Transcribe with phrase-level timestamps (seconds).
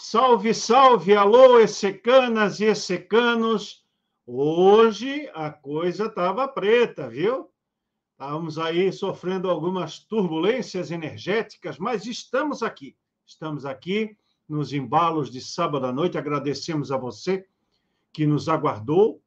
[0.00, 3.84] Salve, salve, alô, essecanas e essecanos.
[4.24, 7.50] Hoje a coisa estava preta, viu?
[8.12, 12.96] Estávamos aí sofrendo algumas turbulências energéticas, mas estamos aqui.
[13.26, 14.16] Estamos aqui
[14.48, 16.16] nos embalos de sábado à noite.
[16.16, 17.44] Agradecemos a você
[18.12, 19.20] que nos aguardou.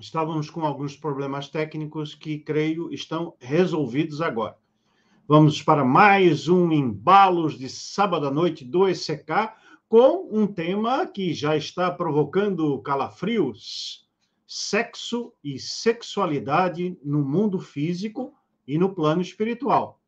[0.00, 4.58] Estávamos com alguns problemas técnicos que, creio, estão resolvidos agora.
[5.28, 9.54] Vamos para mais um Embalos de Sábado à Noite do ECK,
[9.88, 14.08] com um tema que já está provocando calafrios:
[14.46, 18.34] sexo e sexualidade no mundo físico
[18.66, 20.00] e no plano espiritual.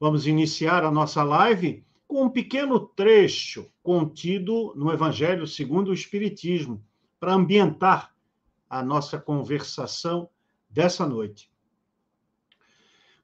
[0.00, 6.82] Vamos iniciar a nossa live com um pequeno trecho contido no Evangelho segundo o Espiritismo,
[7.18, 8.14] para ambientar
[8.70, 10.30] a nossa conversação
[10.70, 11.50] dessa noite.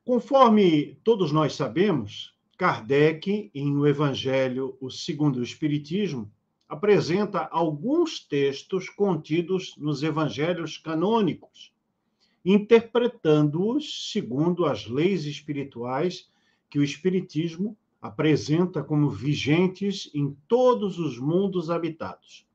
[0.04, 6.30] Conforme todos nós sabemos, Kardec, em O Evangelho, o segundo o Espiritismo,
[6.69, 11.72] apresenta alguns textos contidos nos evangelhos canônicos,
[12.44, 16.30] interpretando-os segundo as leis espirituais
[16.69, 22.47] que o Espiritismo apresenta como vigentes em todos os mundos habitados.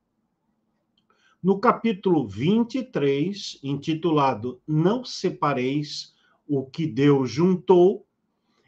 [1.42, 6.14] No capítulo 23, intitulado Não Separeis
[6.52, 8.04] o que Deus juntou,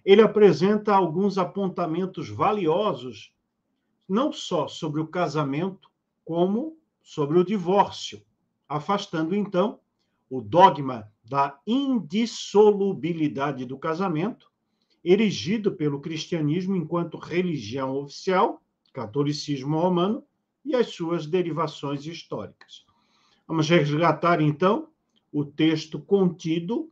[0.05, 3.35] ele apresenta alguns apontamentos valiosos,
[4.09, 5.91] não só sobre o casamento,
[6.25, 8.23] como sobre o divórcio,
[8.69, 9.81] afastando então
[10.31, 14.49] o dogma da indissolubilidade do casamento,
[15.05, 20.23] erigido pelo cristianismo enquanto religião oficial, catolicismo romano,
[20.65, 22.87] e as suas derivações históricas.
[23.49, 24.89] Vamos resgatar, então,
[25.33, 26.89] o texto contido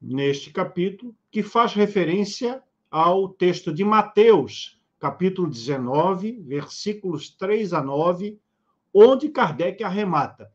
[0.00, 8.38] neste capítulo, que faz referência ao texto de Mateus, capítulo 19, versículos 3 a 9,
[8.92, 10.52] onde Kardec arremata.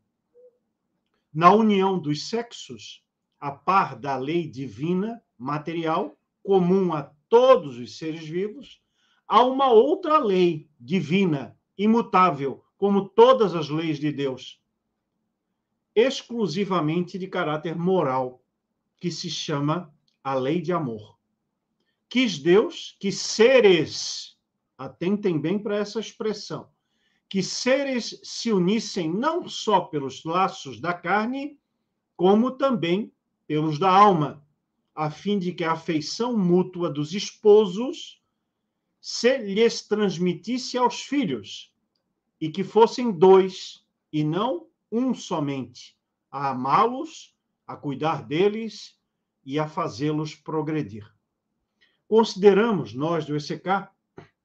[1.34, 3.04] Na união dos sexos,
[3.40, 8.82] a par da lei divina material, comum a todos os seres vivos,
[9.28, 14.62] há uma outra lei divina, imutável, como todas as leis de Deus,
[15.96, 18.41] exclusivamente de caráter moral
[19.02, 19.92] que se chama
[20.24, 21.18] a lei de amor.
[22.08, 24.38] Quis Deus que seres,
[24.78, 26.70] atentem bem para essa expressão,
[27.28, 31.60] que seres se unissem não só pelos laços da carne,
[32.16, 33.12] como também
[33.48, 34.46] pelos da alma,
[34.94, 38.22] a fim de que a afeição mútua dos esposos
[39.00, 41.74] se lhes transmitisse aos filhos,
[42.40, 43.84] e que fossem dois,
[44.14, 45.98] e não um somente,
[46.30, 47.36] a amá-los
[47.72, 48.98] a cuidar deles
[49.46, 51.12] e a fazê-los progredir.
[52.08, 53.88] Consideramos, nós do ECK,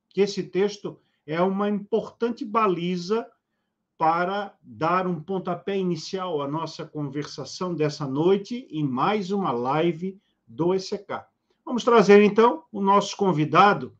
[0.09, 3.27] que esse texto é uma importante baliza
[3.99, 10.75] para dar um pontapé inicial à nossa conversação dessa noite em mais uma live do
[10.75, 11.25] ECK.
[11.65, 13.97] Vamos trazer, então, o nosso convidado,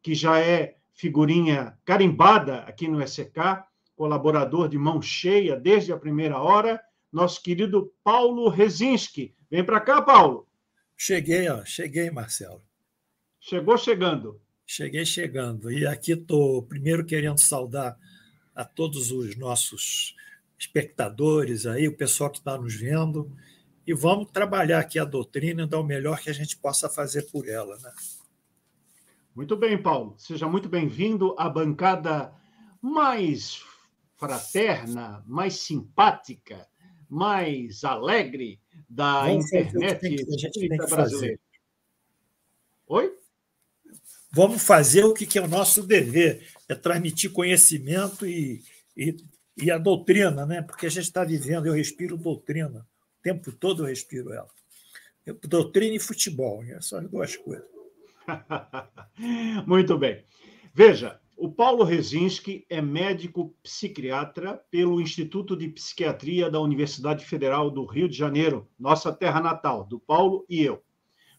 [0.00, 3.64] que já é figurinha carimbada aqui no ECK,
[3.96, 6.80] colaborador de mão cheia desde a primeira hora,
[7.12, 9.34] nosso querido Paulo Rezinski.
[9.50, 10.46] Vem para cá, Paulo.
[10.96, 12.62] Cheguei, ó, cheguei, Marcelo.
[13.40, 14.40] Chegou chegando.
[14.66, 15.70] Cheguei chegando.
[15.70, 17.98] E aqui estou primeiro querendo saudar
[18.54, 20.14] a todos os nossos
[20.58, 23.30] espectadores aí, o pessoal que está nos vendo,
[23.86, 27.22] e vamos trabalhar aqui a doutrina e dar o melhor que a gente possa fazer
[27.30, 27.78] por ela.
[27.78, 27.92] Né?
[29.34, 30.14] Muito bem, Paulo.
[30.18, 32.34] Seja muito bem-vindo à bancada
[32.82, 33.62] mais
[34.16, 36.66] fraterna, mais simpática,
[37.08, 41.38] mais alegre da Vamos internet espírita brasileira.
[42.86, 43.14] Oi?
[44.30, 48.62] Vamos fazer o que é o nosso dever, é transmitir conhecimento e,
[48.96, 49.16] e,
[49.56, 50.62] e a doutrina, né?
[50.62, 52.86] porque a gente está vivendo, eu respiro doutrina,
[53.18, 54.48] o tempo todo eu respiro ela.
[55.44, 56.78] doutrina e futebol, né?
[56.80, 57.66] são as duas coisas.
[59.66, 60.24] Muito bem.
[60.74, 67.84] Veja, o Paulo Rezinski é médico psiquiatra pelo Instituto de Psiquiatria da Universidade Federal do
[67.86, 70.82] Rio de Janeiro, nossa terra natal, do Paulo e eu.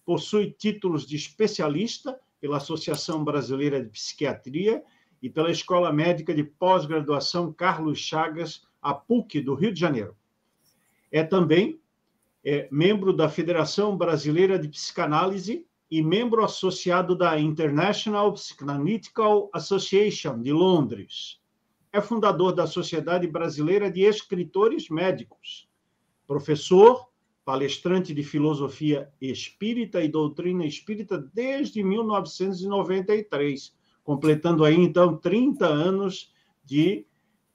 [0.05, 4.81] Possui títulos de especialista pela Associação Brasileira de Psiquiatria
[5.21, 10.15] e pela Escola Médica de Pós-Graduação Carlos Chagas, a PUC do Rio de Janeiro.
[11.11, 11.77] É também
[12.41, 20.51] é, membro da Federação Brasileira de Psicanálise e membro associado da International Psychoanalytical Association de
[20.53, 21.39] Londres.
[21.91, 25.67] É fundador da Sociedade Brasileira de Escritores Médicos,
[26.27, 27.09] professor,
[27.43, 36.31] palestrante de filosofia espírita e doutrina espírita desde 1993, completando aí então 30 anos
[36.63, 37.07] de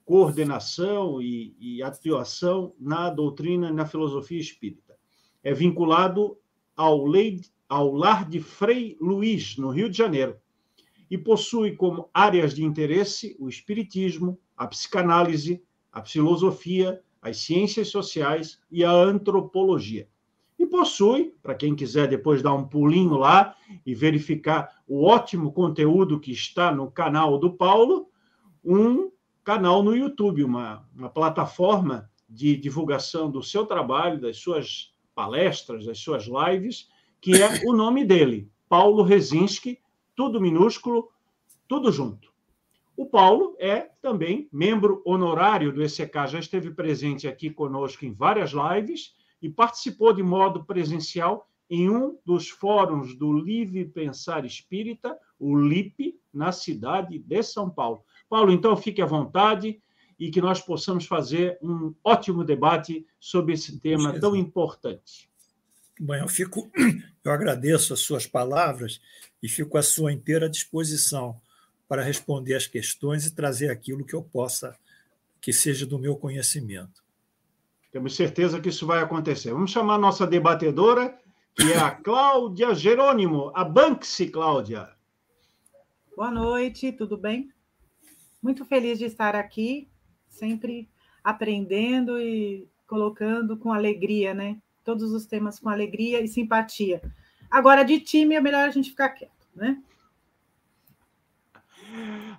[0.03, 4.97] coordenação e, e atuação na doutrina e na filosofia espírita.
[5.41, 6.37] É vinculado
[6.75, 10.37] ao, lei, ao Lar de Frei Luiz, no Rio de Janeiro,
[11.09, 18.59] e possui como áreas de interesse o espiritismo, a psicanálise, a filosofia, as ciências sociais
[18.71, 20.07] e a antropologia.
[20.57, 26.19] E possui, para quem quiser depois dar um pulinho lá e verificar o ótimo conteúdo
[26.19, 28.09] que está no canal do Paulo,
[28.63, 29.11] um
[29.43, 35.99] canal no YouTube, uma, uma plataforma de divulgação do seu trabalho, das suas palestras, das
[35.99, 36.89] suas lives,
[37.25, 39.79] que é o nome dele, Paulo Rezinski,
[40.15, 41.09] tudo minúsculo,
[41.67, 42.31] tudo junto.
[42.95, 48.51] O Paulo é também membro honorário do ECK, já esteve presente aqui conosco em várias
[48.51, 55.57] lives e participou de modo presencial em um dos fóruns do Livre Pensar Espírita, o
[55.57, 58.03] LIP, na cidade de São Paulo.
[58.29, 59.81] Paulo, então fique à vontade
[60.19, 65.27] e que nós possamos fazer um ótimo debate sobre esse tema tão importante.
[65.99, 66.69] Bem, eu fico,
[67.23, 68.99] eu agradeço as suas palavras
[69.41, 71.39] e fico à sua inteira disposição
[71.87, 74.77] para responder as questões e trazer aquilo que eu possa,
[75.39, 77.03] que seja do meu conhecimento.
[77.91, 79.53] Temos certeza que isso vai acontecer.
[79.53, 81.17] Vamos chamar a nossa debatedora,
[81.55, 83.51] que é a Cláudia Jerônimo.
[83.55, 84.89] Abanque-se, Cláudia.
[86.13, 87.49] Boa noite, tudo bem?
[88.41, 89.87] Muito feliz de estar aqui,
[90.27, 90.89] sempre
[91.23, 94.61] aprendendo e colocando com alegria, né?
[94.85, 97.01] Todos os temas com alegria e simpatia.
[97.49, 99.81] Agora, de time, é melhor a gente ficar quieto, né?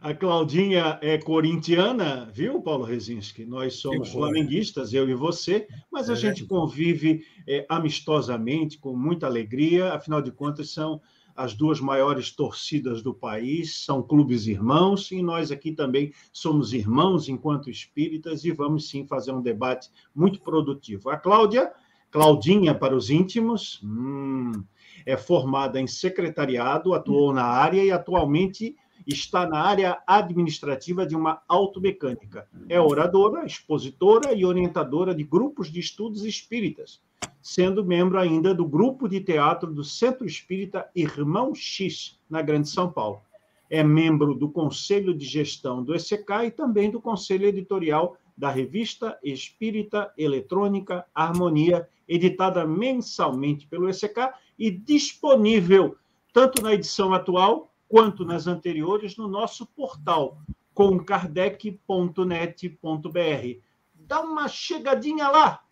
[0.00, 3.44] A Claudinha é corintiana, viu, Paulo Rezinski?
[3.44, 6.16] Nós somos flamenguistas, eu e você, mas a é.
[6.16, 11.00] gente convive é, amistosamente, com muita alegria, afinal de contas, são
[11.34, 17.28] as duas maiores torcidas do país, são clubes irmãos, e nós aqui também somos irmãos
[17.28, 21.10] enquanto espíritas, e vamos sim fazer um debate muito produtivo.
[21.10, 21.72] A Cláudia,
[22.16, 24.64] Claudinha para os íntimos, hum,
[25.04, 28.74] é formada em secretariado, atuou na área e atualmente
[29.06, 32.48] está na área administrativa de uma automecânica.
[32.70, 37.02] É oradora, expositora e orientadora de grupos de estudos espíritas
[37.42, 42.90] sendo membro ainda do grupo de teatro do Centro Espírita Irmão X, na Grande São
[42.90, 43.20] Paulo.
[43.68, 49.18] É membro do Conselho de Gestão do ECK e também do Conselho Editorial da revista
[49.22, 55.96] Espírita Eletrônica Harmonia, editada mensalmente pelo ECK e disponível
[56.32, 60.38] tanto na edição atual quanto nas anteriores no nosso portal
[60.74, 63.60] comkardec.net.br.
[63.94, 65.66] Dá uma chegadinha lá,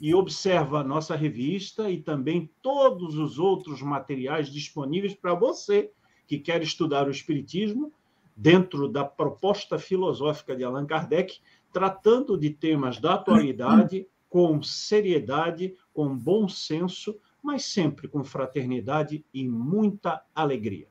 [0.00, 5.90] e observa a nossa revista e também todos os outros materiais disponíveis para você
[6.26, 7.92] que quer estudar o Espiritismo
[8.36, 11.38] dentro da proposta filosófica de Allan Kardec,
[11.72, 19.46] tratando de temas da atualidade com seriedade, com bom senso, mas sempre com fraternidade e
[19.46, 20.88] muita alegria.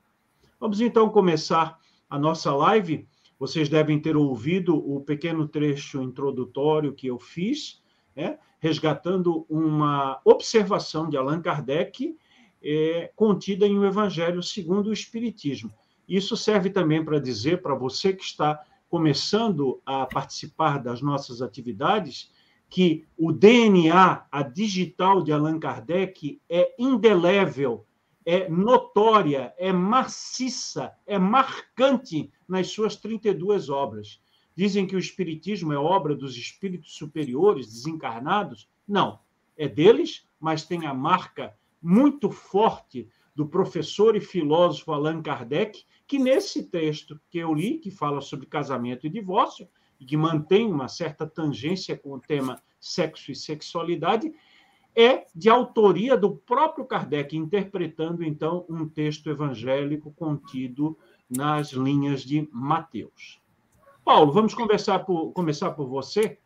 [0.58, 1.78] Vamos então começar
[2.10, 3.06] a nossa live.
[3.38, 7.84] Vocês devem ter ouvido o pequeno trecho introdutório que eu fiz
[8.16, 12.16] né, resgatando uma observação de Allan Kardec
[12.64, 15.70] é, contida em O Evangelho segundo o Espiritismo.
[16.08, 22.32] Isso serve também para dizer para você que está começando a participar das nossas atividades
[22.74, 27.86] que o DNA, a digital de Allan Kardec, é indelével,
[28.26, 34.20] é notória, é maciça, é marcante nas suas 32 obras.
[34.56, 38.68] Dizem que o Espiritismo é obra dos espíritos superiores, desencarnados.
[38.88, 39.20] Não,
[39.56, 46.18] é deles, mas tem a marca muito forte do professor e filósofo Allan Kardec, que
[46.18, 49.68] nesse texto que eu li, que fala sobre casamento e divórcio,
[50.04, 54.34] e que mantém uma certa tangência com o tema sexo e sexualidade,
[54.94, 60.98] é de autoria do próprio Kardec, interpretando então um texto evangélico contido
[61.30, 63.42] nas linhas de Mateus.
[64.04, 66.38] Paulo, vamos conversar por, começar por você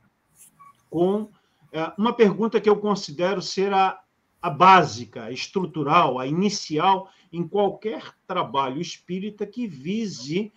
[0.89, 1.29] com
[1.71, 3.99] é, uma pergunta que eu considero ser a,
[4.39, 10.53] a básica, a estrutural, a inicial em qualquer trabalho espírita que vise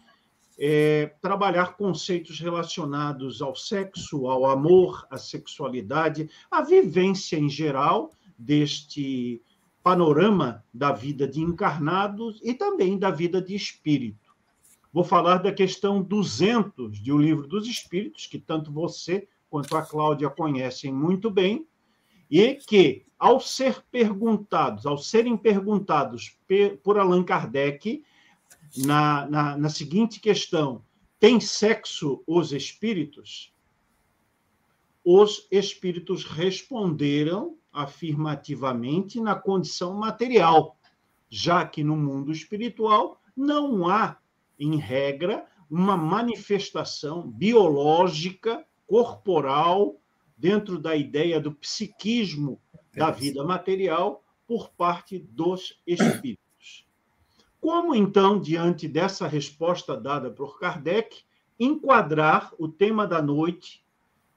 [0.63, 9.43] é, trabalhar conceitos relacionados ao sexo, ao amor, à sexualidade, à vivência em geral deste
[9.83, 14.37] panorama da vida de encarnados e também da vida de espírito.
[14.93, 19.83] Vou falar da questão 200 de O Livro dos Espíritos, que tanto você quanto a
[19.83, 21.67] Cláudia conhecem muito bem,
[22.31, 26.37] e que, ao ser perguntados, ao serem perguntados
[26.83, 28.05] por Allan Kardec,
[28.77, 30.85] na, na, na seguinte questão:
[31.19, 33.53] tem sexo os espíritos?
[35.05, 40.77] Os espíritos responderam afirmativamente na condição material,
[41.29, 44.19] já que no mundo espiritual não há,
[44.59, 50.01] em regra, uma manifestação biológica, corporal,
[50.37, 52.61] dentro da ideia do psiquismo
[52.95, 56.50] da vida material por parte dos espíritos.
[57.61, 61.23] Como, então, diante dessa resposta dada por Kardec,
[61.59, 63.85] enquadrar o tema da noite,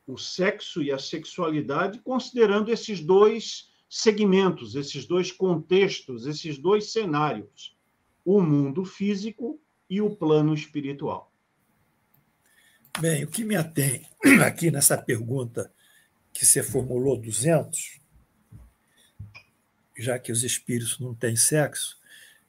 [0.06, 7.78] o sexo e a sexualidade, considerando esses dois segmentos, esses dois contextos, esses dois cenários,
[8.26, 11.32] o mundo físico e o plano espiritual?
[13.00, 14.06] Bem, o que me atém
[14.46, 15.72] aqui nessa pergunta
[16.34, 18.00] que você formulou 200,
[19.98, 21.98] já que os espíritos não têm sexo,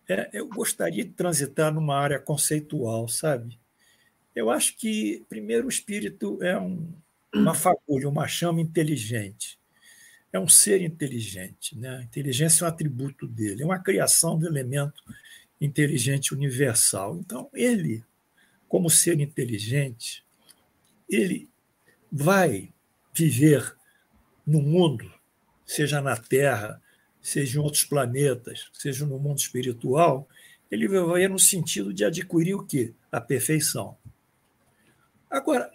[0.08, 3.58] é, eu gostaria de transitar numa área conceitual, sabe?
[4.34, 6.92] Eu acho que, primeiro, o espírito é um,
[7.32, 9.58] uma fagulha, uma chama inteligente.
[10.32, 11.78] É um ser inteligente.
[11.78, 11.98] Né?
[11.98, 15.02] A inteligência é um atributo dele, é uma criação do elemento
[15.60, 17.16] inteligente universal.
[17.16, 18.04] Então, ele,
[18.68, 20.24] como ser inteligente,
[21.08, 21.48] ele
[22.10, 22.72] vai
[23.14, 23.76] viver
[24.46, 25.10] no mundo,
[25.64, 26.82] seja na Terra,
[27.24, 30.28] seja em outros planetas, seja no mundo espiritual,
[30.70, 32.92] ele vai no sentido de adquirir o quê?
[33.10, 33.96] A perfeição.
[35.30, 35.72] Agora,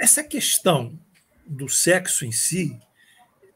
[0.00, 0.98] essa questão
[1.46, 2.80] do sexo em si,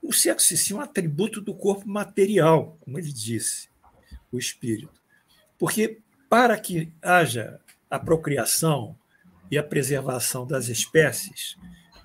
[0.02, 3.70] o sexo em si é um atributo do corpo material, como ele disse,
[4.30, 5.00] o espírito.
[5.58, 7.58] Porque para que haja
[7.88, 8.94] a procriação
[9.50, 11.56] e a preservação das espécies,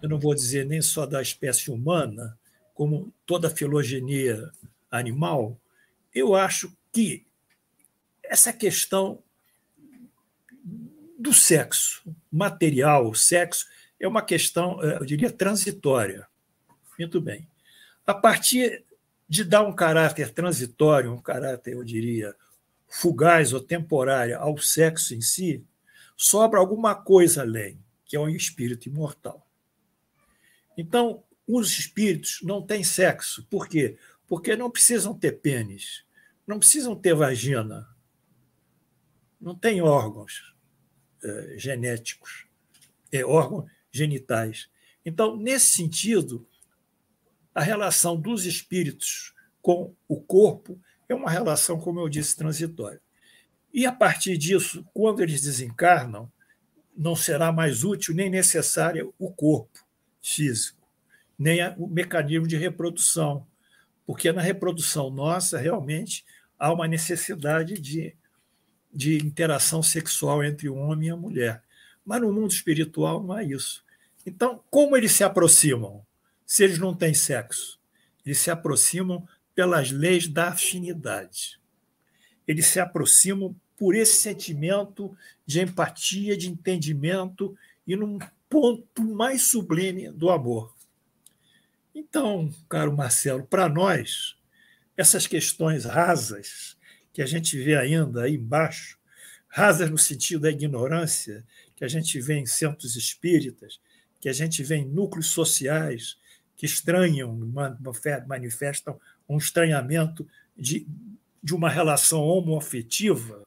[0.01, 2.37] eu não vou dizer nem só da espécie humana,
[2.73, 4.49] como toda a filogenia
[4.89, 5.59] animal,
[6.13, 7.25] eu acho que
[8.23, 9.23] essa questão
[11.17, 13.65] do sexo material, o sexo,
[13.99, 16.27] é uma questão, eh, eu diria, transitória.
[16.97, 17.47] Muito bem.
[18.05, 18.83] A partir
[19.27, 22.35] de dar um caráter transitório, um caráter, eu diria,
[22.87, 25.65] fugaz ou temporário ao sexo em si,
[26.15, 29.45] sobra alguma coisa além, que é o espírito imortal.
[30.77, 33.45] Então, os espíritos não têm sexo.
[33.49, 33.97] Por quê?
[34.27, 36.05] Porque não precisam ter pênis,
[36.45, 37.87] não precisam ter vagina,
[39.39, 40.53] não têm órgãos
[41.23, 42.47] é, genéticos,
[43.11, 44.69] é, órgãos genitais.
[45.05, 46.47] Então, nesse sentido,
[47.55, 50.79] a relação dos espíritos com o corpo
[51.09, 53.01] é uma relação, como eu disse, transitória.
[53.73, 56.31] E a partir disso, quando eles desencarnam,
[56.95, 59.85] não será mais útil nem necessário o corpo
[60.21, 60.87] físico,
[61.37, 63.45] nem o mecanismo de reprodução,
[64.07, 66.25] porque na reprodução nossa, realmente,
[66.57, 68.15] há uma necessidade de,
[68.91, 71.61] de interação sexual entre o homem e a mulher.
[72.05, 73.83] Mas no mundo espiritual não é isso.
[74.25, 76.05] Então, como eles se aproximam?
[76.45, 77.77] Se eles não têm sexo,
[78.25, 81.59] eles se aproximam pelas leis da afinidade.
[82.47, 85.13] Eles se aproximam por esse sentimento
[85.45, 88.17] de empatia, de entendimento e num
[88.49, 90.76] ponto mais sublime do amor.
[91.99, 94.37] Então, caro Marcelo, para nós,
[94.95, 96.77] essas questões rasas
[97.11, 98.99] que a gente vê ainda aí embaixo,
[99.47, 101.43] rasas no sentido da ignorância,
[101.75, 103.79] que a gente vê em centros espíritas,
[104.21, 106.19] que a gente vê em núcleos sociais
[106.55, 107.35] que estranham,
[108.27, 110.87] manifestam um estranhamento de,
[111.41, 113.41] de uma relação homoafetiva,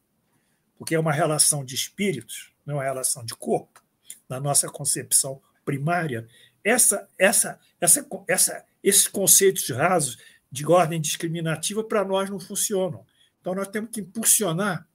[0.76, 3.80] porque é uma relação de espíritos, não é uma relação de corpo
[4.28, 6.26] na nossa concepção primária,
[6.64, 10.18] essa, essa, essa, essa, esses conceitos rasos
[10.50, 13.04] de ordem discriminativa para nós não funcionam.
[13.40, 14.86] Então, nós temos que impulsionar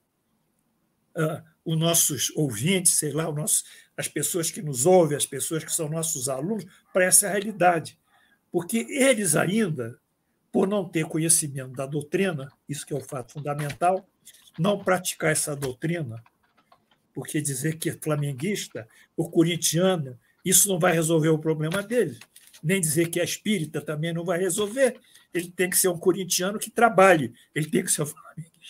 [1.16, 3.64] uh, os nossos ouvintes, sei lá, os nossos,
[3.96, 7.98] as pessoas que nos ouvem, as pessoas que são nossos alunos, para essa realidade.
[8.52, 9.98] Porque eles ainda,
[10.52, 14.08] por não ter conhecimento da doutrina, isso que é o fato fundamental,
[14.58, 16.22] não praticar essa doutrina,
[17.12, 22.16] porque dizer que é flamenguista ou corintiano, isso não vai resolver o problema dele.
[22.62, 24.98] Nem dizer que é espírita também não vai resolver.
[25.34, 28.12] Ele tem que ser um corintiano que trabalhe, ele tem que ser um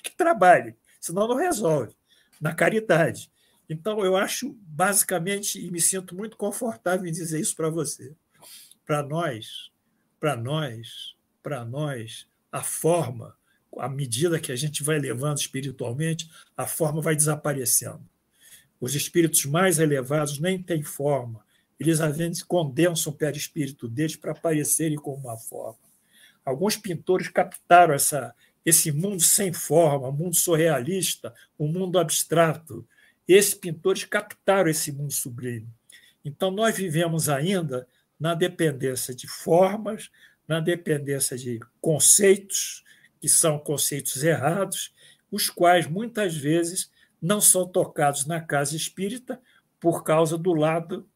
[0.02, 1.94] que trabalhe, senão não resolve.
[2.40, 3.30] Na caridade.
[3.68, 8.14] Então, eu acho, basicamente, e me sinto muito confortável em dizer isso para você.
[8.84, 9.70] Para nós,
[10.18, 13.36] para nós, para nós, a forma,
[13.78, 18.08] à medida que a gente vai levando espiritualmente, a forma vai desaparecendo.
[18.80, 21.45] Os espíritos mais elevados nem têm forma.
[21.78, 25.78] Eles às vezes condensam o perispírito deles para aparecerem como uma forma.
[26.44, 32.86] Alguns pintores captaram essa, esse mundo sem forma, mundo surrealista, um mundo abstrato.
[33.26, 35.68] Esses pintores captaram esse mundo sublime.
[36.24, 37.86] Então, nós vivemos ainda
[38.18, 40.10] na dependência de formas,
[40.48, 42.84] na dependência de conceitos,
[43.20, 44.92] que são conceitos errados,
[45.30, 46.90] os quais muitas vezes
[47.20, 49.40] não são tocados na casa espírita
[49.80, 51.08] por causa do lado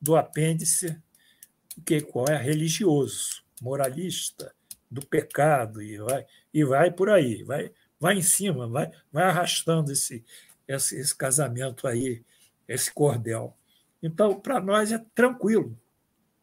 [0.00, 1.00] do apêndice,
[1.84, 4.54] que qual é religioso, moralista,
[4.90, 9.92] do pecado e vai e vai por aí, vai vai em cima, vai vai arrastando
[9.92, 10.24] esse
[10.66, 12.22] esse, esse casamento aí,
[12.68, 13.56] esse cordel.
[14.02, 15.76] Então, para nós é tranquilo.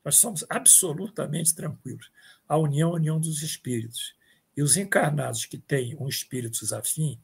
[0.03, 2.11] Nós somos absolutamente tranquilos.
[2.47, 4.15] A união, a união dos espíritos.
[4.55, 7.19] E os encarnados que têm um espírito afim,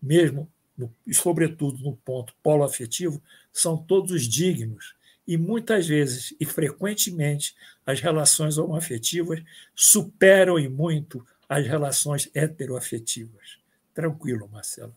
[0.00, 3.22] mesmo, no, sobretudo no ponto polo afetivo,
[3.52, 4.94] são todos dignos.
[5.26, 7.54] E muitas vezes, e frequentemente,
[7.86, 9.42] as relações homoafetivas
[9.74, 13.58] superam e muito as relações heteroafetivas.
[13.94, 14.94] Tranquilo, Marcelo.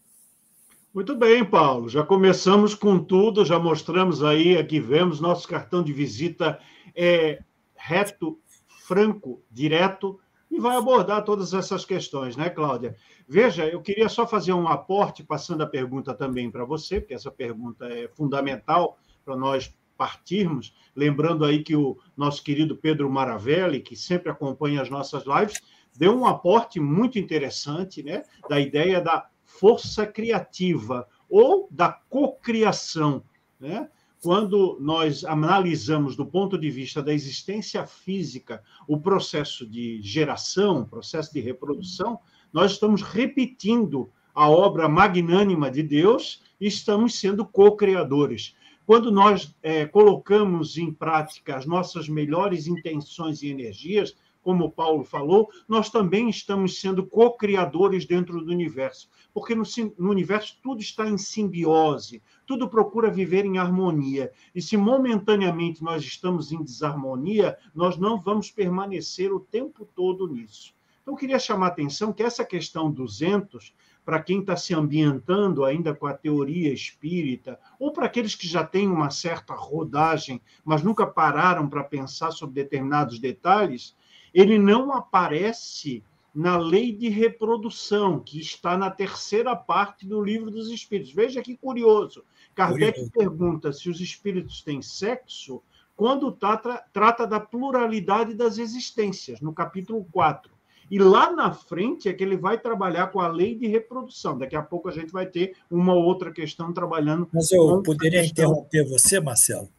[0.94, 1.88] Muito bem, Paulo.
[1.88, 6.60] Já começamos com tudo, já mostramos aí, aqui vemos, nosso cartão de visita
[6.96, 7.44] é
[7.76, 10.20] reto, franco, direto,
[10.50, 12.96] e vai abordar todas essas questões, né, Cláudia?
[13.28, 17.30] Veja, eu queria só fazer um aporte, passando a pergunta também para você, porque essa
[17.30, 20.74] pergunta é fundamental para nós partirmos.
[20.96, 25.60] Lembrando aí que o nosso querido Pedro Maravelli, que sempre acompanha as nossas lives,
[25.98, 33.24] deu um aporte muito interessante, né, da ideia da força criativa ou da cocriação,
[33.60, 33.90] né?
[34.22, 40.88] Quando nós analisamos do ponto de vista da existência física o processo de geração, o
[40.88, 42.20] processo de reprodução,
[42.52, 48.56] nós estamos repetindo a obra magnânima de Deus e estamos sendo co-criadores.
[48.88, 55.50] Quando nós é, colocamos em prática as nossas melhores intenções e energias, como Paulo falou,
[55.68, 59.64] nós também estamos sendo co-criadores dentro do universo, porque no,
[60.00, 64.32] no, universo tudo está em simbiose, tudo procura viver em harmonia.
[64.56, 70.74] E se momentaneamente nós estamos em desarmonia, nós não vamos permanecer o tempo todo nisso.
[71.02, 73.74] Então, eu queria chamar a atenção que essa questão 200,
[74.08, 78.64] para quem está se ambientando ainda com a teoria espírita, ou para aqueles que já
[78.64, 83.94] têm uma certa rodagem, mas nunca pararam para pensar sobre determinados detalhes,
[84.34, 86.02] ele não aparece
[86.34, 91.12] na lei de reprodução, que está na terceira parte do livro dos espíritos.
[91.12, 92.24] Veja que curioso.
[92.56, 95.62] Kardec pergunta se os espíritos têm sexo
[95.98, 100.57] quando trata, trata da pluralidade das existências, no capítulo 4.
[100.90, 104.38] E lá na frente é que ele vai trabalhar com a lei de reprodução.
[104.38, 107.28] Daqui a pouco a gente vai ter uma outra questão trabalhando.
[107.34, 109.70] Mas eu poderia interromper você, Marcelo?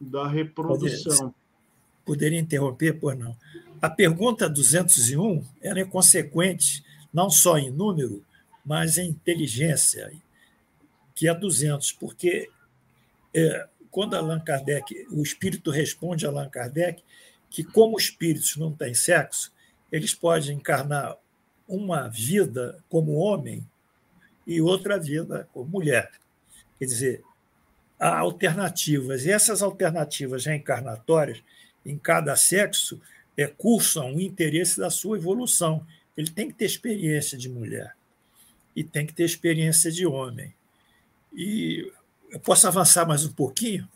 [0.00, 1.12] Da reprodução.
[1.12, 1.34] Poderia,
[2.04, 3.36] poderia interromper, por não.
[3.80, 8.24] A pergunta 201 ela é consequente não só em número,
[8.64, 10.12] mas em inteligência,
[11.14, 12.50] que é 200, porque
[13.32, 17.02] é, quando Allan Kardec, o espírito responde a Allan Kardec
[17.48, 19.52] que, como espíritos não têm sexo,
[19.90, 21.16] eles podem encarnar
[21.68, 23.66] uma vida como homem
[24.46, 26.10] e outra vida como mulher.
[26.78, 27.24] Quer dizer,
[27.98, 31.42] há alternativas, e essas alternativas reencarnatórias
[31.84, 33.00] em cada sexo
[33.36, 35.86] é, cursam o interesse da sua evolução.
[36.16, 37.94] Ele tem que ter experiência de mulher
[38.74, 40.54] e tem que ter experiência de homem.
[41.34, 41.90] E
[42.30, 43.88] eu posso avançar mais um pouquinho?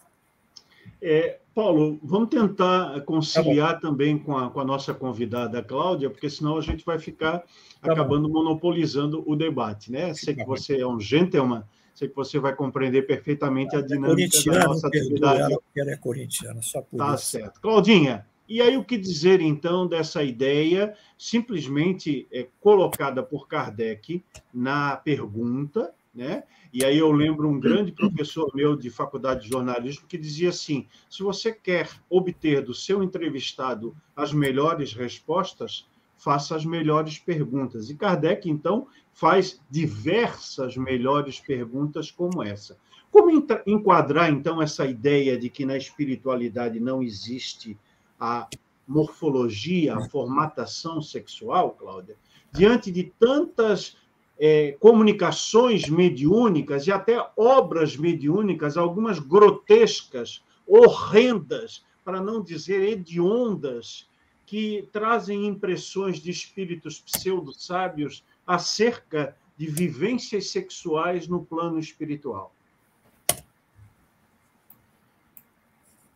[1.02, 6.28] É, Paulo, vamos tentar conciliar tá também com a, com a, nossa convidada Cláudia, porque
[6.28, 7.38] senão a gente vai ficar
[7.80, 8.42] tá acabando bom.
[8.42, 10.14] monopolizando o debate, né?
[10.14, 14.36] Sei que você é um gentleman, sei que você vai compreender perfeitamente a é dinâmica
[14.38, 15.40] é da nossa atividade.
[15.40, 17.26] Ela, ela é corintiana, só por tá isso.
[17.26, 17.60] certo.
[17.60, 24.96] Claudinha, e aí, o que dizer, então, dessa ideia simplesmente é, colocada por Kardec na
[24.96, 26.42] pergunta, né?
[26.72, 30.86] E aí eu lembro um grande professor meu de faculdade de jornalismo que dizia assim:
[31.08, 37.90] se você quer obter do seu entrevistado as melhores respostas, faça as melhores perguntas.
[37.90, 42.76] E Kardec, então, faz diversas melhores perguntas como essa.
[43.10, 43.30] Como
[43.66, 47.76] enquadrar, então, essa ideia de que na espiritualidade não existe
[48.18, 48.48] a
[48.86, 52.16] morfologia, a formatação sexual, Cláudia,
[52.52, 53.96] diante de tantas
[54.42, 64.08] é, comunicações mediúnicas e até obras mediúnicas, algumas grotescas, horrendas, para não dizer hediondas,
[64.46, 72.50] que trazem impressões de espíritos pseudo-sábios acerca de vivências sexuais no plano espiritual.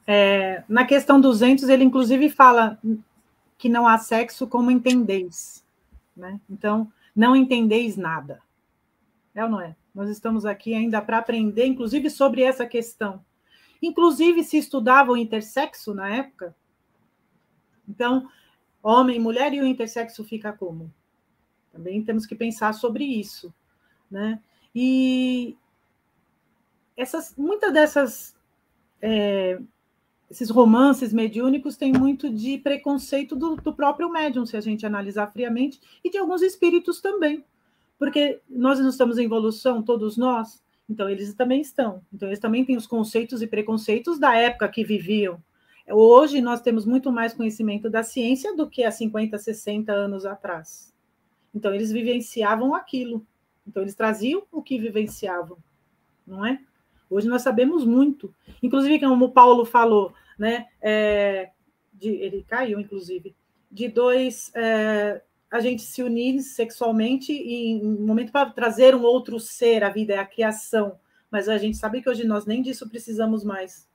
[0.07, 2.79] É, na questão 200, ele inclusive fala
[3.59, 5.63] que não há sexo como entendeis.
[6.17, 6.41] Né?
[6.49, 8.43] Então, não entendeis nada.
[9.35, 9.77] É ou não é?
[9.95, 13.25] Nós estamos aqui ainda para aprender, inclusive, sobre essa questão.
[13.81, 16.55] Inclusive, se estudava o intersexo na época.
[17.89, 18.29] Então,
[18.83, 20.93] homem, mulher e o intersexo fica como?
[21.73, 23.53] Também temos que pensar sobre isso.
[24.11, 24.41] Né?
[24.75, 25.57] E
[26.97, 28.37] essas, muitas dessas
[29.03, 29.61] é,
[30.35, 35.29] esses romances mediúnicos têm muito de preconceito do, do, próprio médium, se a gente analisar
[35.29, 37.45] friamente, e de alguns espíritos também.
[37.97, 42.03] Porque nós não estamos em evolução, todos nós, então eles também estão.
[42.13, 45.41] Então eles também têm os conceitos e preconceitos da época que viviam.
[45.89, 50.93] Hoje nós temos muito mais conhecimento da ciência do que há 50, 60 anos atrás.
[51.55, 53.25] Então eles vivenciavam aquilo.
[53.65, 55.59] Então eles traziam o que vivenciavam,
[56.27, 56.59] não é?
[57.09, 58.35] Hoje nós sabemos muito.
[58.61, 60.67] Inclusive, como o Paulo falou, né?
[60.81, 61.51] É,
[61.93, 63.35] de, ele caiu, inclusive,
[63.71, 69.03] de dois é, a gente se unir sexualmente e em um momento para trazer um
[69.03, 70.99] outro ser à vida, é a criação.
[71.31, 73.89] Mas a gente sabe que hoje nós nem disso precisamos mais.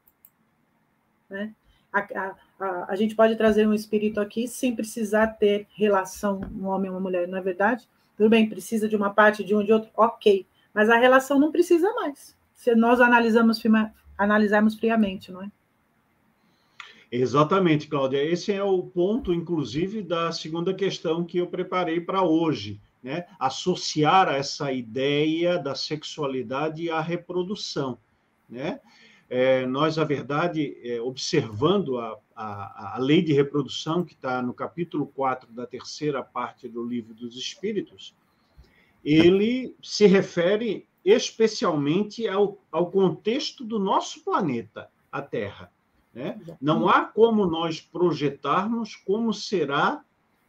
[1.30, 1.54] Né?
[1.92, 6.68] A, a, a, a gente pode trazer um espírito aqui sem precisar ter relação, um
[6.68, 7.88] homem e uma mulher, não é verdade?
[8.16, 10.46] Tudo bem, precisa de uma parte, de um, de outro, ok.
[10.74, 13.62] Mas a relação não precisa mais se nós analisamos,
[14.18, 15.50] analisarmos friamente, não é?
[17.12, 18.24] Exatamente, Cláudia.
[18.24, 22.80] Esse é o ponto, inclusive, da segunda questão que eu preparei para hoje.
[23.02, 23.26] Né?
[23.40, 27.98] Associar essa ideia da sexualidade à reprodução.
[28.48, 28.80] Né?
[29.30, 34.54] É, nós, a verdade, é, observando a, a, a, lei de reprodução, que está no
[34.54, 38.16] capítulo 4 da terceira parte do livro dos Espíritos,
[39.04, 45.72] ele se refere especialmente ao, ao contexto do nosso planeta, a Terra.
[46.20, 46.58] Né?
[46.62, 50.04] Não há como nós projetarmos como será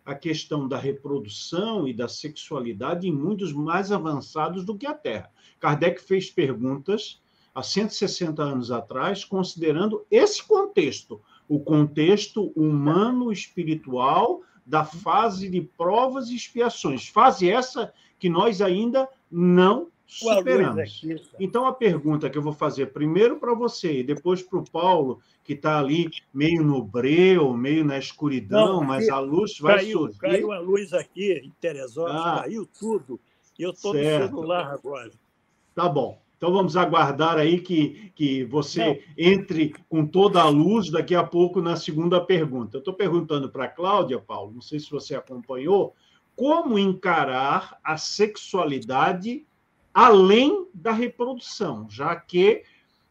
[0.04, 5.30] a questão da reprodução e da sexualidade em mundos mais avançados do que a Terra.
[5.61, 7.20] Kardec fez perguntas
[7.54, 16.30] há 160 anos atrás, considerando esse contexto, o contexto humano espiritual da fase de provas
[16.30, 17.06] e expiações.
[17.06, 21.07] Fase essa que nós ainda não superamos.
[21.38, 25.20] Então, a pergunta que eu vou fazer primeiro para você e depois para o Paulo,
[25.44, 29.99] que está ali meio no breu, meio na escuridão, Não, mas a luz vai caiu,
[30.01, 30.18] surgir.
[30.18, 33.20] Caiu a luz aqui em Teresópolis, ah, caiu tudo.
[33.59, 35.11] Eu estou no celular agora.
[35.75, 36.20] Tá bom.
[36.37, 38.99] Então vamos aguardar aí que, que você Não.
[39.18, 42.79] entre com toda a luz daqui a pouco na segunda pergunta.
[42.79, 45.94] Eu estou perguntando para a Cláudia, Paulo, não sei se você acompanhou,
[46.35, 49.46] como encarar a sexualidade
[49.92, 52.62] além da reprodução, já que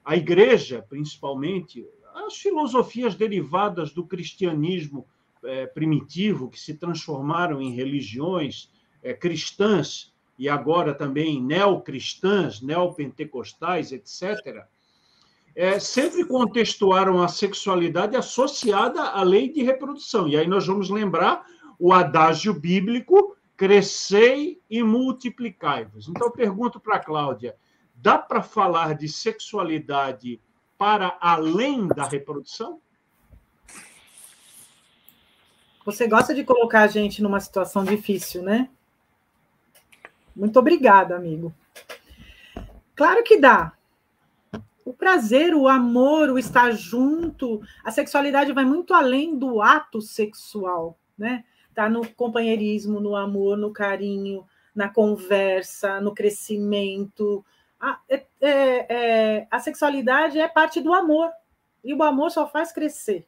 [0.04, 5.06] a igreja, principalmente, as filosofias derivadas do cristianismo
[5.44, 8.72] é, primitivo, que se transformaram em religiões
[9.04, 14.66] é, cristãs e agora também neocristãs, neopentecostais, etc.,
[15.56, 20.28] é, sempre contextuaram a sexualidade associada à lei de reprodução.
[20.28, 21.46] E aí nós vamos lembrar
[21.78, 26.08] o adágio bíblico crescei e multiplicai-vos.
[26.08, 27.58] Então, eu pergunto para a Cláudia:
[27.94, 30.40] dá para falar de sexualidade
[30.78, 32.80] para além da reprodução?
[35.84, 38.70] Você gosta de colocar a gente numa situação difícil, né?
[40.34, 41.54] Muito obrigada, amigo.
[42.96, 43.74] Claro que dá.
[44.86, 50.98] O prazer, o amor, o estar junto, a sexualidade vai muito além do ato sexual,
[51.18, 51.44] né?
[51.80, 57.42] Está no companheirismo, no amor, no carinho, na conversa, no crescimento.
[57.80, 61.32] A, é, é, é, a sexualidade é parte do amor,
[61.82, 63.26] e o amor só faz crescer.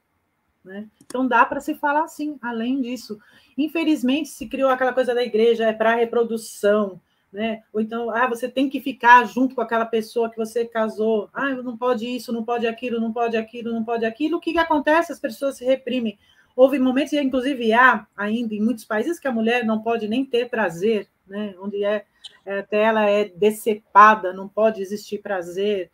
[0.66, 0.90] Né?
[1.02, 3.18] Então dá para se falar assim, além disso.
[3.58, 7.00] Infelizmente, se criou aquela coisa da igreja, é para reprodução,
[7.32, 7.64] né?
[7.72, 11.30] Ou então, ah, você tem que ficar junto com aquela pessoa que você casou.
[11.32, 14.36] Ah, não pode isso, não pode aquilo, não pode aquilo, não pode aquilo.
[14.36, 15.14] O que, que acontece?
[15.14, 16.20] As pessoas se reprimem.
[16.56, 20.50] Houve momentos, inclusive há ainda em muitos países, que a mulher não pode nem ter
[20.50, 21.56] prazer, né?
[21.60, 22.06] onde é,
[22.46, 25.90] é, até ela é decepada, não pode existir prazer.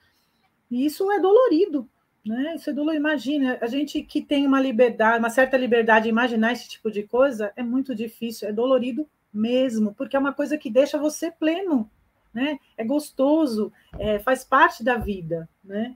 [0.70, 1.88] E isso é dolorido,
[2.26, 2.56] né?
[2.56, 3.02] Isso é dolorido.
[3.02, 7.04] Imagina, a gente que tem uma liberdade, uma certa liberdade de imaginar esse tipo de
[7.04, 11.90] coisa, é muito difícil, é dolorido mesmo, porque é uma coisa que deixa você pleno,
[12.34, 12.60] né?
[12.76, 15.96] É gostoso, é, faz parte da vida, né?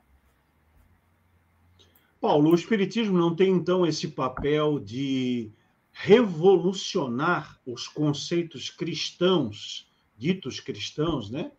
[2.22, 5.52] Paulo, o Espiritismo não tem, então, esse papel de
[5.92, 11.52] revolucionar os conceitos cristãos, ditos cristãos, né?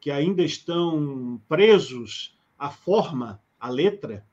[0.00, 4.26] que ainda estão presos à forma, à letra.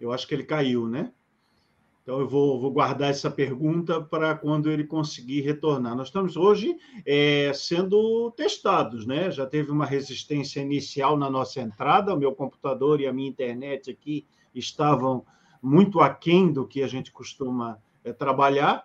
[0.00, 1.12] Eu acho que ele caiu, né?
[2.02, 5.96] Então, eu vou, vou, guardar essa pergunta para quando ele conseguir retornar.
[5.96, 9.30] Nós estamos hoje é, sendo testados, né?
[9.30, 13.90] Já teve uma resistência inicial na nossa entrada, o meu computador e a minha internet
[13.90, 14.26] aqui
[14.58, 15.24] estavam
[15.62, 18.84] muito aquém do que a gente costuma é, trabalhar.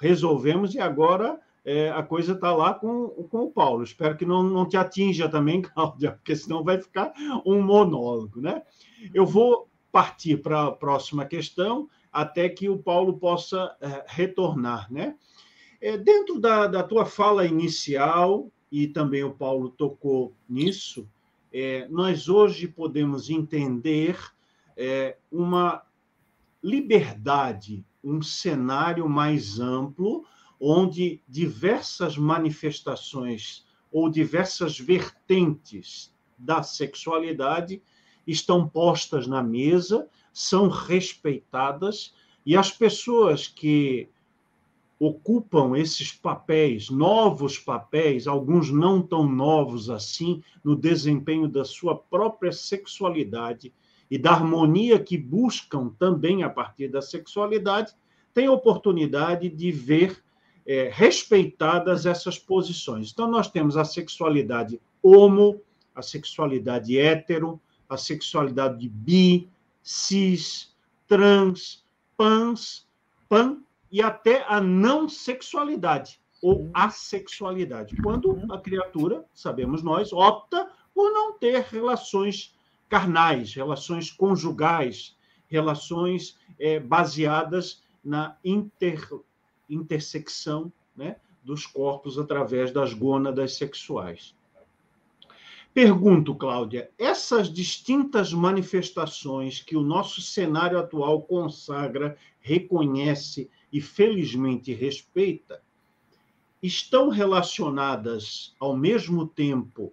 [0.00, 3.82] Resolvemos e agora é, a coisa está lá com, com o Paulo.
[3.82, 7.12] Espero que não, não te atinja também, Cláudia, porque senão vai ficar
[7.44, 8.62] um monólogo, né?
[9.14, 14.92] Eu vou partir para a próxima questão até que o Paulo possa é, retornar.
[14.92, 15.14] Né?
[15.80, 21.08] É, dentro da, da tua fala inicial, e também o Paulo tocou nisso,
[21.88, 24.18] nós hoje podemos entender
[24.76, 25.82] é, uma
[26.62, 30.24] liberdade, um cenário mais amplo,
[30.60, 37.82] onde diversas manifestações ou diversas vertentes da sexualidade
[38.26, 42.12] estão postas na mesa são respeitadas
[42.44, 44.08] e as pessoas que
[44.98, 52.52] ocupam esses papéis, novos papéis, alguns não tão novos assim, no desempenho da sua própria
[52.52, 53.72] sexualidade
[54.10, 57.92] e da harmonia que buscam também a partir da sexualidade,
[58.32, 60.22] têm oportunidade de ver
[60.66, 63.10] é, respeitadas essas posições.
[63.12, 65.60] Então, nós temos a sexualidade homo,
[65.94, 69.48] a sexualidade hétero, a sexualidade bi,
[69.82, 70.74] cis,
[71.06, 71.84] trans,
[72.16, 72.86] pans,
[73.28, 73.58] pan
[73.90, 81.32] e até a não sexualidade ou assexualidade, quando a criatura, sabemos nós, opta por não
[81.38, 82.55] ter relações
[82.88, 85.16] carnais, relações conjugais,
[85.48, 89.08] relações é, baseadas na inter,
[89.68, 94.34] intersecção né, dos corpos através das gônadas sexuais.
[95.76, 105.60] Pergunto, Cláudia, essas distintas manifestações que o nosso cenário atual consagra, reconhece e felizmente respeita,
[106.62, 109.92] estão relacionadas ao mesmo tempo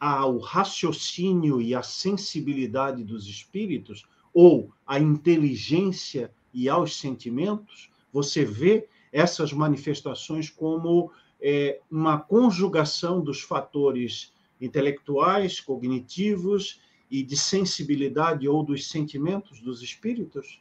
[0.00, 7.90] ao raciocínio e à sensibilidade dos espíritos ou à inteligência e aos sentimentos?
[8.10, 18.48] Você vê essas manifestações como é, uma conjugação dos fatores intelectuais, cognitivos e de sensibilidade
[18.48, 20.60] ou dos sentimentos dos espíritos?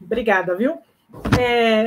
[0.00, 0.78] Obrigada, viu?
[1.38, 1.86] É,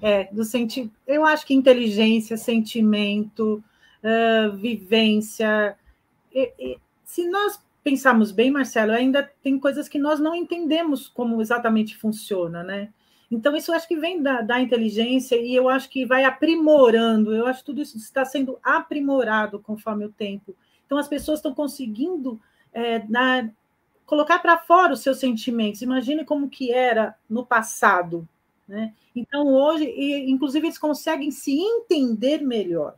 [0.02, 3.62] é, do senti eu acho que inteligência, sentimento,
[4.02, 5.76] uh, vivência.
[6.32, 11.40] E, e, se nós pensarmos bem, Marcelo, ainda tem coisas que nós não entendemos como
[11.40, 12.90] exatamente funciona, né?
[13.30, 17.34] Então, isso acho que vem da, da, inteligência e eu acho que vai aprimorando.
[17.34, 20.54] Eu acho que tudo isso está sendo aprimorado conforme o tempo.
[20.84, 22.40] Então, as pessoas estão conseguindo
[22.72, 23.00] é,
[24.04, 25.80] colocar para fora os seus sentimentos.
[25.80, 28.28] Imagine como que era no passado.
[28.66, 28.92] Né?
[29.14, 32.96] Então, hoje, e, inclusive, eles conseguem se entender melhor.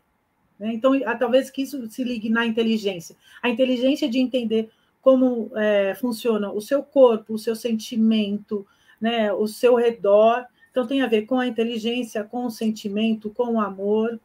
[0.62, 0.74] Né?
[0.74, 3.16] Então, talvez que isso se ligue na inteligência.
[3.42, 4.70] A inteligência de entender
[5.02, 8.64] como é, funciona o seu corpo, o seu sentimento,
[9.00, 10.46] né, o seu redor.
[10.70, 14.20] Então, tem a ver com a inteligência, com o sentimento, com o amor.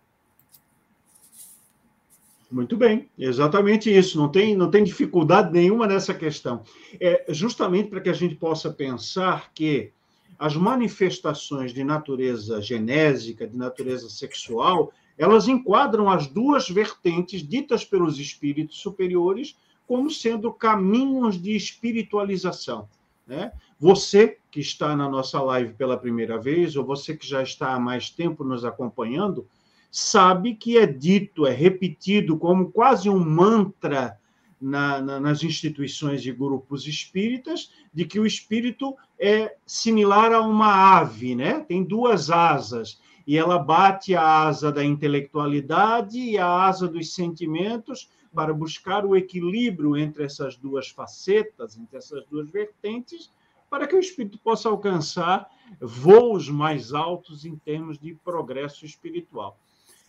[2.51, 4.19] Muito bem, exatamente isso.
[4.19, 6.61] Não tem, não tem dificuldade nenhuma nessa questão.
[7.01, 9.91] É justamente para que a gente possa pensar que
[10.37, 18.19] as manifestações de natureza genésica, de natureza sexual, elas enquadram as duas vertentes ditas pelos
[18.19, 22.87] espíritos superiores como sendo caminhos de espiritualização.
[23.25, 23.51] Né?
[23.79, 27.79] Você que está na nossa live pela primeira vez, ou você que já está há
[27.79, 29.47] mais tempo nos acompanhando,
[29.91, 34.17] sabe que é dito, é repetido como quase um mantra
[34.59, 40.97] na, na, nas instituições e grupos espíritas, de que o espírito é similar a uma
[40.97, 41.59] ave, né?
[41.61, 48.09] tem duas asas, e ela bate a asa da intelectualidade e a asa dos sentimentos
[48.33, 53.29] para buscar o equilíbrio entre essas duas facetas, entre essas duas vertentes,
[53.69, 55.49] para que o espírito possa alcançar
[55.81, 59.59] voos mais altos em termos de progresso espiritual.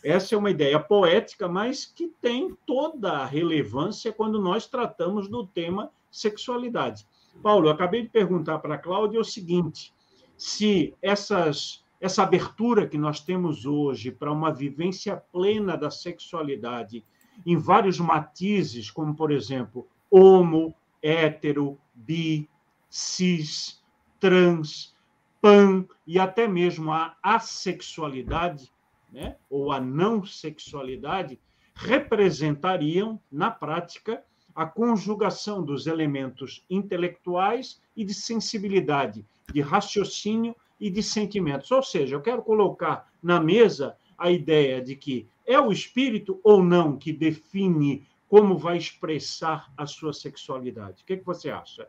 [0.05, 5.45] Essa é uma ideia poética, mas que tem toda a relevância quando nós tratamos do
[5.45, 7.05] tema sexualidade.
[7.43, 9.93] Paulo, acabei de perguntar para a Cláudia o seguinte:
[10.37, 17.05] se essas, essa abertura que nós temos hoje para uma vivência plena da sexualidade
[17.45, 22.49] em vários matizes, como, por exemplo, homo, hétero, bi,
[22.89, 23.83] cis,
[24.19, 24.95] trans,
[25.41, 28.71] pan e até mesmo a assexualidade,
[29.13, 31.39] né, ou a não sexualidade,
[31.75, 34.23] representariam, na prática,
[34.55, 41.71] a conjugação dos elementos intelectuais e de sensibilidade, de raciocínio e de sentimentos.
[41.71, 46.63] Ou seja, eu quero colocar na mesa a ideia de que é o espírito ou
[46.63, 51.03] não que define como vai expressar a sua sexualidade.
[51.03, 51.89] O que, é que você acha?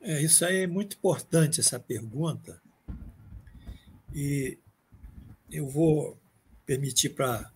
[0.00, 2.60] É, isso aí é muito importante, essa pergunta.
[4.14, 4.58] E
[5.50, 6.16] eu vou
[6.64, 7.52] permitir para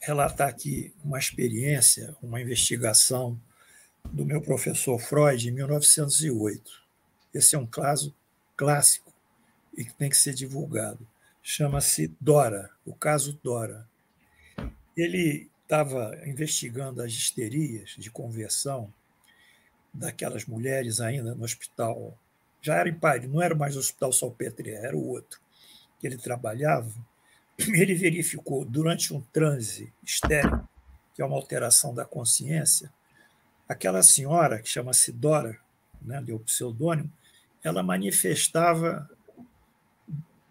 [0.00, 3.38] relatar aqui uma experiência, uma investigação
[4.04, 6.70] do meu professor Freud em 1908.
[7.34, 8.14] Esse é um caso
[8.56, 9.12] clássico
[9.76, 11.06] e que tem que ser divulgado.
[11.42, 13.86] Chama-se Dora, o caso Dora.
[14.96, 18.92] Ele estava investigando as histerias de conversão
[19.92, 22.16] daquelas mulheres ainda no hospital.
[22.60, 25.40] Já era em Paris, não era mais o Hospital Salpêtrière, era o outro
[25.98, 26.92] que ele trabalhava.
[27.58, 30.68] Ele verificou durante um transe estéreo,
[31.14, 32.92] que é uma alteração da consciência,
[33.68, 35.58] aquela senhora que chama-se Dora,
[36.02, 37.10] né, deu pseudônimo,
[37.66, 39.10] ela manifestava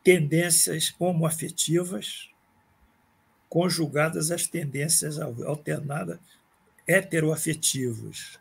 [0.04, 2.30] tendências homoafetivas
[3.47, 6.19] conjugadas às tendências alternadas
[6.86, 8.38] heteroafetivas.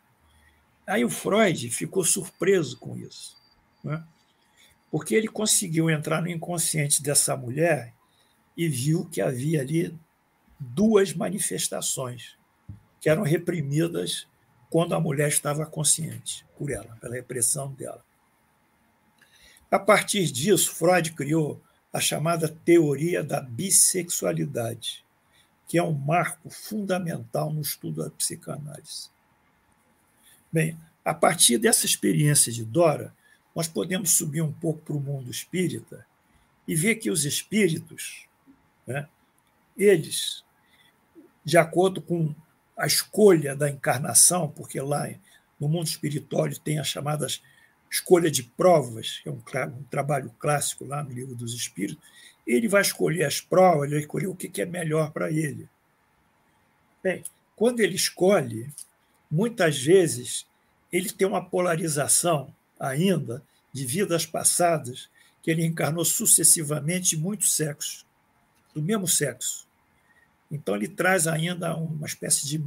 [0.84, 3.40] Aí o Freud ficou surpreso com isso,
[3.82, 4.04] né?
[4.90, 7.94] porque ele conseguiu entrar no inconsciente dessa mulher
[8.56, 9.96] e viu que havia ali
[10.58, 12.36] duas manifestações
[13.00, 14.26] que eram reprimidas
[14.68, 18.04] quando a mulher estava consciente por ela, pela repressão dela.
[19.74, 21.60] A partir disso, Freud criou
[21.92, 25.04] a chamada teoria da bissexualidade,
[25.66, 29.10] que é um marco fundamental no estudo da psicanálise.
[30.52, 33.12] Bem, a partir dessa experiência de Dora,
[33.52, 36.06] nós podemos subir um pouco para o mundo espírita
[36.68, 38.28] e ver que os espíritos,
[38.86, 39.08] né,
[39.76, 40.44] eles,
[41.44, 42.32] de acordo com
[42.78, 45.10] a escolha da encarnação, porque lá
[45.58, 47.42] no mundo espiritual tem as chamadas
[47.94, 52.02] escolha de provas, que é um, um, trabalho clássico lá no livro dos Espíritos,
[52.44, 55.68] ele vai escolher as provas, ele vai escolher o que é melhor para ele.
[57.00, 57.22] Bem,
[57.54, 58.68] quando ele escolhe,
[59.30, 60.44] muitas vezes
[60.90, 63.40] ele tem uma polarização ainda
[63.72, 65.08] de vidas passadas
[65.40, 68.04] que ele encarnou sucessivamente muitos sexos,
[68.74, 69.68] do mesmo sexo.
[70.50, 72.58] Então ele traz ainda uma espécie de,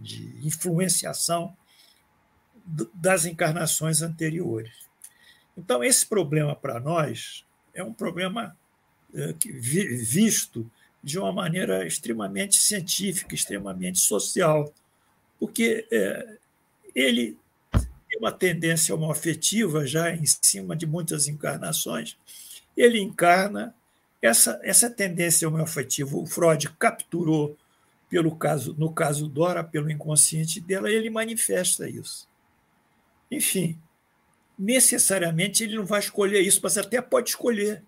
[0.00, 1.56] de influenciação
[2.64, 4.72] das encarnações anteriores.
[5.56, 7.44] Então, esse problema para nós
[7.74, 8.56] é um problema
[9.14, 10.70] é, visto
[11.02, 14.72] de uma maneira extremamente científica, extremamente social,
[15.38, 16.36] porque é,
[16.94, 17.36] ele
[17.72, 22.16] tem uma tendência homoafetiva já em cima de muitas encarnações,
[22.76, 23.74] ele encarna
[24.20, 26.16] essa, essa tendência homoafetiva.
[26.16, 27.56] O Freud capturou
[28.08, 32.28] pelo caso, no caso Dora, pelo inconsciente dela, ele manifesta isso.
[33.32, 33.78] Enfim,
[34.58, 37.82] necessariamente ele não vai escolher isso, mas até pode escolher,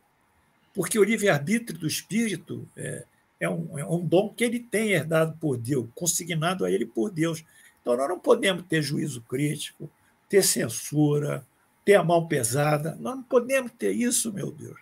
[0.72, 3.04] porque o livre-arbítrio do espírito é,
[3.38, 7.10] é, um, é um dom que ele tem herdado por Deus, consignado a ele por
[7.10, 7.44] Deus.
[7.82, 9.90] Então, nós não podemos ter juízo crítico,
[10.30, 11.46] ter censura,
[11.84, 12.96] ter a mão pesada.
[12.98, 14.78] Nós não podemos ter isso, meu Deus.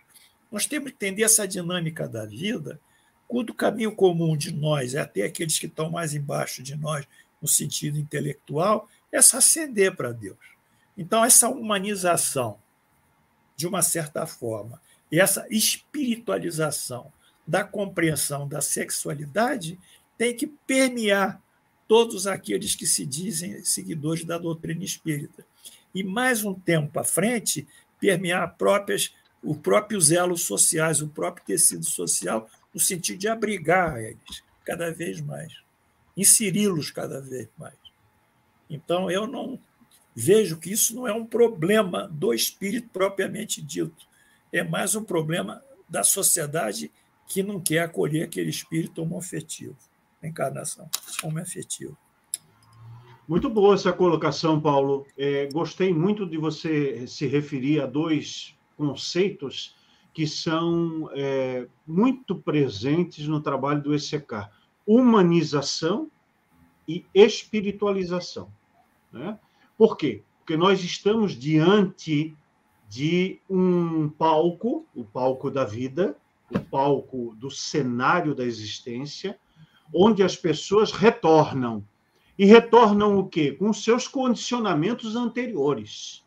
[0.49, 2.79] Nós temos que entender essa dinâmica da vida,
[3.27, 7.05] quando o caminho comum de nós, é até aqueles que estão mais embaixo de nós,
[7.41, 10.52] no sentido intelectual, é se acender para Deus.
[10.97, 12.59] Então, essa humanização,
[13.55, 17.11] de uma certa forma, essa espiritualização
[17.45, 19.79] da compreensão da sexualidade
[20.17, 21.41] tem que permear
[21.87, 25.45] todos aqueles que se dizem seguidores da doutrina espírita.
[25.93, 27.67] E mais um tempo à frente,
[27.99, 34.43] permear próprias, o próprio zelo sociais, o próprio tecido social, no sentido de abrigar eles
[34.65, 35.53] cada vez mais,
[36.15, 37.75] inseri-los cada vez mais.
[38.69, 39.59] Então, eu não
[40.15, 44.07] vejo que isso não é um problema do espírito propriamente dito,
[44.51, 46.91] é mais um problema da sociedade
[47.27, 49.75] que não quer acolher aquele espírito homoafetivo,
[50.21, 50.89] encarnação
[51.23, 51.97] homoafetivo.
[53.27, 55.07] Muito boa essa colocação, Paulo.
[55.17, 59.75] É, gostei muito de você se referir a dois conceitos
[60.13, 64.49] que são é, muito presentes no trabalho do ECK:
[64.85, 66.11] humanização
[66.87, 68.51] e espiritualização.
[69.11, 69.39] Né?
[69.77, 70.21] Por quê?
[70.39, 72.35] Porque nós estamos diante
[72.89, 76.15] de um palco, o palco da vida,
[76.51, 79.37] o palco do cenário da existência,
[79.93, 81.83] onde as pessoas retornam.
[82.37, 83.51] E retornam o quê?
[83.51, 86.23] Com seus condicionamentos anteriores.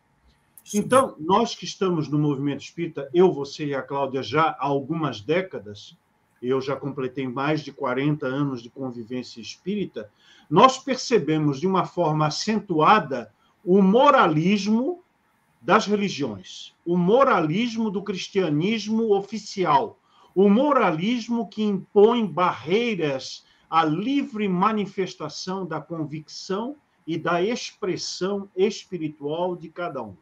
[0.75, 5.21] Então, nós que estamos no movimento espírita, eu, você e a Cláudia, já há algumas
[5.21, 5.97] décadas,
[6.43, 10.11] eu já completei mais de 40 anos de convivência espírita,
[10.51, 13.33] nós percebemos de uma forma acentuada
[13.67, 15.03] o moralismo
[15.61, 19.99] das religiões, o moralismo do cristianismo oficial,
[20.33, 29.69] o moralismo que impõe barreiras à livre manifestação da convicção e da expressão espiritual de
[29.69, 30.15] cada um.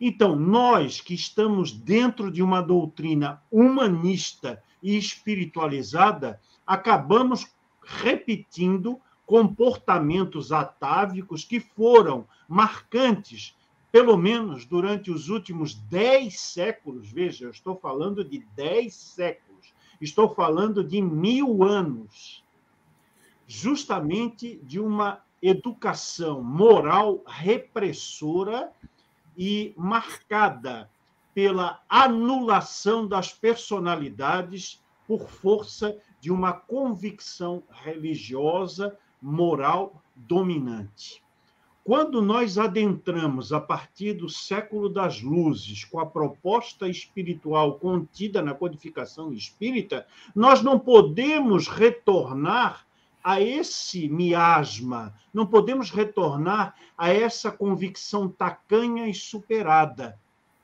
[0.00, 7.46] Então, nós que estamos dentro de uma doutrina humanista e espiritualizada, acabamos
[7.82, 13.56] repetindo comportamentos atávicos que foram marcantes,
[13.92, 17.08] pelo menos durante os últimos dez séculos.
[17.08, 22.44] Veja, eu estou falando de dez séculos, estou falando de mil anos,
[23.46, 28.72] justamente de uma educação moral repressora
[29.38, 30.90] e marcada
[31.32, 41.22] pela anulação das personalidades por força de uma convicção religiosa, moral dominante.
[41.90, 48.54] Quando nós adentramos a partir do século das luzes com a proposta espiritual contida na
[48.54, 52.86] codificação espírita, nós não podemos retornar
[53.24, 60.16] a esse miasma, não podemos retornar a essa convicção tacanha e superada.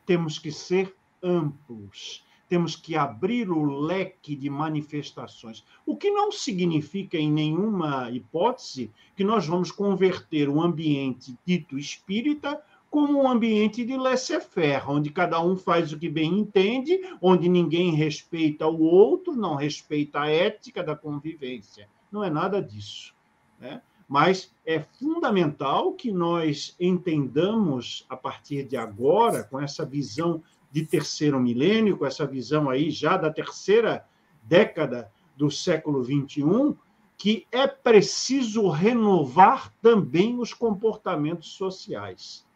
[0.07, 5.65] Temos que ser amplos, temos que abrir o leque de manifestações.
[5.85, 12.61] O que não significa, em nenhuma hipótese, que nós vamos converter o ambiente dito espírita
[12.91, 17.95] como um ambiente de laissez-faire, onde cada um faz o que bem entende, onde ninguém
[17.95, 23.15] respeita o outro, não respeita a ética da convivência não é nada disso.
[23.61, 23.81] Né?
[24.09, 30.43] Mas é fundamental que nós entendamos, a partir de agora, com essa visão
[30.77, 34.07] de terceiro milênio, com essa visão aí já da terceira
[34.43, 36.77] década do século XXI,
[37.17, 42.47] que é preciso renovar também os comportamentos sociais.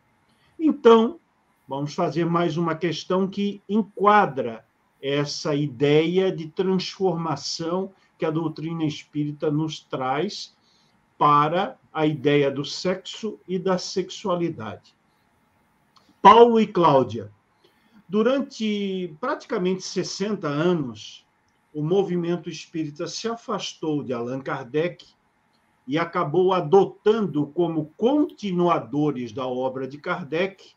[0.59, 1.19] Então,
[1.67, 4.67] vamos fazer mais uma questão que enquadra
[5.01, 10.55] essa ideia de transformação que a doutrina espírita nos traz
[11.17, 14.95] para a ideia do sexo e da sexualidade.
[16.21, 17.33] Paulo e Cláudia.
[18.11, 21.25] Durante praticamente 60 anos,
[21.73, 25.07] o movimento espírita se afastou de Allan Kardec
[25.87, 30.73] e acabou adotando como continuadores da obra de Kardec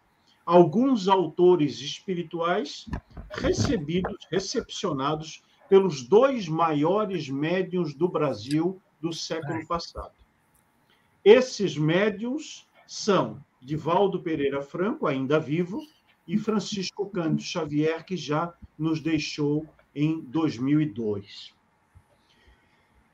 [0.45, 2.87] alguns autores espirituais
[3.31, 10.13] recebidos, recepcionados pelos dois maiores médiuns do Brasil do século passado.
[11.25, 15.81] Esses médiuns são Divaldo Pereira Franco, ainda vivo,
[16.27, 21.53] e Francisco Cândido Xavier, que já nos deixou em 2002.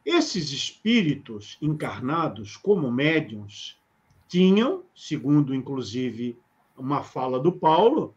[0.05, 3.79] Esses espíritos encarnados como médiuns
[4.27, 6.37] tinham, segundo inclusive
[6.77, 8.15] uma fala do Paulo,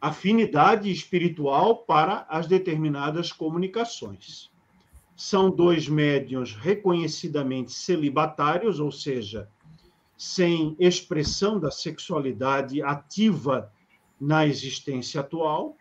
[0.00, 4.50] afinidade espiritual para as determinadas comunicações.
[5.14, 9.48] São dois médiuns reconhecidamente celibatários, ou seja,
[10.16, 13.70] sem expressão da sexualidade ativa
[14.22, 15.76] na existência atual,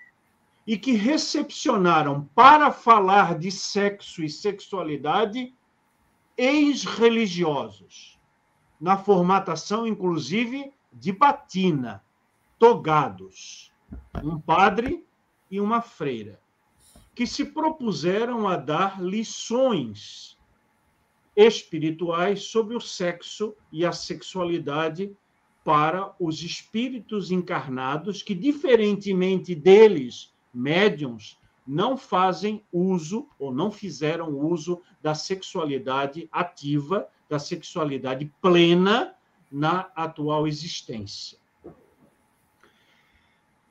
[0.65, 5.53] e que recepcionaram para falar de sexo e sexualidade
[6.35, 8.19] ex-religiosos,
[8.79, 12.03] na formatação, inclusive, de batina,
[12.57, 13.71] togados
[14.23, 15.05] um padre
[15.51, 16.41] e uma freira,
[17.13, 20.35] que se propuseram a dar lições
[21.35, 25.15] espirituais sobre o sexo e a sexualidade
[25.63, 34.81] para os espíritos encarnados que, diferentemente deles, médiums, não fazem uso ou não fizeram uso
[35.01, 39.15] da sexualidade ativa, da sexualidade plena
[39.51, 41.37] na atual existência.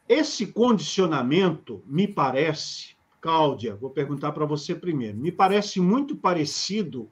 [0.09, 7.11] Esse condicionamento me parece, Cláudia, vou perguntar para você primeiro, me parece muito parecido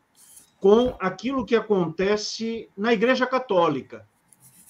[0.59, 4.09] com aquilo que acontece na Igreja Católica.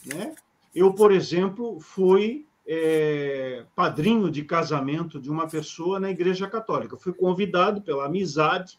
[0.07, 0.35] Né?
[0.75, 6.97] Eu, por exemplo, fui é, padrinho de casamento de uma pessoa na Igreja Católica.
[6.97, 8.79] Fui convidado pela amizade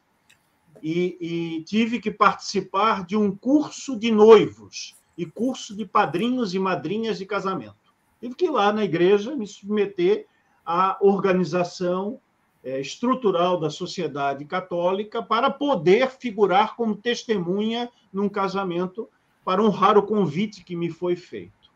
[0.82, 6.60] e, e tive que participar de um curso de noivos e curso de padrinhos e
[6.60, 7.76] madrinhas de casamento.
[8.20, 10.28] Tive que ir lá na igreja me submeter
[10.66, 12.20] à organização
[12.64, 19.10] é, estrutural da sociedade católica para poder figurar como testemunha num casamento
[19.50, 21.72] para honrar o convite que me foi feito.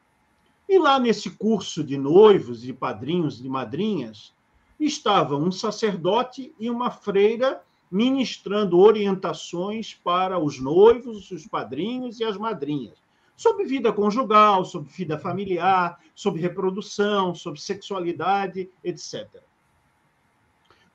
[0.69, 4.31] E lá nesse curso de noivos, de padrinhos, de madrinhas,
[4.79, 12.37] estavam um sacerdote e uma freira ministrando orientações para os noivos, os padrinhos e as
[12.37, 13.01] madrinhas
[13.35, 19.41] sobre vida conjugal, sobre vida familiar, sobre reprodução, sobre sexualidade, etc.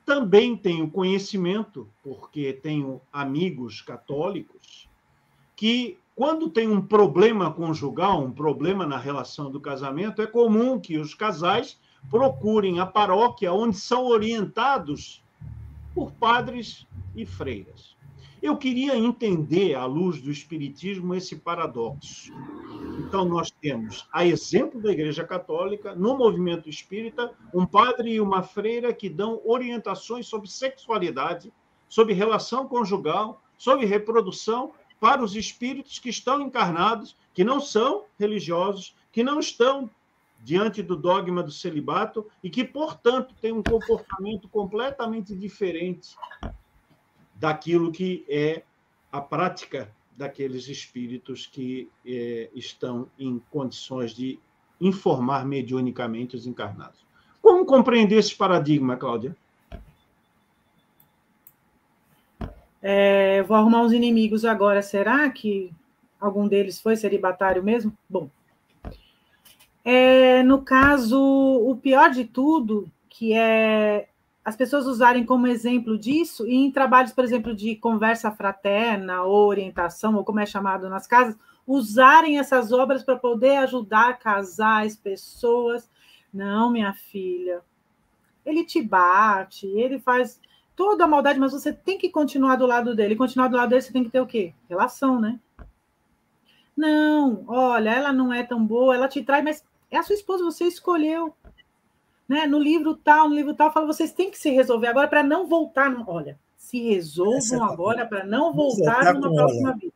[0.07, 4.89] Também tenho conhecimento, porque tenho amigos católicos,
[5.57, 10.99] que quando tem um problema conjugal, um problema na relação do casamento, é comum que
[10.99, 11.79] os casais
[12.11, 15.23] procurem a paróquia onde são orientados
[15.95, 17.97] por padres e freiras.
[18.43, 22.33] Eu queria entender, à luz do Espiritismo, esse paradoxo.
[22.99, 28.43] Então, nós temos, a exemplo da Igreja Católica, no movimento espírita, um padre e uma
[28.43, 31.53] freira que dão orientações sobre sexualidade,
[31.89, 38.95] sobre relação conjugal, sobre reprodução para os espíritos que estão encarnados, que não são religiosos,
[39.13, 39.91] que não estão
[40.41, 46.17] diante do dogma do celibato e que, portanto, têm um comportamento completamente diferente
[47.35, 48.63] daquilo que é
[49.11, 54.39] a prática daqueles espíritos que é, estão em condições de
[54.81, 57.07] informar mediunicamente os encarnados.
[57.41, 59.37] Como compreender esse paradigma, Cláudia?
[62.83, 64.83] É, vou arrumar uns inimigos agora.
[64.83, 65.73] Será que
[66.21, 67.93] algum deles foi celibatário mesmo?
[68.09, 68.29] Bom,
[69.85, 74.09] é, no caso, o pior de tudo, que é
[74.45, 79.47] as pessoas usarem como exemplo disso, e em trabalhos, por exemplo, de conversa fraterna ou
[79.47, 85.91] orientação, ou como é chamado nas casas, usarem essas obras para poder ajudar casais, pessoas.
[86.33, 87.61] Não, minha filha,
[88.45, 90.41] ele te bate, ele faz
[90.79, 93.15] toda a maldade, mas você tem que continuar do lado dele.
[93.15, 94.55] E continuar do lado dele, você tem que ter o quê?
[94.69, 95.41] Relação, né?
[96.77, 100.45] Não, olha, ela não é tão boa, ela te trai, mas é a sua esposa,
[100.45, 101.35] você escolheu
[102.29, 102.47] né?
[102.47, 105.49] No livro tal, no livro tal, fala, vocês têm que se resolver agora para não
[105.49, 105.91] voltar.
[105.91, 106.05] No...
[106.07, 109.95] Olha, se resolvam é agora para não voltar numa próxima vida.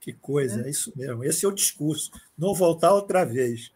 [0.00, 0.66] Que coisa, é.
[0.66, 1.22] é isso mesmo.
[1.22, 2.10] Esse é o discurso.
[2.38, 3.70] Não voltar outra vez.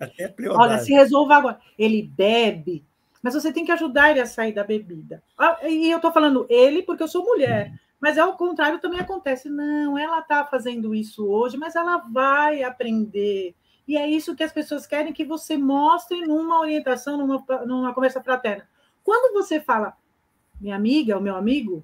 [0.00, 1.60] Até Olha, se resolva agora.
[1.78, 2.82] Ele bebe,
[3.24, 5.22] mas você tem que ajudar ele a sair da bebida.
[5.38, 7.70] Ah, e eu estou falando ele porque eu sou mulher.
[7.70, 7.78] Uhum.
[7.98, 9.48] Mas ao contrário também acontece.
[9.48, 13.54] Não, ela está fazendo isso hoje, mas ela vai aprender.
[13.88, 18.22] E é isso que as pessoas querem que você mostre numa orientação, numa, numa conversa
[18.22, 18.68] fraterna.
[19.02, 19.96] Quando você fala,
[20.60, 21.82] minha amiga, o meu amigo,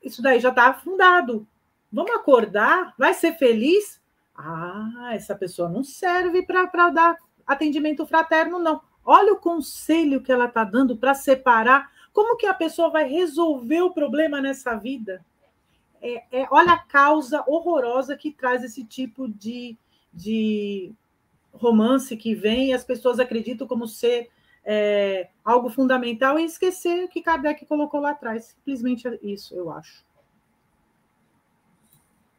[0.00, 1.44] isso daí já está afundado.
[1.92, 2.94] Vamos acordar?
[2.96, 4.00] Vai ser feliz?
[4.36, 8.80] Ah, essa pessoa não serve para dar atendimento fraterno, não.
[9.06, 11.92] Olha o conselho que ela está dando para separar.
[12.12, 15.24] Como que a pessoa vai resolver o problema nessa vida?
[16.02, 19.76] É, é, olha a causa horrorosa que traz esse tipo de,
[20.12, 20.92] de
[21.52, 24.28] romance que vem e as pessoas acreditam como ser
[24.64, 28.56] é, algo fundamental e esquecer o que Kardec colocou lá atrás.
[28.56, 30.04] Simplesmente isso, eu acho.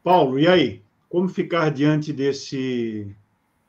[0.03, 0.83] Paulo, e aí?
[1.09, 3.15] Como ficar diante desse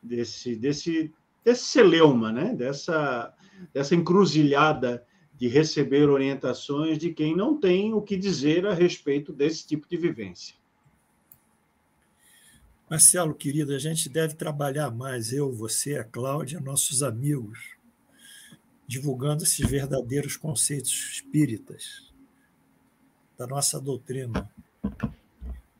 [0.03, 1.13] desse desse
[1.49, 2.55] desse celeuma, né?
[2.55, 3.35] Dessa
[3.73, 5.05] dessa encruzilhada
[5.37, 9.97] de receber orientações de quem não tem o que dizer a respeito desse tipo de
[9.97, 10.55] vivência.
[12.89, 17.77] Marcelo, querido, a gente deve trabalhar mais, eu, você, a Cláudia, nossos amigos,
[18.87, 22.13] divulgando esses verdadeiros conceitos espíritas
[23.37, 24.51] da nossa doutrina.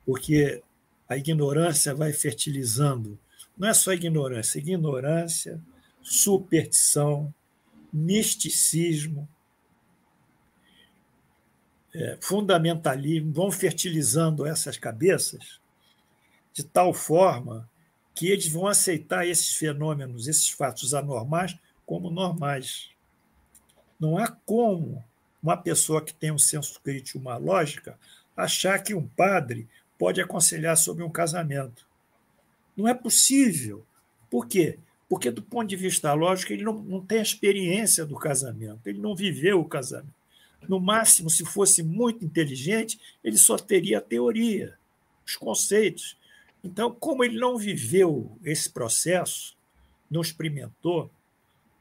[0.05, 0.63] Porque
[1.09, 3.19] a ignorância vai fertilizando.
[3.59, 5.61] Não é só ignorância, ignorância,
[6.01, 7.35] superstição,
[7.93, 9.29] misticismo,
[11.95, 15.61] é, fundamentalismo, vão fertilizando essas cabeças
[16.53, 17.69] de tal forma
[18.15, 21.57] que eles vão aceitar esses fenômenos, esses fatos anormais,
[21.87, 22.91] como normais.
[23.99, 25.05] Não há como
[25.43, 27.99] uma pessoa que tem um senso crítico, uma lógica,
[28.37, 31.88] achar que um padre pode aconselhar sobre um casamento.
[32.79, 33.85] Não é possível.
[34.31, 34.79] Por quê?
[35.09, 39.01] Porque, do ponto de vista lógico, ele não, não tem a experiência do casamento, ele
[39.01, 40.15] não viveu o casamento.
[40.69, 44.79] No máximo, se fosse muito inteligente, ele só teria a teoria,
[45.27, 46.17] os conceitos.
[46.63, 49.57] Então, como ele não viveu esse processo,
[50.09, 51.11] não experimentou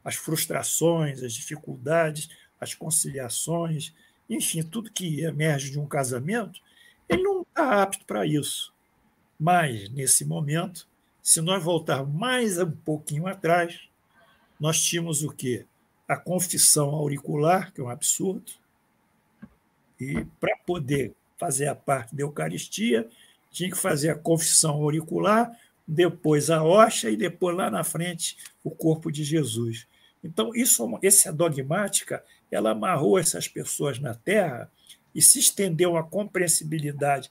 [0.04, 2.28] as frustrações, as dificuldades,
[2.60, 3.94] as conciliações,
[4.28, 6.60] enfim, tudo que emerge de um casamento,
[7.08, 8.72] ele não está apto para isso.
[9.38, 10.88] Mas, nesse momento,
[11.22, 13.80] se nós voltarmos mais um pouquinho atrás,
[14.58, 15.66] nós tínhamos o quê?
[16.08, 18.52] A confissão auricular, que é um absurdo,
[20.00, 23.08] e para poder fazer a parte da Eucaristia,
[23.50, 25.50] tinha que fazer a confissão auricular,
[25.86, 29.86] depois a hoxa e depois lá na frente o corpo de Jesus.
[30.22, 34.70] Então, isso, essa dogmática, ela amarrou essas pessoas na terra
[35.14, 37.30] e se estendeu a compreensibilidade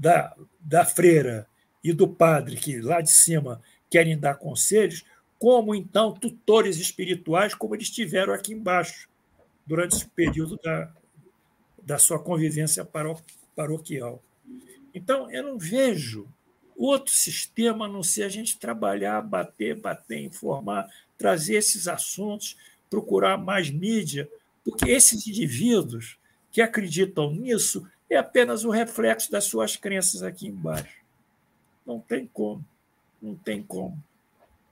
[0.00, 1.46] da, da freira
[1.84, 5.04] e do padre, que lá de cima querem dar conselhos,
[5.38, 9.10] como então tutores espirituais, como eles tiveram aqui embaixo,
[9.66, 10.90] durante esse período da,
[11.82, 12.86] da sua convivência
[13.54, 14.22] paroquial.
[14.94, 16.26] Então, eu não vejo
[16.74, 20.88] outro sistema a não ser a gente trabalhar, bater, bater, informar,
[21.18, 22.56] trazer esses assuntos,
[22.88, 24.28] procurar mais mídia,
[24.64, 26.18] porque esses indivíduos
[26.50, 30.98] que acreditam nisso é apenas o reflexo das suas crenças aqui embaixo.
[31.86, 32.64] Não tem como,
[33.22, 33.96] não tem como.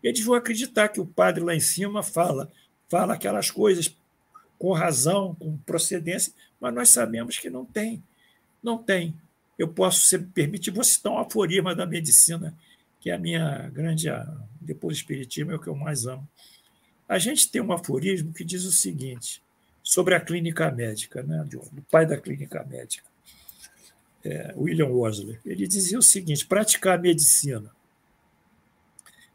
[0.03, 2.51] Eles vão acreditar que o padre lá em cima fala,
[2.89, 3.97] fala aquelas coisas
[4.59, 8.03] com razão, com procedência, mas nós sabemos que não tem.
[8.62, 9.14] Não tem.
[9.57, 12.55] Eu posso, se me permite, vou citar um aforisma da medicina,
[13.01, 14.09] que é a minha grande.
[14.61, 16.28] Depois do Espiritismo é o que eu mais amo.
[17.09, 19.43] A gente tem um aforismo que diz o seguinte,
[19.82, 23.08] sobre a clínica médica, né, do pai da clínica médica,
[24.29, 25.39] é, William Worsley.
[25.45, 27.72] Ele dizia o seguinte: praticar medicina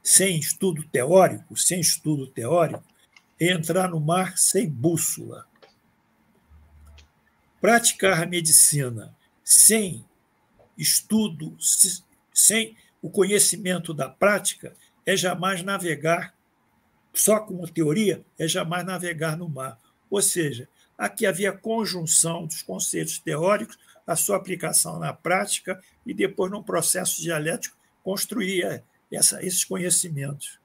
[0.04, 2.84] sem estudo teórico, sem estudo teórico,
[3.40, 5.48] é entrar no mar sem bússola.
[7.60, 10.06] Praticar a medicina sem
[10.78, 11.58] estudo,
[12.34, 14.76] sem o conhecimento da prática,
[15.06, 16.36] é jamais navegar,
[17.14, 19.80] só com a teoria, é jamais navegar no mar.
[20.10, 20.68] Ou seja,
[20.98, 27.22] aqui havia conjunção dos conceitos teóricos, a sua aplicação na prática e depois, num processo
[27.22, 30.60] dialético, construir essa, esses conhecimentos.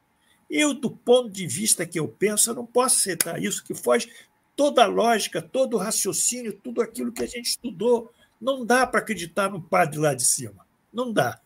[0.50, 4.10] Eu, do ponto de vista que eu penso, eu não posso aceitar isso, que foge
[4.56, 8.12] toda a lógica, todo o raciocínio, tudo aquilo que a gente estudou.
[8.40, 10.66] Não dá para acreditar no padre lá de cima.
[10.92, 11.40] Não dá.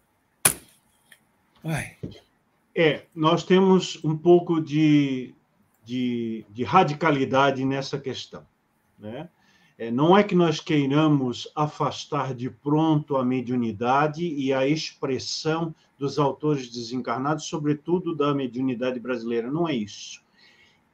[1.64, 1.96] Ai.
[2.74, 5.34] É, nós temos um pouco de,
[5.84, 8.46] de, de radicalidade nessa questão.
[8.98, 9.28] Né?
[9.82, 16.20] É, não é que nós queiramos afastar de pronto a mediunidade e a expressão dos
[16.20, 19.50] autores desencarnados, sobretudo da mediunidade brasileira.
[19.50, 20.22] Não é isso.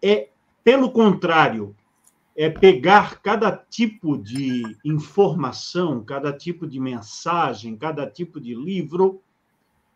[0.03, 0.31] É,
[0.65, 1.77] pelo contrário,
[2.35, 9.21] é pegar cada tipo de informação, cada tipo de mensagem, cada tipo de livro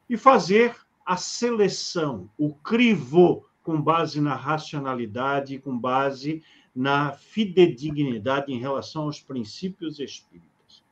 [0.06, 0.76] e fazer
[1.06, 6.42] a seleção, o crivo com base na racionalidade, com base
[6.74, 10.82] na fidedignidade em relação aos princípios espíritas.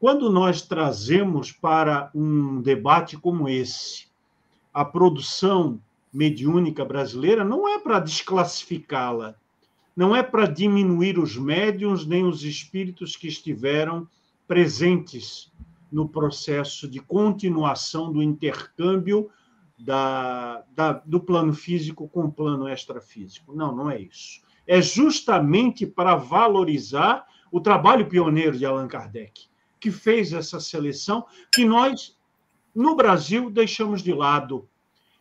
[0.00, 4.08] Quando nós trazemos para um debate como esse
[4.72, 5.80] a produção
[6.12, 9.34] mediúnica brasileira, não é para desclassificá-la,
[9.96, 14.08] não é para diminuir os médiums nem os espíritos que estiveram
[14.46, 15.52] presentes
[15.90, 19.30] no processo de continuação do intercâmbio
[19.78, 23.54] da, da, do plano físico com o plano extrafísico.
[23.54, 29.48] Não, não é isso é justamente para valorizar o trabalho pioneiro de Allan Kardec,
[29.80, 32.16] que fez essa seleção que nós,
[32.72, 34.68] no Brasil, deixamos de lado.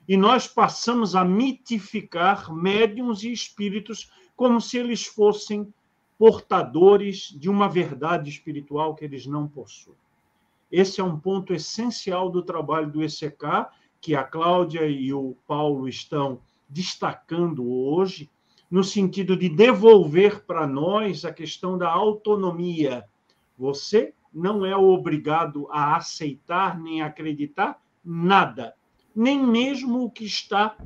[0.07, 5.73] E nós passamos a mitificar médiums e espíritos como se eles fossem
[6.15, 9.97] portadores de uma verdade espiritual que eles não possuem.
[10.71, 13.65] Esse é um ponto essencial do trabalho do ECK,
[13.99, 16.39] que a Cláudia e o Paulo estão
[16.69, 18.29] destacando hoje,
[18.69, 23.05] no sentido de devolver para nós a questão da autonomia.
[23.57, 28.75] Você não é obrigado a aceitar nem acreditar nada,
[29.15, 30.77] nem mesmo o que está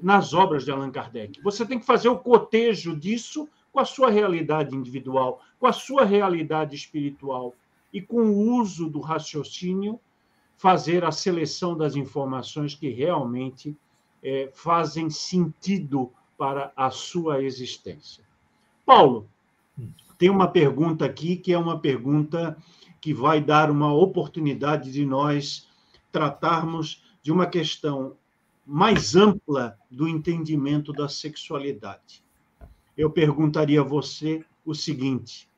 [0.00, 1.42] nas obras de Allan Kardec.
[1.42, 6.04] Você tem que fazer o cotejo disso com a sua realidade individual, com a sua
[6.04, 7.54] realidade espiritual
[7.92, 9.98] e com o uso do raciocínio
[10.56, 13.76] fazer a seleção das informações que realmente
[14.22, 16.12] é, fazem sentido
[16.44, 18.22] para a sua existência.
[18.84, 19.26] Paulo,
[20.18, 22.54] tem uma pergunta aqui que é uma pergunta
[23.00, 25.66] que vai dar uma oportunidade de nós
[26.12, 28.14] tratarmos de uma questão
[28.66, 32.22] mais ampla do entendimento da sexualidade.
[32.94, 35.48] Eu perguntaria a você o seguinte: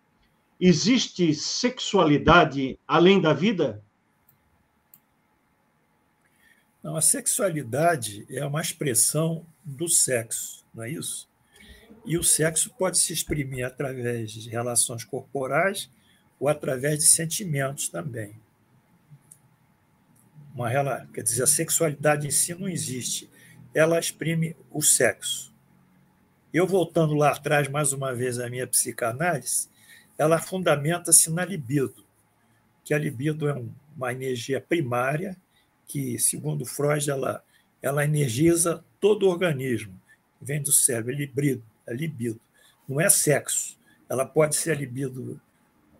[0.61, 3.83] existe sexualidade além da vida?
[6.87, 11.29] Não, a sexualidade é uma expressão do sexo não é isso?
[12.05, 15.91] E o sexo pode se exprimir através de relações corporais
[16.39, 18.41] ou através de sentimentos também.
[20.55, 20.71] Uma,
[21.13, 23.29] quer dizer, a sexualidade em si não existe,
[23.75, 25.53] ela exprime o sexo.
[26.55, 29.69] Eu voltando lá atrás mais uma vez à minha psicanálise,
[30.17, 32.07] ela fundamenta-se na libido,
[32.85, 33.61] que a libido é
[33.97, 35.37] uma energia primária
[35.87, 37.43] que, segundo Freud, ela,
[37.83, 39.99] ela energiza todo o organismo
[40.41, 42.41] vem do cérebro, é libido, é libido.
[42.89, 43.79] Não é sexo.
[44.09, 45.41] Ela pode ser libido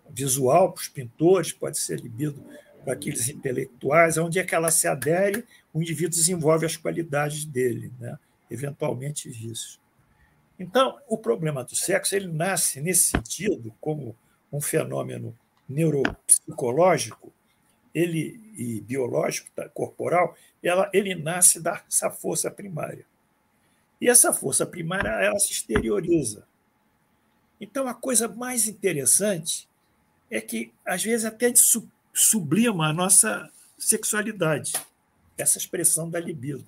[0.09, 2.43] visual para os pintores, pode ser libido
[2.85, 7.93] para aqueles intelectuais, onde é que ela se adere, o indivíduo desenvolve as qualidades dele,
[7.99, 8.17] né?
[8.49, 9.81] eventualmente vícios.
[10.57, 14.17] Então, o problema do sexo ele nasce nesse sentido como
[14.53, 15.37] um fenômeno
[15.69, 17.33] neuropsicológico,
[17.97, 23.07] ele e biológico, tá, corporal, ela, ele nasce dessa força primária.
[23.99, 26.47] E essa força primária ela se exterioriza.
[27.59, 29.67] Então, a coisa mais interessante
[30.31, 31.51] é que, às vezes, até
[32.13, 34.73] sublima a nossa sexualidade,
[35.39, 36.67] essa expressão da libido.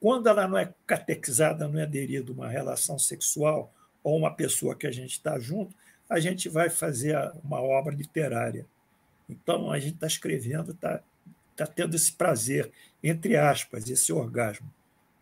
[0.00, 4.74] Quando ela não é catequizada, não é aderida a uma relação sexual ou uma pessoa
[4.74, 5.74] que a gente está junto,
[6.08, 8.66] a gente vai fazer uma obra literária.
[9.28, 11.02] Então, a gente está escrevendo, está
[11.56, 12.70] tá tendo esse prazer,
[13.02, 14.72] entre aspas, esse orgasmo,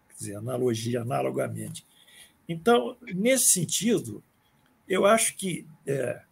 [0.08, 1.84] quer dizer, analogia, analogamente.
[2.48, 4.22] Então, nesse sentido,
[4.88, 6.22] eu acho que é,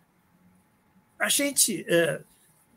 [1.19, 1.85] a gente.
[1.89, 2.23] É,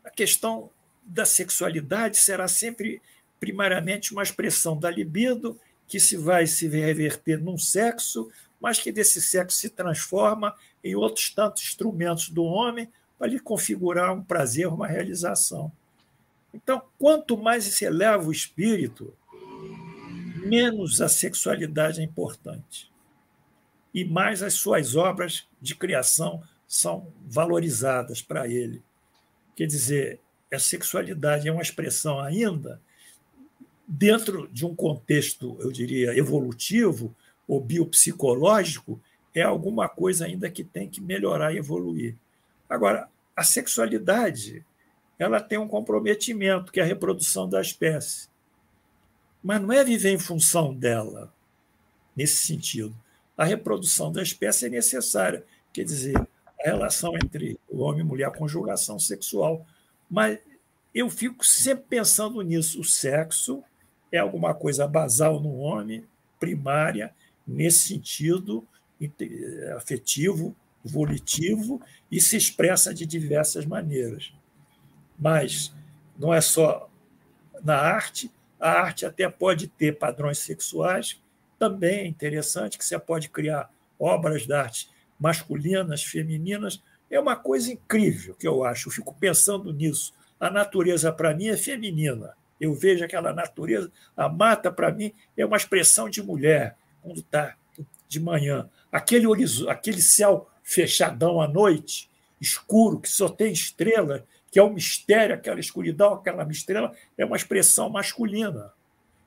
[0.08, 0.70] a questão
[1.04, 3.00] da sexualidade será sempre
[3.38, 8.30] primariamente uma expressão da libido que se vai se reverter num sexo,
[8.60, 14.14] mas que desse sexo se transforma em outros tantos instrumentos do homem para lhe configurar
[14.14, 15.72] um prazer, uma realização.
[16.54, 19.12] Então, quanto mais se eleva o espírito,
[20.46, 22.90] menos a sexualidade é importante.
[23.92, 28.82] E mais as suas obras de criação são valorizadas para ele.
[29.56, 30.20] Quer dizer,
[30.52, 32.80] a sexualidade é uma expressão ainda
[33.88, 37.14] dentro de um contexto, eu diria, evolutivo
[37.46, 39.00] ou biopsicológico,
[39.34, 42.14] é alguma coisa ainda que tem que melhorar e evoluir.
[42.68, 44.64] Agora, a sexualidade
[45.18, 48.28] ela tem um comprometimento, que é a reprodução da espécie.
[49.42, 51.32] Mas não é viver em função dela,
[52.14, 52.94] nesse sentido.
[53.36, 55.44] A reprodução da espécie é necessária.
[55.72, 59.66] Quer dizer, a relação entre o homem e mulher, a conjugação sexual.
[60.08, 60.38] Mas
[60.94, 62.80] eu fico sempre pensando nisso.
[62.80, 63.62] O sexo
[64.10, 66.04] é alguma coisa basal no homem,
[66.38, 67.12] primária,
[67.46, 68.66] nesse sentido,
[69.76, 70.54] afetivo,
[70.88, 71.80] volitivo,
[72.10, 74.32] e se expressa de diversas maneiras.
[75.18, 75.74] Mas
[76.18, 76.88] não é só
[77.62, 81.20] na arte, a arte até pode ter padrões sexuais,
[81.58, 87.72] também é interessante que você pode criar obras de arte masculinas, femininas, é uma coisa
[87.72, 88.88] incrível que eu acho.
[88.88, 90.12] Eu fico pensando nisso.
[90.38, 92.34] A natureza, para mim, é feminina.
[92.60, 93.90] Eu vejo aquela natureza.
[94.16, 97.56] A mata, para mim, é uma expressão de mulher, quando está
[98.06, 98.68] de manhã.
[98.92, 99.26] Aquele,
[99.68, 105.58] aquele céu fechadão à noite, escuro, que só tem estrela, que é um mistério, aquela
[105.58, 108.70] escuridão, aquela estrela, é uma expressão masculina.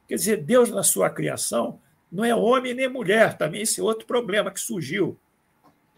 [0.07, 1.81] Quer dizer, Deus, na sua criação,
[2.11, 5.17] não é homem nem mulher, também esse é outro problema que surgiu.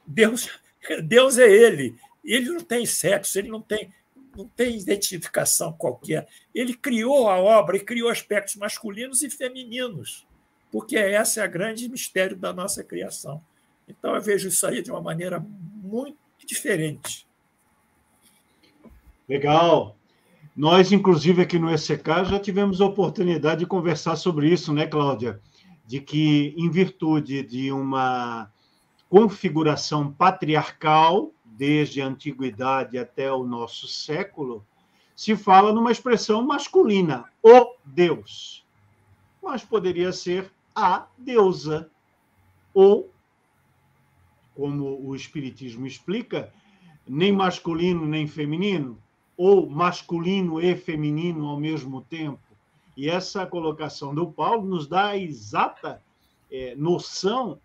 [0.07, 0.49] Deus,
[1.03, 1.97] Deus é ele.
[2.23, 3.93] Ele não tem sexo, ele não tem,
[4.37, 6.25] não tem identificação qualquer.
[6.55, 10.25] Ele criou a obra e criou aspectos masculinos e femininos,
[10.71, 13.43] porque esse é o grande mistério da nossa criação.
[13.87, 17.27] Então eu vejo isso aí de uma maneira muito diferente.
[19.27, 19.95] Legal.
[20.55, 25.41] Nós, inclusive, aqui no ECK, já tivemos a oportunidade de conversar sobre isso, né, Cláudia?
[25.85, 28.51] De que, em virtude de uma
[29.09, 34.65] configuração patriarcal, desde a antiguidade até o nosso século,
[35.15, 38.65] se fala numa expressão masculina, o Deus.
[39.41, 41.89] Mas poderia ser a deusa,
[42.73, 43.12] ou,
[44.55, 46.53] como o Espiritismo explica,
[47.07, 48.97] nem masculino nem feminino,
[49.35, 52.39] ou masculino e feminino ao mesmo tempo.
[52.95, 56.01] E essa colocação do Paulo nos dá a exata
[56.51, 57.59] é, noção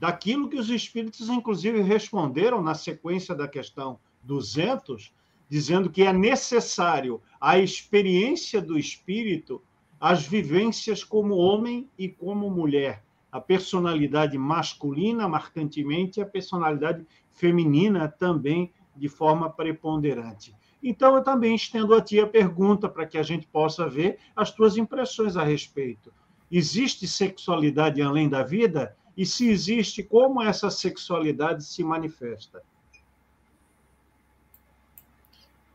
[0.00, 5.12] daquilo que os espíritos, inclusive, responderam na sequência da questão 200,
[5.48, 9.62] dizendo que é necessário a experiência do espírito,
[10.00, 13.04] as vivências como homem e como mulher,
[13.34, 20.54] a personalidade masculina, marcantemente, e a personalidade feminina também, de forma preponderante.
[20.80, 24.52] Então, eu também estendo a ti a pergunta para que a gente possa ver as
[24.52, 26.14] tuas impressões a respeito.
[26.48, 28.96] Existe sexualidade além da vida?
[29.16, 32.62] E se existe, como essa sexualidade se manifesta?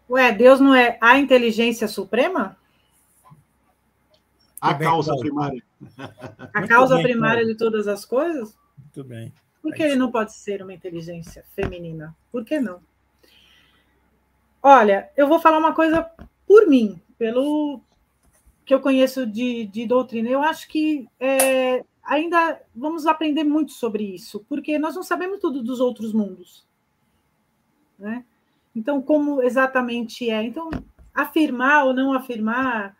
[0.09, 2.55] Ué, Deus não é a inteligência suprema?
[4.61, 5.61] A causa primária.
[6.53, 8.57] A causa bem, primária de todas as coisas?
[8.77, 9.33] Muito bem.
[9.61, 12.15] Por que ele não pode ser uma inteligência feminina?
[12.31, 12.81] Por que não?
[14.61, 16.09] Olha, eu vou falar uma coisa
[16.45, 17.81] por mim, pelo
[18.65, 20.29] que eu conheço de, de doutrina.
[20.29, 25.63] Eu acho que é, ainda vamos aprender muito sobre isso, porque nós não sabemos tudo
[25.63, 26.67] dos outros mundos.
[27.97, 28.25] Né?
[28.75, 30.43] Então, como exatamente é?
[30.43, 30.69] Então,
[31.13, 32.98] afirmar ou não afirmar, é,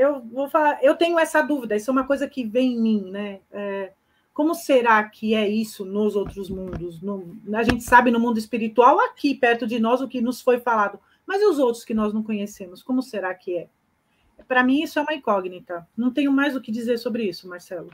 [0.00, 3.10] eu vou falar, eu tenho essa dúvida, isso é uma coisa que vem em mim,
[3.10, 3.40] né?
[3.52, 3.92] É,
[4.32, 7.02] como será que é isso nos outros mundos?
[7.02, 10.58] No, a gente sabe no mundo espiritual, aqui perto de nós, o que nos foi
[10.58, 12.82] falado, mas e os outros que nós não conhecemos?
[12.82, 13.68] Como será que é?
[14.48, 15.86] Para mim, isso é uma incógnita.
[15.94, 17.90] Não tenho mais o que dizer sobre isso, Marcelo.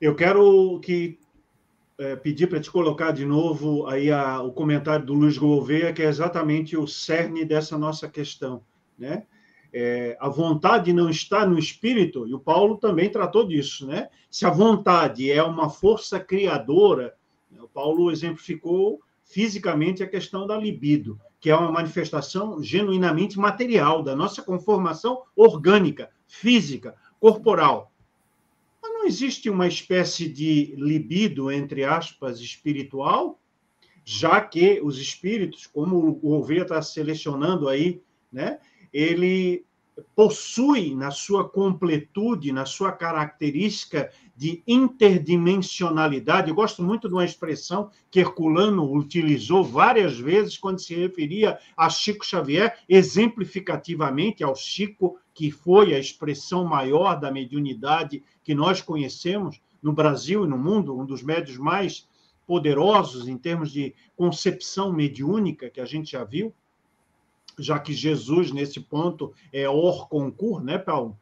[0.00, 1.16] Eu quero que
[1.96, 6.02] é, pedir para te colocar de novo aí a, o comentário do Luiz Gouveia, que
[6.02, 8.64] é exatamente o cerne dessa nossa questão,
[8.98, 9.24] né?
[9.76, 14.08] É, a vontade não está no espírito, e o Paulo também tratou disso, né?
[14.30, 17.14] Se a vontade é uma força criadora,
[17.50, 17.60] né?
[17.60, 24.14] o Paulo exemplificou fisicamente a questão da libido, que é uma manifestação genuinamente material da
[24.14, 27.90] nossa conformação orgânica, física, corporal
[29.04, 33.38] não existe uma espécie de libido, entre aspas, espiritual,
[34.02, 38.00] já que os espíritos, como o Oveia está selecionando aí,
[38.32, 38.58] né,
[38.94, 39.66] ele
[40.14, 46.48] possui na sua completude, na sua característica de interdimensionalidade.
[46.48, 51.90] Eu gosto muito de uma expressão que Herculano utilizou várias vezes quando se referia a
[51.90, 59.60] Chico Xavier, exemplificativamente ao Chico, que foi a expressão maior da mediunidade que nós conhecemos
[59.82, 62.08] no Brasil e no mundo, um dos médios mais
[62.46, 66.54] poderosos em termos de concepção mediúnica que a gente já viu,
[67.58, 71.18] já que Jesus, nesse ponto, é or concur, né, Paulo?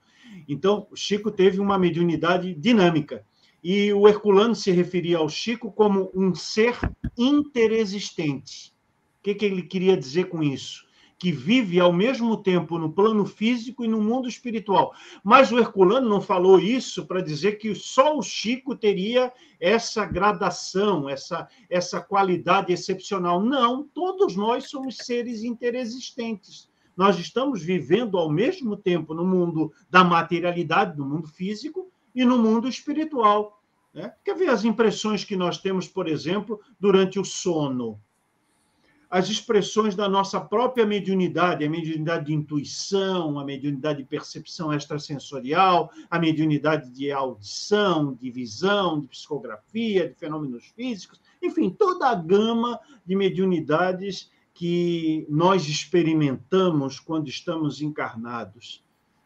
[0.49, 3.25] Então, Chico teve uma mediunidade dinâmica.
[3.63, 6.77] E o Herculano se referia ao Chico como um ser
[7.17, 8.73] interexistente.
[9.21, 10.85] O que, que ele queria dizer com isso?
[11.23, 14.93] Que vive ao mesmo tempo no plano físico e no mundo espiritual.
[15.23, 21.09] Mas o Herculano não falou isso para dizer que só o Chico teria essa gradação,
[21.09, 23.41] essa, essa qualidade excepcional.
[23.41, 30.05] Não, todos nós somos seres interexistentes nós estamos vivendo ao mesmo tempo no mundo da
[30.05, 33.63] materialidade, no mundo físico, e no mundo espiritual.
[33.93, 34.13] Né?
[34.25, 38.01] Quer ver as impressões que nós temos, por exemplo, durante o sono?
[39.13, 45.91] As expressões da nossa própria mediunidade, a mediunidade de intuição, a mediunidade de percepção extrasensorial,
[46.11, 52.81] a mediunidade de audição, de visão, de psicografia, de fenômenos físicos, enfim, toda a gama
[53.05, 58.83] de mediunidades que nós experimentamos quando estamos encarnados.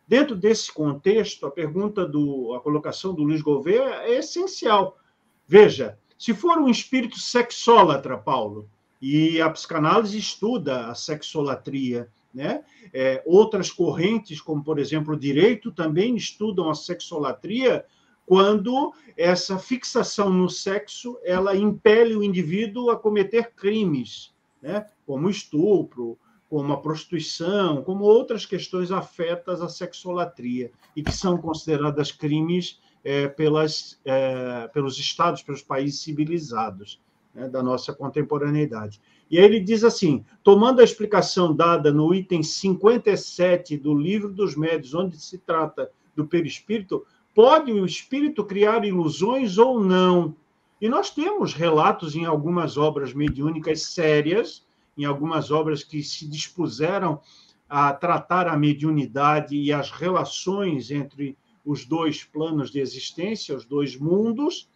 [0.08, 4.98] Dentro desse contexto, a pergunta do a colocação do Luiz Gouveia é essencial.
[5.46, 8.68] Veja, se for um espírito sexólatra, Paulo,
[9.00, 12.64] e a psicanálise estuda a sexolatria, né?
[12.92, 17.84] É, outras correntes, como por exemplo o direito, também estudam a sexolatria
[18.26, 24.86] quando essa fixação no sexo ela impele o indivíduo a cometer crimes né?
[25.06, 26.18] como estupro,
[26.48, 33.28] como a prostituição, como outras questões afetas à sexolatria e que são consideradas crimes é,
[33.28, 37.00] pelas, é, pelos estados, pelos países civilizados
[37.36, 39.00] né, da nossa contemporaneidade.
[39.30, 44.56] E aí ele diz assim: tomando a explicação dada no item 57 do Livro dos
[44.56, 50.34] Médios, onde se trata do perispírito, pode o espírito criar ilusões ou não?
[50.80, 54.66] E nós temos relatos em algumas obras mediúnicas sérias,
[54.96, 57.20] em algumas obras que se dispuseram
[57.68, 63.96] a tratar a mediunidade e as relações entre os dois planos de existência, os dois
[63.96, 64.68] mundos,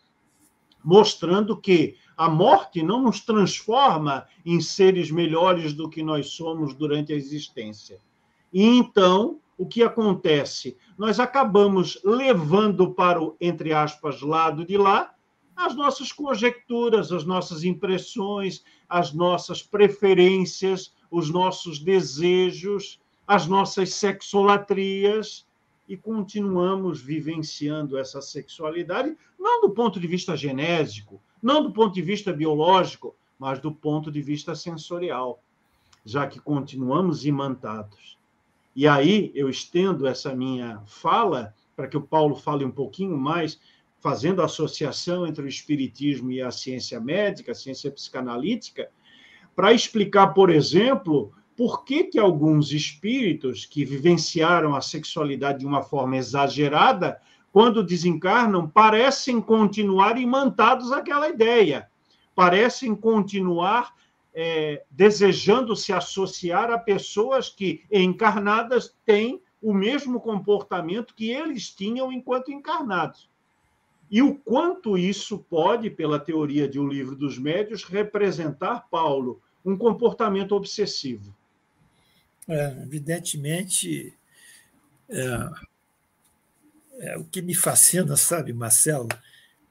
[0.83, 7.12] mostrando que a morte não nos transforma em seres melhores do que nós somos durante
[7.12, 8.01] a existência.
[8.53, 10.76] E então, o que acontece?
[10.99, 15.14] Nós acabamos levando para o, entre aspas, lado de lá,
[15.55, 25.47] as nossas conjecturas, as nossas impressões, as nossas preferências, os nossos desejos, as nossas sexolatrias
[25.91, 32.01] e continuamos vivenciando essa sexualidade não do ponto de vista genésico, não do ponto de
[32.01, 35.43] vista biológico, mas do ponto de vista sensorial,
[36.05, 38.16] já que continuamos imantados.
[38.76, 43.61] E aí eu estendo essa minha fala para que o Paulo fale um pouquinho mais
[43.99, 48.88] fazendo associação entre o espiritismo e a ciência médica, a ciência psicanalítica,
[49.57, 55.82] para explicar, por exemplo, por que, que alguns espíritos que vivenciaram a sexualidade de uma
[55.82, 57.20] forma exagerada,
[57.52, 61.86] quando desencarnam, parecem continuar imantados àquela ideia,
[62.34, 63.94] parecem continuar
[64.32, 72.11] é, desejando se associar a pessoas que, encarnadas, têm o mesmo comportamento que eles tinham
[72.11, 73.28] enquanto encarnados
[74.11, 79.76] e o quanto isso pode, pela teoria de O Livro dos Médios, representar, Paulo, um
[79.76, 81.38] comportamento obsessivo.
[82.51, 84.12] É, evidentemente,
[85.09, 85.51] é,
[86.98, 89.09] é, o que me fascina, sabe, Marcelo,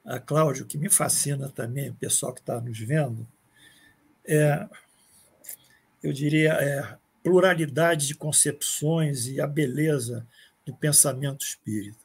[0.06, 3.28] a Cláudio, o que me fascina também, o pessoal que está nos vendo,
[4.26, 4.66] é,
[6.02, 10.26] eu diria, é pluralidade de concepções e a beleza
[10.66, 12.00] do pensamento espírita.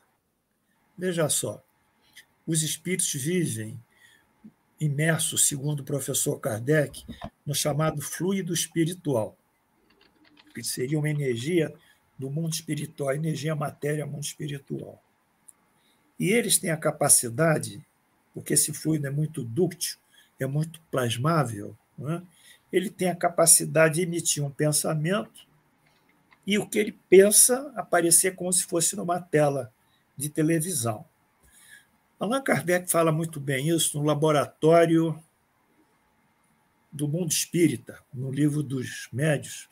[0.98, 1.64] Veja só,
[2.44, 3.80] os espíritos vivem
[4.80, 7.04] imersos, segundo o professor Kardec,
[7.46, 9.38] no chamado fluido espiritual,
[10.54, 11.74] que seria uma energia
[12.18, 15.02] do mundo espiritual, energia matéria, mundo espiritual.
[16.18, 17.84] E eles têm a capacidade,
[18.32, 19.98] porque esse fluido é muito dúctil,
[20.38, 22.22] é muito plasmável, é?
[22.72, 25.46] ele tem a capacidade de emitir um pensamento
[26.46, 29.72] e o que ele pensa aparecer como se fosse numa tela
[30.16, 31.04] de televisão.
[32.18, 35.20] Allan Kardec fala muito bem isso no laboratório
[36.92, 39.68] do mundo espírita, no livro dos médios,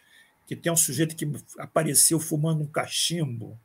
[0.57, 3.59] que tem um sujeito que apareceu fumando um cachimbo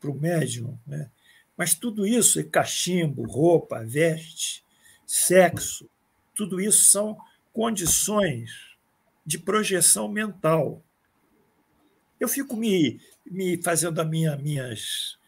[0.00, 0.78] para o médium.
[0.86, 1.10] Né?
[1.56, 4.64] Mas tudo isso, é cachimbo, roupa, veste,
[5.06, 5.88] sexo,
[6.34, 7.16] tudo isso são
[7.52, 8.50] condições
[9.24, 10.82] de projeção mental.
[12.20, 15.18] Eu fico me, me fazendo as minha, minhas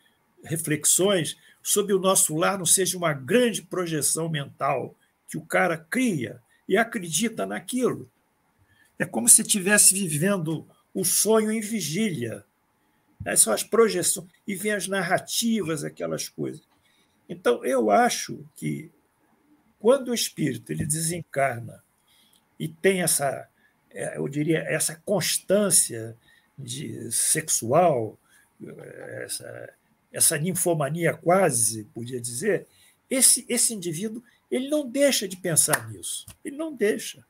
[0.44, 4.94] reflexões sobre o nosso lar não seja uma grande projeção mental
[5.28, 8.10] que o cara cria e acredita naquilo.
[8.98, 12.44] É como se estivesse vivendo o sonho em vigília.
[13.24, 16.62] Essas são as projeções, e vem as narrativas, aquelas coisas.
[17.28, 18.90] Então, eu acho que
[19.78, 21.82] quando o espírito ele desencarna
[22.58, 23.48] e tem essa,
[23.90, 26.16] é, eu diria, essa constância
[26.58, 28.18] de sexual,
[29.22, 29.74] essa,
[30.12, 32.66] essa ninfomania quase, podia dizer,
[33.08, 36.26] esse, esse indivíduo ele não deixa de pensar nisso.
[36.44, 37.24] Ele não deixa.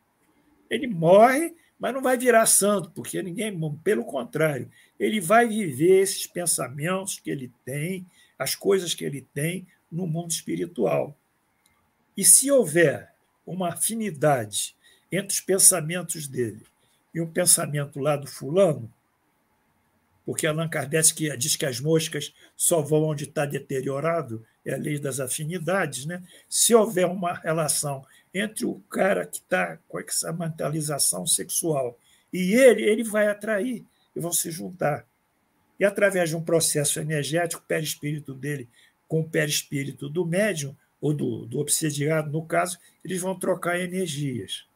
[0.70, 6.26] Ele morre, mas não vai virar santo, porque ninguém, pelo contrário, ele vai viver esses
[6.26, 8.04] pensamentos que ele tem,
[8.38, 11.16] as coisas que ele tem no mundo espiritual.
[12.16, 13.12] E se houver
[13.46, 14.76] uma afinidade
[15.10, 16.62] entre os pensamentos dele
[17.14, 18.92] e um pensamento lá do fulano,
[20.26, 24.98] porque Allan Kardec diz que as moscas só vão onde está deteriorado, é a lei
[24.98, 26.04] das afinidades.
[26.04, 26.22] Né?
[26.46, 31.98] Se houver uma relação entre o cara que está com essa mentalização sexual
[32.32, 35.06] e ele, ele vai atrair e vão se juntar.
[35.78, 38.68] E através de um processo energético, o perispírito dele
[39.06, 44.66] com o perispírito do médium, ou do, do obsediado, no caso, eles vão trocar energias.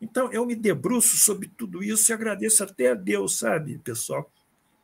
[0.00, 4.30] Então, eu me debruço sobre tudo isso e agradeço até a Deus, sabe, pessoal,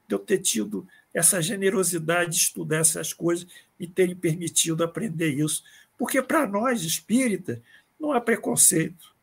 [0.09, 3.47] de eu ter tido essa generosidade de estudar essas coisas
[3.79, 5.63] e terem permitido aprender isso.
[5.99, 7.61] Porque para nós, espírita,
[8.01, 9.15] não há preconceito,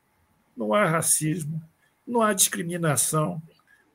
[0.55, 1.61] não há racismo,
[2.05, 3.41] não há discriminação,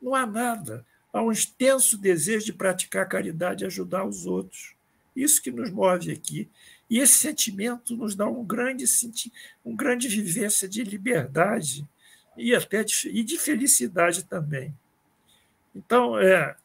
[0.00, 0.84] não há nada.
[1.12, 4.74] Há um extenso desejo de praticar caridade e ajudar os outros.
[5.14, 6.50] Isso que nos move aqui.
[6.90, 8.84] E esse sentimento nos dá um grande,
[9.64, 11.86] um grande vivência de liberdade
[12.36, 14.74] e até de, e de felicidade também.
[15.74, 16.56] Então, é,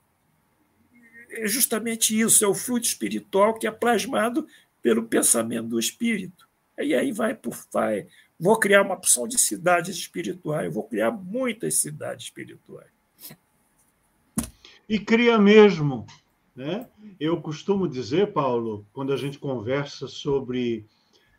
[1.30, 4.48] é justamente isso, é o fluido espiritual que é plasmado
[4.82, 6.47] pelo pensamento do espírito.
[6.80, 8.08] E aí vai por vai,
[8.40, 12.92] vou criar uma opção de cidades espirituais, vou criar muitas cidades espirituais.
[14.88, 16.06] E cria mesmo.
[16.56, 16.88] Né?
[17.20, 20.86] Eu costumo dizer, Paulo, quando a gente conversa sobre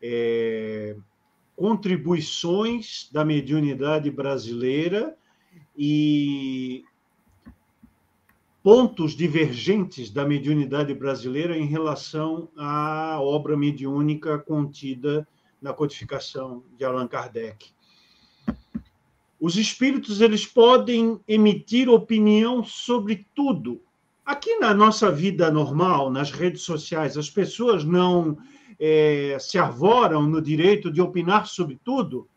[0.01, 0.95] é,
[1.55, 5.17] contribuições da mediunidade brasileira
[5.77, 6.85] e
[8.69, 15.27] pontos divergentes da mediunidade brasileira em relação à obra mediúnica contida
[15.59, 17.71] na codificação de Allan Kardec.
[19.41, 23.81] Os espíritos eles podem emitir opinião sobre tudo.
[24.23, 28.37] Aqui na nossa vida normal, nas redes sociais, as pessoas não
[28.79, 32.29] é, se arvoram no direito de opinar sobre tudo.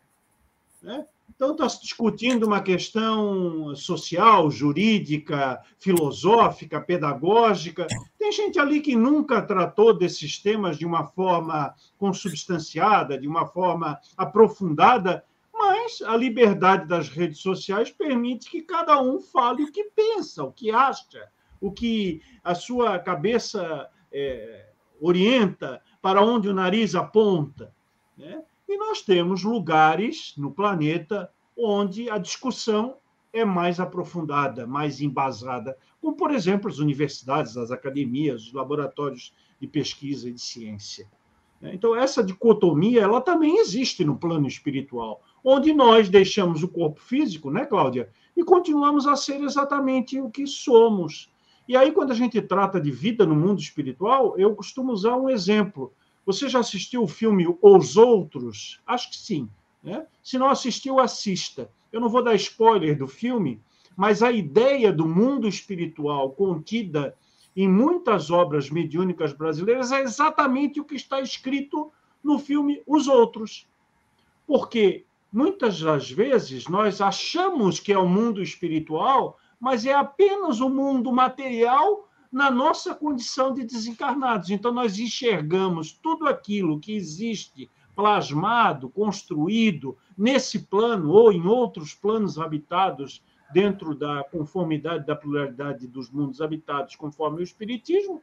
[0.81, 1.05] Né?
[1.29, 7.87] Então, está se discutindo uma questão social, jurídica, filosófica, pedagógica.
[8.17, 13.99] Tem gente ali que nunca tratou desses temas de uma forma consubstanciada, de uma forma
[14.15, 20.43] aprofundada, mas a liberdade das redes sociais permite que cada um fale o que pensa,
[20.43, 24.69] o que acha, o que a sua cabeça é,
[25.01, 27.73] orienta, para onde o nariz aponta.
[28.17, 28.41] Né?
[28.73, 32.95] E nós temos lugares no planeta onde a discussão
[33.31, 39.67] é mais aprofundada, mais embasada, como, por exemplo, as universidades, as academias, os laboratórios de
[39.67, 41.07] pesquisa e de ciência.
[41.61, 41.69] Né?
[41.75, 45.21] Então, essa dicotomia ela também existe no plano espiritual.
[45.43, 48.09] onde nós deixamos o corpo físico, né, Cláudia?
[48.35, 51.31] E continuamos a ser exatamente o que somos.
[51.67, 55.29] E aí, quando a gente trata de vida no mundo espiritual, eu costumo usar um
[55.29, 55.93] exemplo.
[56.25, 58.81] Você já assistiu o filme Os Outros?
[58.85, 59.49] Acho que sim.
[59.83, 60.05] Né?
[60.23, 61.69] Se não assistiu, assista.
[61.91, 63.61] Eu não vou dar spoiler do filme,
[63.95, 67.15] mas a ideia do mundo espiritual contida
[67.55, 71.91] em muitas obras mediúnicas brasileiras é exatamente o que está escrito
[72.23, 73.67] no filme Os Outros.
[74.47, 80.69] Porque muitas das vezes nós achamos que é o mundo espiritual, mas é apenas o
[80.69, 84.49] mundo material na nossa condição de desencarnados.
[84.49, 92.39] Então nós enxergamos tudo aquilo que existe plasmado, construído nesse plano ou em outros planos
[92.39, 93.21] habitados
[93.53, 98.19] dentro da conformidade da pluralidade dos mundos habitados, conforme o Espiritismo,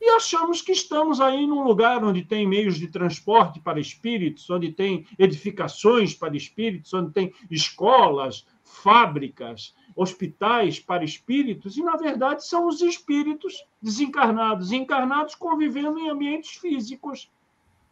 [0.00, 4.72] e achamos que estamos aí num lugar onde tem meios de transporte para espíritos, onde
[4.72, 12.66] tem edificações para espíritos, onde tem escolas, fábricas, hospitais para espíritos, e na verdade são
[12.66, 17.30] os espíritos desencarnados encarnados convivendo em ambientes físicos.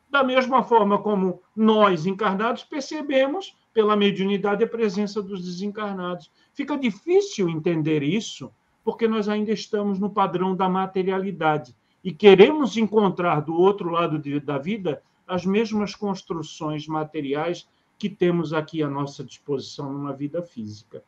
[0.08, 6.30] Da mesma forma como nós, encarnados, percebemos pela mediunidade a presença dos desencarnados.
[6.52, 8.50] Fica difícil entender isso,
[8.82, 14.40] porque nós ainda estamos no padrão da materialidade e queremos encontrar do outro lado de,
[14.40, 17.68] da vida as mesmas construções materiais
[18.00, 21.04] que temos aqui à nossa disposição numa vida física.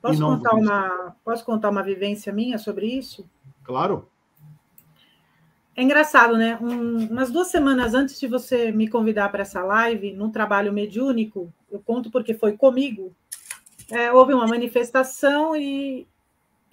[0.00, 3.28] Posso contar, uma, posso contar uma vivência minha sobre isso?
[3.62, 4.08] Claro.
[5.76, 6.58] É engraçado, né?
[6.60, 11.52] Um, umas duas semanas antes de você me convidar para essa live, num trabalho mediúnico,
[11.70, 13.14] eu conto porque foi comigo,
[13.90, 16.08] é, houve uma manifestação e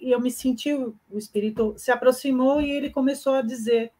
[0.00, 3.92] e eu me senti, o espírito se aproximou e ele começou a dizer.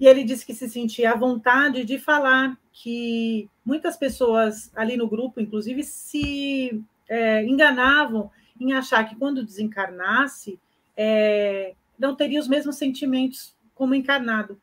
[0.00, 5.06] E ele disse que se sentia à vontade de falar que muitas pessoas ali no
[5.06, 10.58] grupo, inclusive, se é, enganavam em achar que quando desencarnasse
[10.96, 14.60] é, não teria os mesmos sentimentos como encarnado.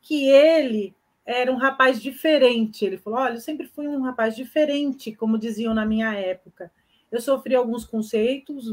[0.00, 0.94] Que ele
[1.26, 2.84] era um rapaz diferente.
[2.84, 6.70] Ele falou: Olha, eu sempre fui um rapaz diferente, como diziam na minha época
[7.10, 8.66] eu sofri alguns conceitos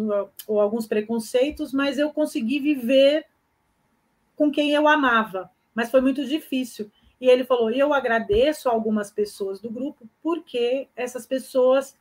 [0.47, 3.25] ou alguns preconceitos, mas eu consegui viver
[4.35, 6.89] com quem eu amava, mas foi muito difícil.
[7.19, 11.95] E ele falou: Eu agradeço a algumas pessoas do grupo, porque essas pessoas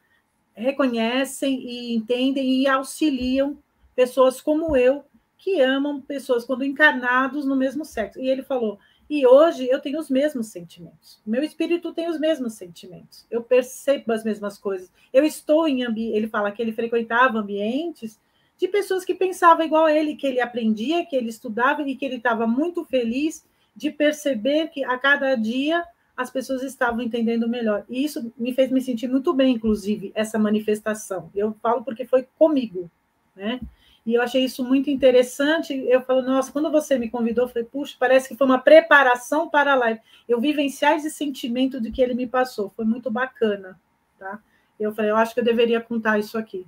[0.54, 3.58] reconhecem e entendem e auxiliam
[3.94, 5.04] pessoas como eu,
[5.36, 8.20] que amam pessoas quando encarnados no mesmo sexo.
[8.20, 11.20] E ele falou: e hoje eu tenho os mesmos sentimentos.
[11.26, 13.26] Meu espírito tem os mesmos sentimentos.
[13.30, 14.90] Eu percebo as mesmas coisas.
[15.12, 16.16] Eu estou em ambiente.
[16.16, 18.18] Ele fala que ele frequentava ambientes
[18.56, 22.04] de pessoas que pensavam igual a ele, que ele aprendia, que ele estudava e que
[22.04, 23.44] ele estava muito feliz
[23.74, 25.84] de perceber que a cada dia
[26.16, 27.84] as pessoas estavam entendendo melhor.
[27.88, 31.30] E isso me fez me sentir muito bem, inclusive, essa manifestação.
[31.34, 32.90] Eu falo porque foi comigo,
[33.34, 33.60] né?
[34.06, 35.72] E eu achei isso muito interessante.
[35.88, 39.48] Eu falo, nossa, quando você me convidou, eu falei, puxa, parece que foi uma preparação
[39.48, 40.00] para a live.
[40.28, 42.70] Eu vivenciar esse sentimento de que ele me passou.
[42.76, 43.80] Foi muito bacana,
[44.18, 44.40] tá?
[44.78, 46.66] Eu falei, eu acho que eu deveria contar isso aqui.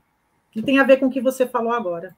[0.50, 2.16] Que tem a ver com o que você falou agora.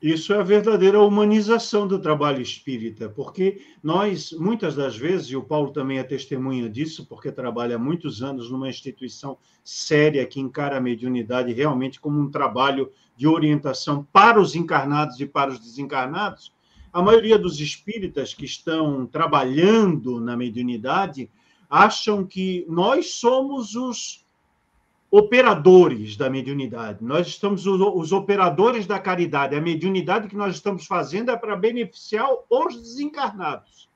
[0.00, 5.42] Isso é a verdadeira humanização do trabalho espírita, porque nós, muitas das vezes, e o
[5.42, 10.76] Paulo também é testemunha disso, porque trabalha há muitos anos numa instituição séria que encara
[10.76, 16.52] a mediunidade realmente como um trabalho de orientação para os encarnados e para os desencarnados.
[16.92, 21.30] A maioria dos espíritas que estão trabalhando na mediunidade
[21.70, 24.25] acham que nós somos os
[25.16, 27.02] operadores da mediunidade.
[27.02, 29.56] Nós estamos os, os, operadores da caridade.
[29.56, 33.88] A mediunidade que nós estamos fazendo é para beneficiar os desencarnados.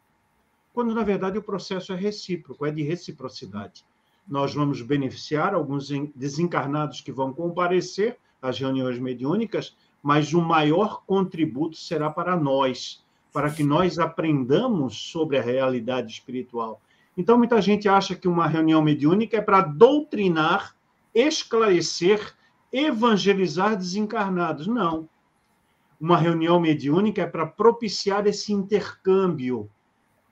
[0.73, 3.85] Quando, na verdade, o processo é recíproco, é de reciprocidade.
[4.27, 11.77] Nós vamos beneficiar alguns desencarnados que vão comparecer às reuniões mediúnicas, mas o maior contributo
[11.77, 16.81] será para nós, para que nós aprendamos sobre a realidade espiritual.
[17.15, 20.80] Então, muita gente acha que uma reunião mediúnica é para doutrinar
[21.15, 22.35] esclarecer,
[22.73, 24.66] evangelizar desencarnados.
[24.66, 25.09] Não.
[26.01, 29.70] Uma reunião mediúnica é para propiciar esse intercâmbio.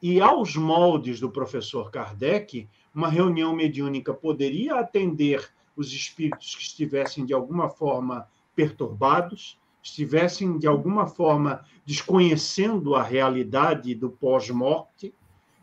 [0.00, 7.24] E aos moldes do professor Kardec, uma reunião mediúnica poderia atender os espíritos que estivessem
[7.24, 15.14] de alguma forma perturbados, estivessem de alguma forma desconhecendo a realidade do pós-morte,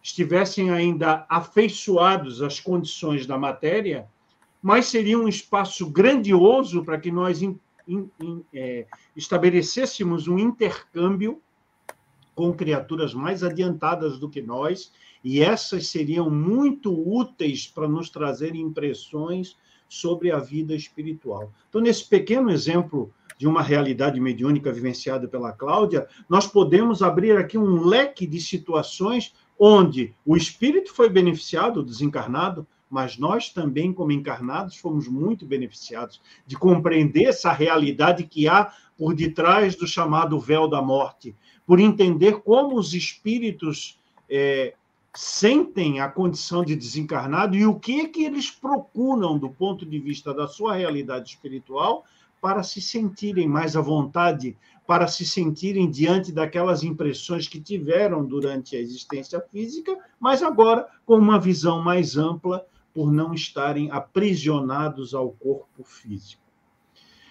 [0.01, 4.07] estivessem ainda afeiçoados às condições da matéria
[4.65, 7.55] mas seria um espaço grandioso para que nós in,
[7.87, 11.39] in, in, é, estabelecêssemos um intercâmbio
[12.33, 14.91] com criaturas mais adiantadas do que nós
[15.23, 19.55] e essas seriam muito úteis para nos trazer impressões
[19.87, 21.53] sobre a vida espiritual.
[21.69, 27.55] Então, nesse pequeno exemplo de uma realidade mediúnica vivenciada pela Cláudia, nós podemos abrir aqui
[27.55, 34.11] um leque de situações onde o espírito foi beneficiado, o desencarnado, mas nós também, como
[34.11, 40.67] encarnados, fomos muito beneficiados de compreender essa realidade que há por detrás do chamado véu
[40.67, 41.35] da morte,
[41.65, 43.99] por entender como os espíritos
[44.29, 44.73] é,
[45.15, 49.99] sentem a condição de desencarnado e o que é que eles procuram do ponto de
[49.99, 52.03] vista da sua realidade espiritual
[52.41, 54.55] para se sentirem mais à vontade,
[54.85, 61.17] para se sentirem diante daquelas impressões que tiveram durante a existência física, mas agora com
[61.17, 62.65] uma visão mais ampla,
[62.95, 66.41] por não estarem aprisionados ao corpo físico.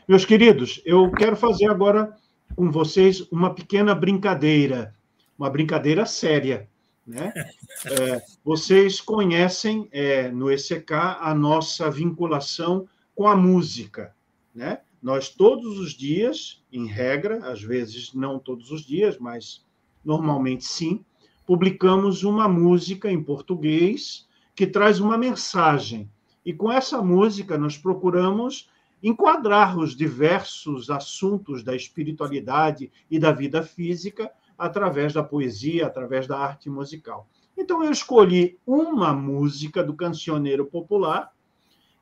[0.07, 2.15] Meus queridos, eu quero fazer agora
[2.55, 4.95] com vocês uma pequena brincadeira,
[5.39, 6.69] uma brincadeira séria.
[7.07, 7.33] Né?
[7.87, 14.15] É, vocês conhecem é, no ECK a nossa vinculação com a música.
[14.55, 14.79] Né?
[15.03, 19.63] Nós, todos os dias, em regra, às vezes não todos os dias, mas
[20.03, 21.05] normalmente sim,
[21.47, 24.24] publicamos uma música em português
[24.55, 26.11] que traz uma mensagem.
[26.45, 28.69] E com essa música, nós procuramos
[29.03, 36.39] enquadrar os diversos assuntos da espiritualidade e da vida física através da poesia, através da
[36.39, 37.29] arte musical.
[37.57, 41.35] Então, eu escolhi uma música do cancioneiro popular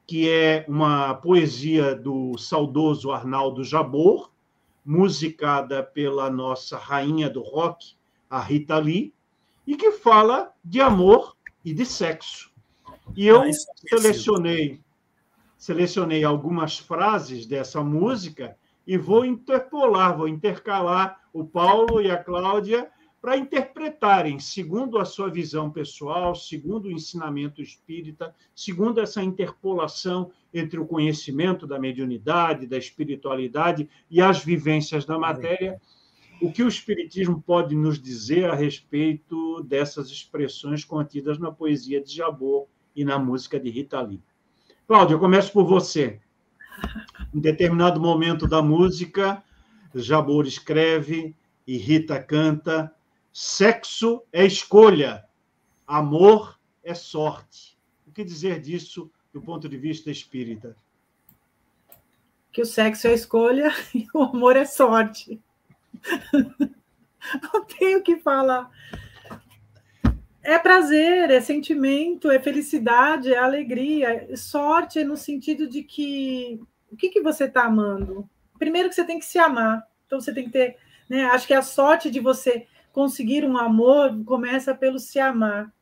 [0.07, 4.31] que é uma poesia do saudoso Arnaldo Jabor,
[4.85, 7.95] musicada pela nossa rainha do rock,
[8.29, 9.15] a Rita Lee,
[9.67, 12.51] e que fala de amor e de sexo.
[13.17, 14.81] E eu ah, é selecionei
[15.63, 22.91] selecionei algumas frases dessa música e vou interpolar, vou intercalar o Paulo e a Cláudia
[23.21, 30.81] para interpretarem, segundo a sua visão pessoal, segundo o ensinamento espírita, segundo essa interpolação entre
[30.81, 35.81] o conhecimento da mediunidade, da espiritualidade e as vivências da matéria,
[36.43, 42.13] o que o espiritismo pode nos dizer a respeito dessas expressões contidas na poesia de
[42.13, 42.67] Jabor
[42.97, 44.21] e na música de Rita Lee.
[44.87, 46.21] Cláudia, eu começo por você.
[47.33, 49.43] Em determinado momento da música,
[49.95, 52.93] Jabor escreve e Rita canta
[53.33, 55.25] Sexo é escolha,
[55.87, 57.79] amor é sorte.
[58.07, 60.77] O que dizer disso do ponto de vista espírita?
[62.53, 65.41] Que o sexo é escolha e o amor é sorte.
[67.53, 68.71] Não tenho o que falar.
[70.43, 74.37] É prazer, é sentimento, é felicidade, é alegria.
[74.37, 76.61] Sorte é no sentido de que
[76.91, 78.29] o que, que você está amando?
[78.59, 79.87] Primeiro que você tem que se amar.
[80.07, 80.77] Então você tem que ter,
[81.09, 81.25] né?
[81.27, 85.73] Acho que a sorte de você conseguir um amor começa pelo se amar,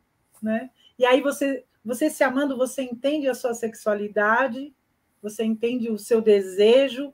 [0.40, 0.70] né?
[0.98, 4.72] E aí você, você se amando, você entende a sua sexualidade,
[5.20, 7.12] você entende o seu desejo,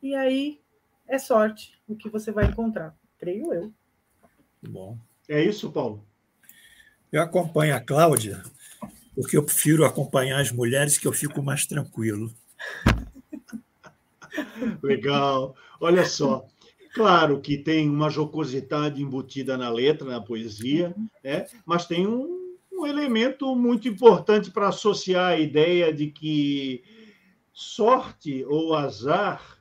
[0.00, 0.61] e aí
[1.08, 3.72] é sorte o que você vai encontrar, creio eu.
[4.62, 4.98] Bom.
[5.28, 6.04] É isso, Paulo?
[7.10, 8.42] Eu acompanho a Cláudia,
[9.14, 12.32] porque eu prefiro acompanhar as mulheres que eu fico mais tranquilo.
[14.82, 15.54] Legal.
[15.80, 16.46] Olha só,
[16.92, 21.46] Claro que tem uma jocosidade embutida na letra, na poesia, né?
[21.64, 26.84] mas tem um, um elemento muito importante para associar a ideia de que
[27.50, 29.51] sorte ou azar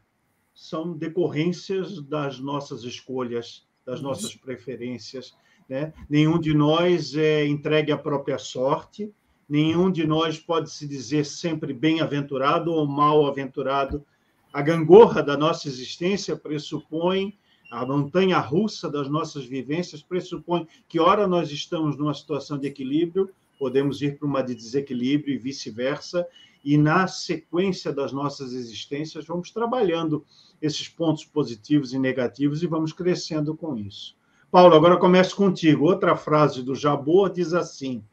[0.62, 5.36] são decorrências das nossas escolhas, das nossas preferências.
[5.68, 5.92] Né?
[6.08, 9.12] Nenhum de nós é entregue à própria sorte,
[9.50, 14.06] nenhum de nós pode se dizer sempre bem-aventurado ou mal-aventurado
[14.54, 17.34] a gangorra da nossa existência pressupõe,
[17.72, 23.32] a montanha russa das nossas vivências pressupõe que, ora, nós estamos numa situação de equilíbrio,
[23.58, 26.28] podemos ir para uma de desequilíbrio e vice-versa,
[26.64, 30.26] e na sequência das nossas existências vamos trabalhando
[30.62, 34.16] esses pontos positivos e negativos e vamos crescendo com isso.
[34.52, 35.86] Paulo, agora começo contigo.
[35.86, 38.04] Outra frase do Jabor diz assim: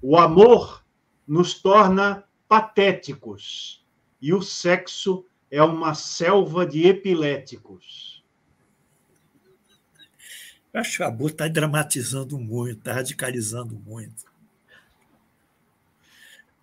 [0.00, 0.84] O amor
[1.26, 3.84] nos torna patéticos
[4.20, 8.24] e o sexo é uma selva de epiléticos.
[10.72, 14.24] Eu acho que a Boa está dramatizando muito, está radicalizando muito.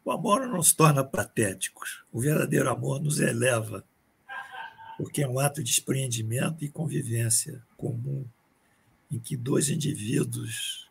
[0.06, 2.04] O amor não se torna patéticos.
[2.12, 3.86] O verdadeiro amor nos eleva,
[4.98, 8.26] porque é um ato de desprendimento e convivência comum,
[9.10, 10.90] em que dois indivíduos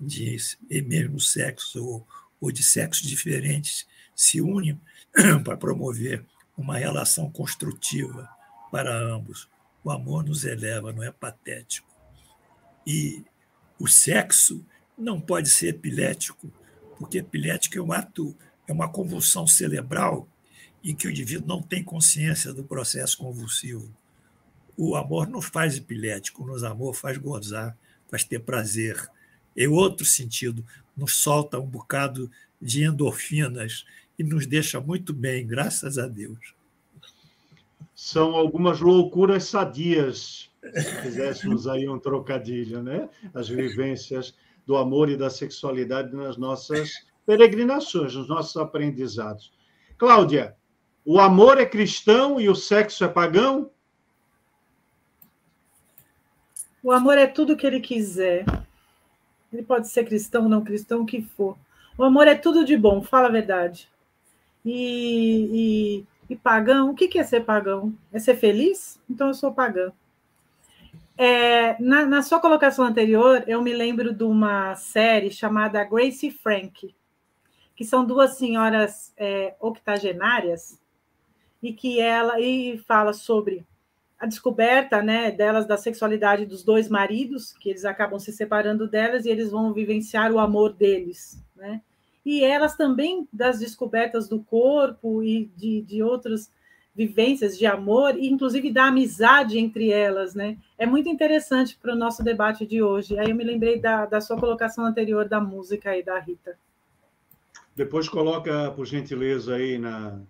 [0.00, 0.36] de
[0.84, 2.08] mesmo sexo ou,
[2.40, 4.80] ou de sexos diferentes se unem
[5.44, 6.24] para promover
[6.56, 8.28] uma relação construtiva
[8.70, 9.48] para ambos.
[9.84, 11.88] O amor nos eleva, não é patético.
[12.86, 13.24] E
[13.78, 14.64] o sexo
[14.98, 16.52] não pode ser epilético,
[17.02, 18.32] porque epilético é um ato,
[18.64, 20.28] é uma convulsão cerebral
[20.84, 23.92] em que o indivíduo não tem consciência do processo convulsivo.
[24.76, 27.76] O amor não faz epilético, o amor faz gozar,
[28.08, 28.96] faz ter prazer.
[29.56, 30.64] É outro sentido,
[30.96, 32.30] nos solta um bocado
[32.60, 33.84] de endorfinas
[34.16, 36.54] e nos deixa muito bem, graças a Deus.
[37.96, 43.08] São algumas loucuras sadias, se fizéssemos aí um trocadilho, né?
[43.34, 44.32] As vivências
[44.66, 46.92] do amor e da sexualidade nas nossas
[47.26, 49.52] peregrinações, nos nossos aprendizados.
[49.98, 50.56] Cláudia,
[51.04, 53.70] o amor é cristão e o sexo é pagão?
[56.82, 58.44] O amor é tudo que ele quiser.
[59.52, 61.56] Ele pode ser cristão, não cristão, o que for.
[61.96, 63.88] O amor é tudo de bom, fala a verdade.
[64.64, 67.92] E, e, e pagão, o que é ser pagão?
[68.12, 69.00] É ser feliz?
[69.08, 69.92] Então eu sou pagã.
[71.16, 76.94] É, na, na, sua colocação anterior, eu me lembro de uma série chamada Grace Frank,
[77.76, 80.80] que são duas senhoras é, octogenárias
[81.62, 83.64] e que ela e fala sobre
[84.18, 89.24] a descoberta né, delas da sexualidade dos dois maridos, que eles acabam se separando delas
[89.24, 91.42] e eles vão vivenciar o amor deles.
[91.56, 91.82] Né?
[92.24, 96.50] E elas também das descobertas do corpo e de, de outras
[96.94, 100.34] vivências de amor, e inclusive da amizade entre elas.
[100.34, 100.58] Né?
[100.76, 103.18] É muito interessante para o nosso debate de hoje.
[103.18, 106.56] Aí eu me lembrei da, da sua colocação anterior da música aí da Rita.
[107.74, 110.20] Depois coloca, por gentileza, aí na,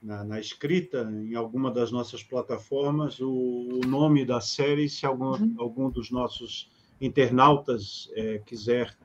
[0.00, 5.32] na, na, escrita em alguma das nossas plataformas o, o nome da série, se algum,
[5.32, 5.54] uhum.
[5.58, 6.70] algum dos nossos
[7.00, 8.96] internautas é, quiser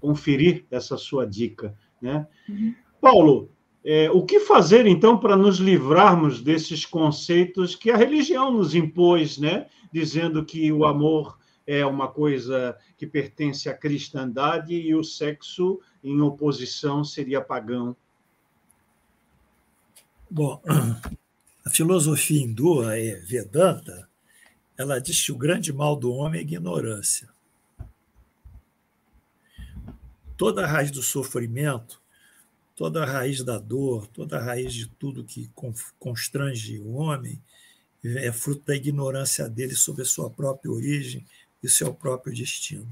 [0.00, 1.76] conferir essa sua dica.
[2.02, 2.26] Né?
[2.48, 2.74] Uhum.
[3.00, 3.50] Paulo,
[3.90, 9.38] é, o que fazer então para nos livrarmos desses conceitos que a religião nos impôs,
[9.38, 9.66] né?
[9.90, 16.20] dizendo que o amor é uma coisa que pertence à cristandade e o sexo, em
[16.20, 17.96] oposição, seria pagão?
[20.30, 20.60] Bom,
[21.64, 22.92] a filosofia hindu, a
[23.24, 24.06] Vedanta,
[24.76, 27.30] ela diz que o grande mal do homem é a ignorância.
[30.36, 31.97] Toda a raiz do sofrimento,
[32.78, 35.50] toda a raiz da dor, toda a raiz de tudo que
[35.98, 37.42] constrange o homem
[38.04, 41.26] é fruto da ignorância dele sobre a sua própria origem
[41.60, 42.88] e seu próprio destino.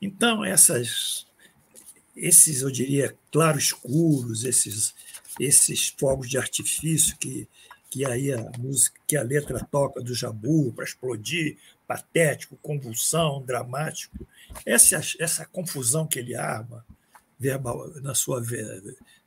[0.00, 1.26] Então, essas,
[2.14, 4.94] esses, eu diria, claro-escuros, esses
[5.40, 7.48] esses fogos de artifício que,
[7.90, 14.26] que aí a música, que a letra toca do Jabu para explodir, patético, convulsão, dramático.
[14.64, 16.86] Essa, essa confusão que ele arma
[17.38, 18.42] verbal, na sua,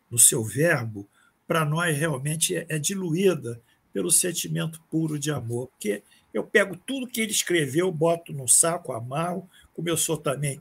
[0.09, 1.07] no seu verbo,
[1.47, 3.59] para nós realmente é, é diluída
[3.91, 5.67] pelo sentimento puro de amor.
[5.67, 6.03] Porque
[6.33, 10.59] eu pego tudo que ele escreveu, boto no saco, amarro, como eu sou também,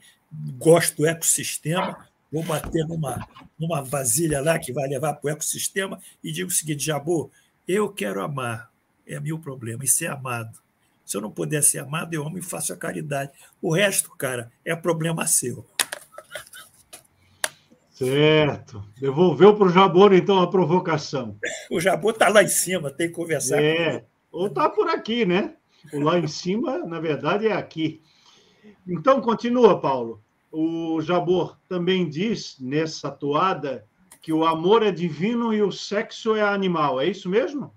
[0.58, 3.26] gosto do ecossistema, vou bater numa,
[3.58, 7.30] numa vasilha lá que vai levar para o ecossistema e digo o seguinte, Jabu,
[7.66, 8.70] eu quero amar,
[9.06, 10.58] é meu problema, e ser amado.
[11.04, 13.32] Se eu não puder ser amado, eu amo e faço a caridade.
[13.62, 15.66] O resto, cara, é problema seu.
[17.98, 18.84] Certo.
[19.00, 21.36] Devolveu para o Jabor, então, a provocação.
[21.70, 23.74] O Jabor está lá em cima, tem que conversar é.
[23.74, 24.04] com ele.
[24.30, 25.54] Ou está por aqui, né?
[25.92, 28.00] O lá em cima, na verdade, é aqui.
[28.86, 33.86] Então, continua, Paulo o Jabor também diz nessa toada
[34.20, 37.00] que o amor é divino e o sexo é animal.
[37.00, 37.72] É isso mesmo?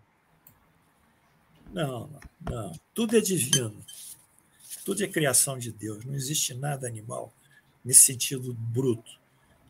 [1.71, 2.09] Não,
[2.49, 2.71] não.
[2.93, 3.75] Tudo é divino.
[4.83, 6.03] Tudo é criação de Deus.
[6.03, 7.33] Não existe nada animal
[7.83, 9.19] nesse sentido bruto.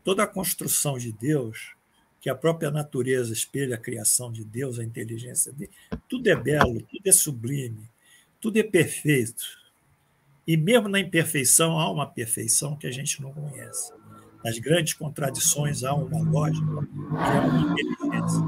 [0.04, 1.74] Toda a construção de Deus,
[2.20, 5.72] que a própria natureza espelha a criação de Deus, a inteligência dele,
[6.08, 7.90] tudo é belo, tudo é sublime,
[8.40, 9.44] tudo é perfeito.
[10.46, 13.92] E mesmo na imperfeição, há uma perfeição que a gente não conhece.
[14.44, 18.42] Nas grandes contradições, há uma lógica que é uma inteligência.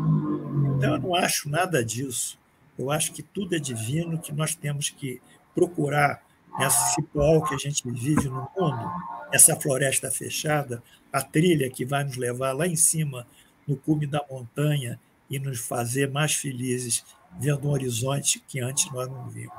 [0.76, 2.38] Então, eu não acho nada disso.
[2.78, 5.22] Eu acho que tudo é divino, que nós temos que
[5.54, 6.24] procurar
[6.58, 8.92] nesse cipó que a gente vive no mundo,
[9.32, 13.26] essa floresta fechada, a trilha que vai nos levar lá em cima,
[13.68, 15.00] no cume da montanha,
[15.30, 17.04] e nos fazer mais felizes,
[17.40, 19.54] vendo um horizonte que antes nós não vimos.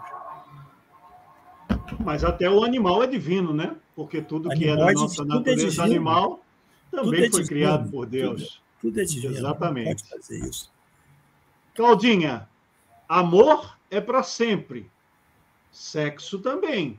[2.01, 3.75] Mas até o animal é divino, né?
[3.97, 6.45] Porque tudo que é da nossa é natureza é animal
[6.91, 8.63] também é foi criado por Deus.
[8.81, 9.37] Tudo, tudo é divino.
[9.37, 10.05] Exatamente.
[11.75, 12.49] Claudinha,
[13.09, 14.89] amor é para sempre.
[15.75, 16.97] Sexo também.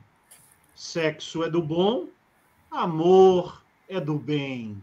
[0.74, 2.08] Sexo é do bom,
[2.70, 4.82] amor é do bem.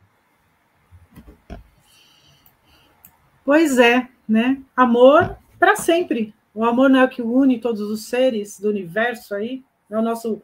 [3.46, 4.60] Pois é, né?
[4.76, 6.34] Amor para sempre.
[6.56, 9.64] O amor não é o que une todos os seres do universo aí?
[9.92, 10.42] é o nosso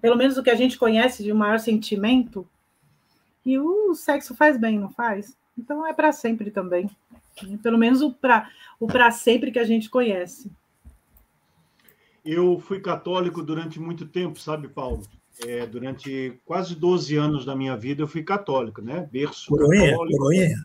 [0.00, 2.48] pelo menos o que a gente conhece de maior sentimento.
[3.44, 5.36] E o sexo faz bem, não faz?
[5.58, 6.88] Então é para sempre também.
[7.60, 8.48] Pelo menos o para
[8.78, 10.48] o sempre que a gente conhece.
[12.30, 15.02] Eu fui católico durante muito tempo, sabe, Paulo?
[15.46, 19.08] É, durante quase 12 anos da minha vida eu fui católico, né?
[19.10, 20.18] Berço coroinha, católico.
[20.18, 20.64] Coroinha?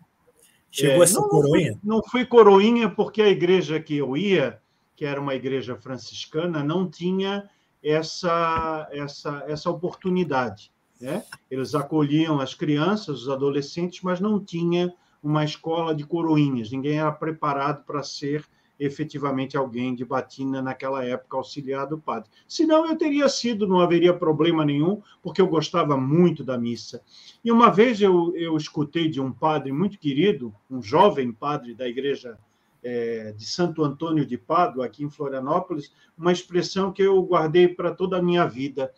[0.69, 1.71] Chegou é, essa não, coroinha?
[1.71, 4.59] Não fui, não fui coroinha porque a igreja que eu ia,
[4.93, 7.49] que era uma igreja franciscana, não tinha
[7.81, 10.69] essa, essa, essa oportunidade.
[10.99, 11.23] Né?
[11.49, 16.69] Eles acolhiam as crianças, os adolescentes, mas não tinha uma escola de coroinhas.
[16.69, 18.43] Ninguém era preparado para ser
[18.79, 22.29] efetivamente alguém de batina naquela época, auxiliar do padre.
[22.47, 27.01] Senão eu teria sido, não haveria problema nenhum, porque eu gostava muito da missa.
[27.43, 31.87] E uma vez eu, eu escutei de um padre muito querido, um jovem padre da
[31.87, 32.37] igreja
[32.83, 37.93] é, de Santo Antônio de Pádua, aqui em Florianópolis, uma expressão que eu guardei para
[37.93, 38.91] toda a minha vida.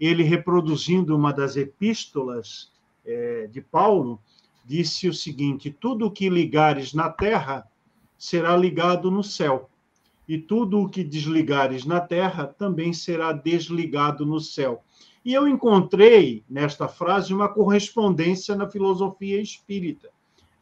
[0.00, 2.72] Ele, reproduzindo uma das epístolas
[3.04, 4.20] é, de Paulo,
[4.64, 7.66] disse o seguinte: Tudo o que ligares na terra
[8.18, 9.70] será ligado no céu,
[10.28, 14.82] e tudo o que desligares na terra também será desligado no céu.
[15.24, 20.10] E eu encontrei nesta frase uma correspondência na filosofia espírita,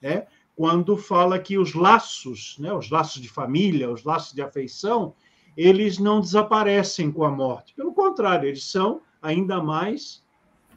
[0.01, 0.27] né?
[0.57, 5.13] quando fala que os laços, né, os laços de família, os laços de afeição,
[5.55, 7.75] eles não desaparecem com a morte.
[7.75, 10.25] Pelo contrário, eles são ainda mais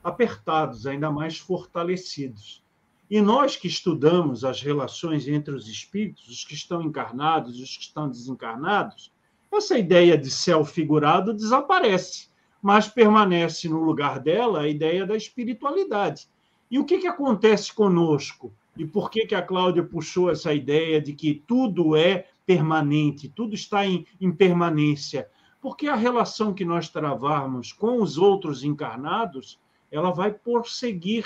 [0.04, 2.62] apertados, ainda mais fortalecidos.
[3.10, 7.76] E nós que estudamos as relações entre os espíritos, os que estão encarnados e os
[7.76, 9.12] que estão desencarnados,
[9.52, 12.30] essa ideia de céu figurado desaparece,
[12.62, 16.28] mas permanece no lugar dela a ideia da espiritualidade.
[16.70, 18.54] E o que, que acontece conosco?
[18.78, 23.56] E por que, que a Cláudia puxou essa ideia de que tudo é permanente, tudo
[23.56, 25.28] está em, em permanência?
[25.60, 29.60] Porque a relação que nós travarmos com os outros encarnados,
[29.92, 31.26] ela vai prosseguir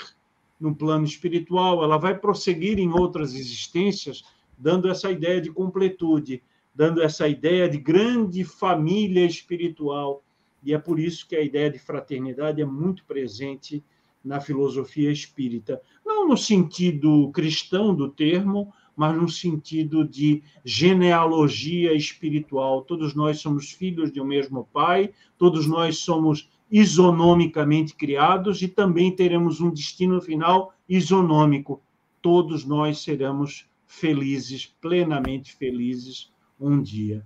[0.58, 4.22] no plano espiritual, ela vai prosseguir em outras existências,
[4.56, 6.42] dando essa ideia de completude,
[6.74, 10.22] dando essa ideia de grande família espiritual.
[10.62, 13.82] E é por isso que a ideia de fraternidade é muito presente
[14.24, 15.80] na filosofia espírita.
[16.04, 22.82] Não no sentido cristão do termo, mas no sentido de genealogia espiritual.
[22.82, 29.14] Todos nós somos filhos de um mesmo pai, todos nós somos isonomicamente criados e também
[29.14, 31.80] teremos um destino final isonômico.
[32.20, 37.24] Todos nós seremos felizes, plenamente felizes, um dia.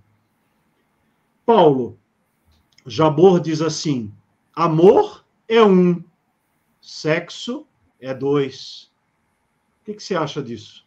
[1.47, 1.97] Paulo,
[2.85, 4.13] Jabor diz assim:
[4.53, 6.03] amor é um,
[6.79, 7.65] sexo
[7.99, 8.91] é dois.
[9.81, 10.85] O que, que você acha disso?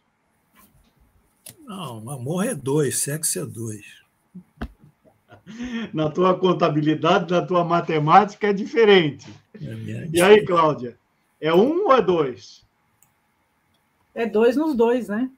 [1.65, 4.02] Não, amor é dois, sexo é dois
[5.93, 9.31] na tua contabilidade, na tua matemática é diferente.
[9.55, 10.97] É e aí, Cláudia?
[11.39, 12.65] É um ou é dois?
[14.15, 15.29] É dois nos dois, né?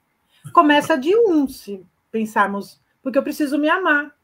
[0.53, 4.15] Começa de um, se pensarmos, porque eu preciso me amar.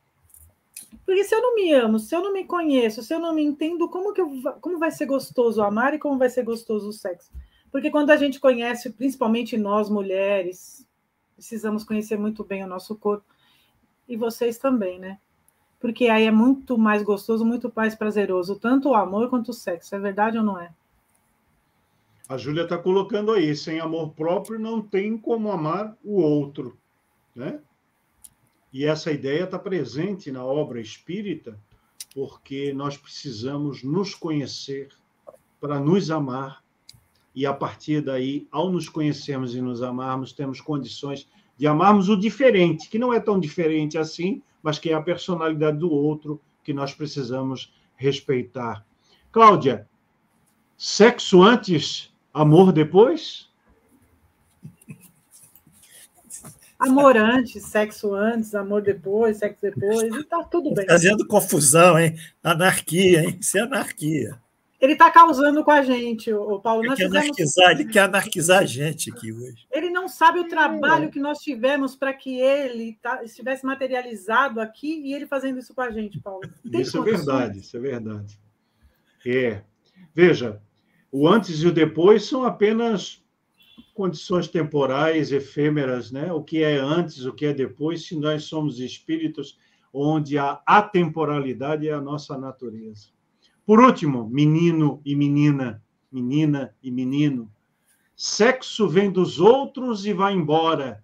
[1.06, 3.44] Porque se eu não me amo, se eu não me conheço, se eu não me
[3.44, 4.30] entendo, como, que eu,
[4.62, 7.32] como vai ser gostoso amar e como vai ser gostoso o sexo?
[7.72, 10.88] Porque quando a gente conhece, principalmente nós mulheres,
[11.36, 13.26] precisamos conhecer muito bem o nosso corpo,
[14.08, 15.18] e vocês também, né?
[15.82, 19.96] Porque aí é muito mais gostoso, muito mais prazeroso, tanto o amor quanto o sexo.
[19.96, 20.72] É verdade ou não é?
[22.30, 26.78] A Júlia está colocando aí, sem amor próprio não tem como amar o outro,
[27.36, 27.60] né?
[28.72, 31.60] E essa ideia está presente na obra espírita,
[32.14, 34.90] porque nós precisamos nos conhecer
[35.60, 36.64] para nos amar,
[37.36, 41.28] e a partir daí, ao nos conhecermos e nos amarmos, temos condições
[41.58, 45.78] de amarmos o diferente, que não é tão diferente assim, mas que é a personalidade
[45.78, 48.86] do outro que nós precisamos respeitar.
[49.32, 49.88] Cláudia,
[50.78, 53.50] sexo antes, amor depois?
[56.80, 60.88] Amor antes, sexo antes, amor depois, sexo depois, e tá tudo bem.
[60.88, 62.18] Fazendo confusão, hein?
[62.44, 63.38] Anarquia, hein?
[63.40, 64.42] Isso é anarquia.
[64.82, 66.82] Ele está causando com a gente, o Paulo.
[66.82, 67.16] Ele quer, fizemos...
[67.18, 69.68] anarquizar, ele quer anarquizar a gente aqui hoje.
[69.72, 75.04] Ele não sabe o trabalho que nós tivemos para que ele tá, estivesse materializado aqui
[75.06, 76.42] e ele fazendo isso com a gente, Paulo.
[76.70, 78.40] Tem isso é verdade, isso é verdade.
[79.24, 79.62] É.
[80.16, 80.60] Veja,
[81.12, 83.24] o antes e o depois são apenas
[83.94, 86.34] condições temporais, efêmeras, né?
[86.34, 89.60] O que é antes, o que é depois, se nós somos espíritos
[89.94, 93.10] onde a atemporalidade é a nossa natureza.
[93.66, 97.54] Por último, menino e menina, menina e menino.
[98.16, 101.04] Sexo vem dos outros e vai embora.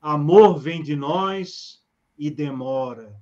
[0.00, 1.84] Amor vem de nós
[2.18, 3.14] e demora.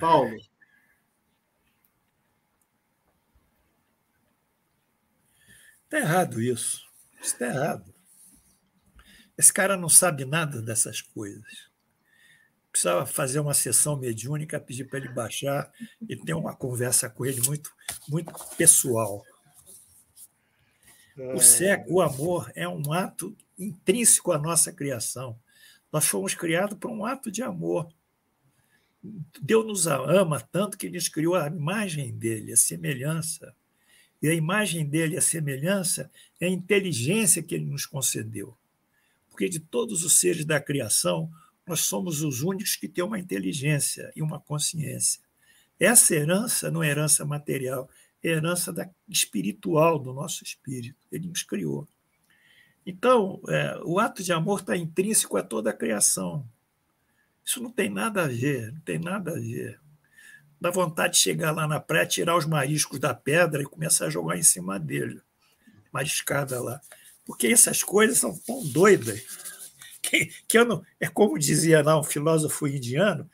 [0.00, 0.36] Paulo.
[5.84, 6.82] Está errado isso.
[7.20, 7.94] Está errado.
[9.36, 11.73] Esse cara não sabe nada dessas coisas.
[12.74, 15.72] Precisava fazer uma sessão mediúnica, pedir para ele baixar
[16.08, 17.72] e ter uma conversa com ele muito,
[18.08, 19.24] muito pessoal.
[21.16, 25.38] O, sexo, o amor é um ato intrínseco à nossa criação.
[25.92, 27.88] Nós fomos criados por um ato de amor.
[29.40, 33.54] Deus nos ama tanto que nos criou a imagem dele, a semelhança.
[34.20, 36.10] E a imagem dele, a semelhança,
[36.40, 38.52] é a inteligência que ele nos concedeu.
[39.30, 41.30] Porque de todos os seres da criação,
[41.66, 45.20] nós somos os únicos que têm uma inteligência e uma consciência.
[45.78, 47.88] Essa herança não é herança material,
[48.22, 51.06] é herança da, espiritual do nosso espírito.
[51.10, 51.88] Ele nos criou.
[52.86, 56.46] Então, é, o ato de amor está intrínseco a toda a criação.
[57.42, 59.80] Isso não tem nada a ver, não tem nada a ver.
[60.60, 64.10] Dá vontade de chegar lá na praia, tirar os mariscos da pedra e começar a
[64.10, 65.20] jogar em cima dele.
[65.92, 66.80] Mariscada lá.
[67.24, 69.24] Porque essas coisas são tão doidas
[70.04, 70.84] que, que eu não.
[71.00, 73.28] É como dizia lá um filósofo indiano: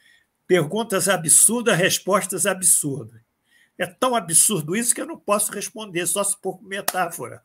[0.47, 3.21] perguntas absurdas, respostas absurdas.
[3.77, 7.43] É tão absurdo isso que eu não posso responder, só se for metáfora.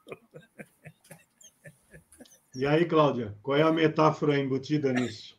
[2.54, 5.38] E aí, Cláudia, qual é a metáfora embutida nisso?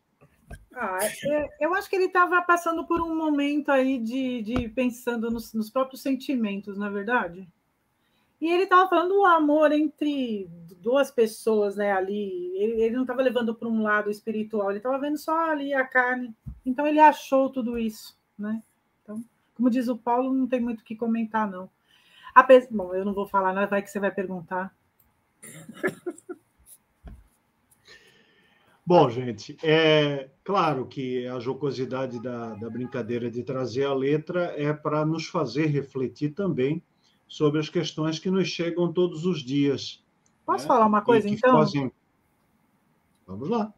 [0.73, 5.31] Ah, é, eu acho que ele estava passando por um momento aí de, de pensando
[5.31, 7.47] nos, nos, próprios sentimentos, na é verdade.
[8.39, 10.47] E ele estava falando do amor entre
[10.79, 11.91] duas pessoas, né?
[11.91, 15.73] Ali, ele, ele não estava levando para um lado espiritual, ele estava vendo só ali
[15.73, 16.35] a carne.
[16.65, 18.61] Então ele achou tudo isso, né?
[19.01, 19.23] Então,
[19.55, 21.69] como diz o Paulo, não tem muito o que comentar, não.
[22.69, 24.71] Bom, eu não vou falar nada, vai que você vai perguntar.
[28.85, 34.71] Bom, gente, é claro que a jocosidade da, da brincadeira de trazer a letra é
[34.71, 36.81] para nos fazer refletir também
[37.27, 40.03] sobre as questões que nos chegam todos os dias.
[40.45, 40.67] Posso né?
[40.67, 41.57] falar uma coisa, então?
[41.57, 41.91] Fazem...
[43.25, 43.73] Vamos lá.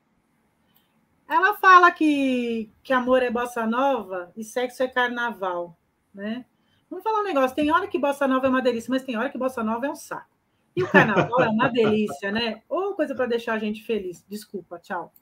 [1.28, 5.78] Ela fala que, que amor é bossa nova e sexo é carnaval,
[6.14, 6.46] né?
[6.90, 9.30] Vamos falar um negócio, tem hora que bossa nova é uma delícia, mas tem hora
[9.30, 10.36] que bossa nova é um saco.
[10.76, 12.64] E o carnaval é uma delícia, né?
[12.68, 14.26] Ou coisa para deixar a gente feliz.
[14.28, 15.14] Desculpa, tchau.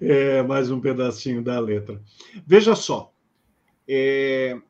[0.00, 2.00] É, mais um pedacinho da letra.
[2.46, 3.12] Veja só,
[3.88, 4.60] é,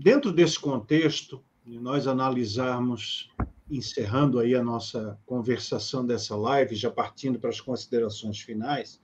[0.00, 3.30] dentro desse contexto, nós analisarmos,
[3.70, 9.00] encerrando aí a nossa conversação dessa live, já partindo para as considerações finais,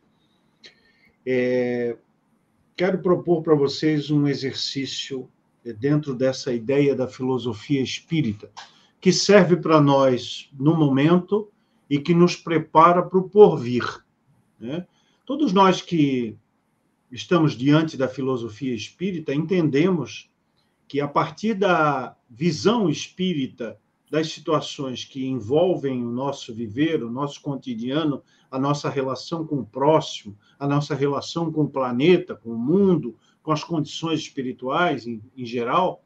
[1.24, 1.96] é,
[2.74, 5.28] quero propor para vocês um exercício
[5.78, 8.50] dentro dessa ideia da filosofia espírita,
[8.98, 11.50] que serve para nós no momento
[11.90, 13.84] e que nos prepara para o porvir.
[14.58, 14.86] Né?
[15.26, 16.38] Todos nós que
[17.12, 20.30] estamos diante da filosofia espírita entendemos
[20.88, 23.78] que, a partir da visão espírita
[24.10, 29.66] das situações que envolvem o nosso viver, o nosso cotidiano, a nossa relação com o
[29.66, 35.22] próximo, a nossa relação com o planeta, com o mundo, com as condições espirituais em,
[35.36, 36.04] em geral,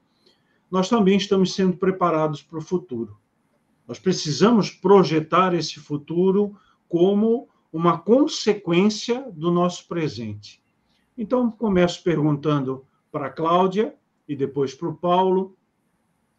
[0.70, 3.18] nós também estamos sendo preparados para o futuro.
[3.86, 6.56] Nós precisamos projetar esse futuro
[6.88, 10.62] como uma consequência do nosso presente.
[11.18, 13.94] Então, começo perguntando para a Cláudia
[14.30, 15.56] e depois para o Paulo,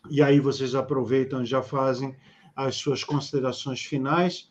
[0.10, 2.16] e aí vocês aproveitam e já fazem
[2.56, 4.50] as suas considerações finais.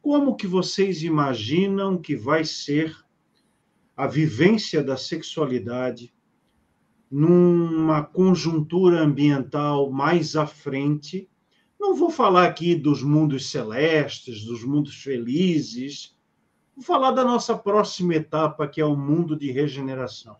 [0.00, 2.96] Como que vocês imaginam que vai ser
[3.94, 6.14] a vivência da sexualidade
[7.10, 11.28] numa conjuntura ambiental mais à frente.
[11.78, 16.16] Não vou falar aqui dos mundos celestes, dos mundos felizes,
[16.74, 20.36] vou falar da nossa próxima etapa, que é o mundo de regeneração.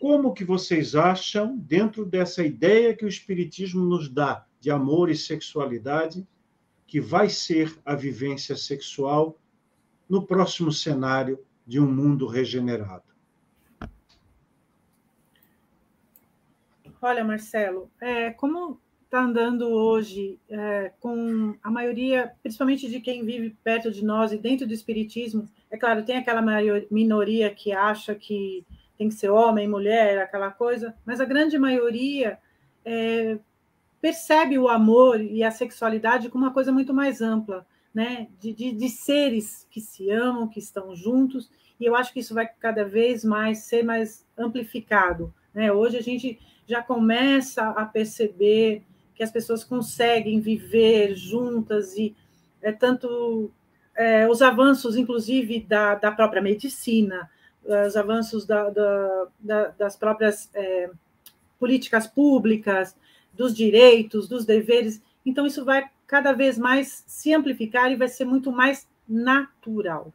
[0.00, 5.14] Como que vocês acham, dentro dessa ideia que o Espiritismo nos dá de amor e
[5.14, 6.26] sexualidade,
[6.86, 9.36] que vai ser a vivência sexual
[10.08, 13.04] no próximo cenário de um mundo regenerado.
[17.02, 23.54] Olha, Marcelo, é, como está andando hoje é, com a maioria, principalmente de quem vive
[23.62, 26.42] perto de nós e dentro do Espiritismo, é claro, tem aquela
[26.90, 28.64] minoria que acha que
[29.00, 32.38] tem que ser homem, mulher, aquela coisa, mas a grande maioria
[32.84, 33.38] é,
[33.98, 38.28] percebe o amor e a sexualidade como uma coisa muito mais ampla, né?
[38.38, 41.50] De, de, de, seres que se amam, que estão juntos
[41.80, 45.32] e eu acho que isso vai cada vez mais ser mais amplificado.
[45.54, 45.72] Né?
[45.72, 48.82] Hoje a gente já começa a perceber
[49.14, 52.14] que as pessoas conseguem viver juntas e
[52.60, 53.50] é, tanto
[53.96, 57.30] é, os avanços, inclusive, da, da própria medicina,
[57.64, 58.70] os avanços da,
[59.40, 60.90] da, das próprias é,
[61.58, 62.96] políticas públicas,
[63.32, 65.02] dos direitos, dos deveres.
[65.24, 70.12] Então, isso vai cada vez mais se amplificar e vai ser muito mais natural.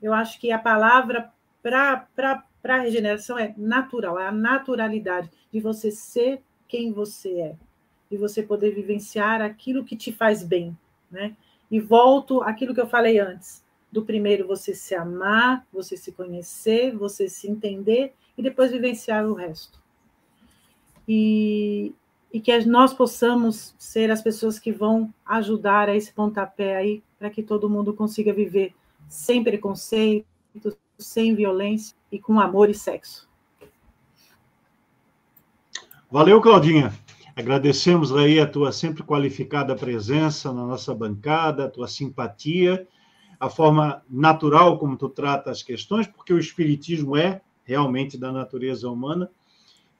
[0.00, 1.32] Eu acho que a palavra
[1.62, 7.56] para a regeneração é natural, é a naturalidade de você ser quem você é,
[8.10, 10.76] de você poder vivenciar aquilo que te faz bem,
[11.10, 11.34] né?
[11.70, 13.63] E volto àquilo que eu falei antes,
[13.94, 19.34] do primeiro você se amar, você se conhecer, você se entender e depois vivenciar o
[19.34, 19.80] resto.
[21.06, 21.94] E,
[22.32, 27.30] e que nós possamos ser as pessoas que vão ajudar a esse pontapé aí, para
[27.30, 28.74] que todo mundo consiga viver
[29.08, 30.26] sem preconceito,
[30.98, 33.28] sem violência e com amor e sexo.
[36.10, 36.92] Valeu, Claudinha.
[37.36, 42.86] Agradecemos aí a tua sempre qualificada presença na nossa bancada, a tua simpatia,
[43.44, 48.88] a forma natural como tu trata as questões, porque o espiritismo é realmente da natureza
[48.88, 49.30] humana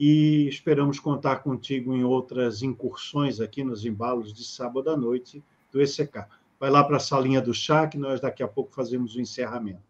[0.01, 5.83] e esperamos contar contigo em outras incursões aqui nos embalos de sábado à noite do
[5.83, 6.25] ECK.
[6.59, 9.83] Vai lá para a salinha do chá que nós daqui a pouco fazemos o encerramento.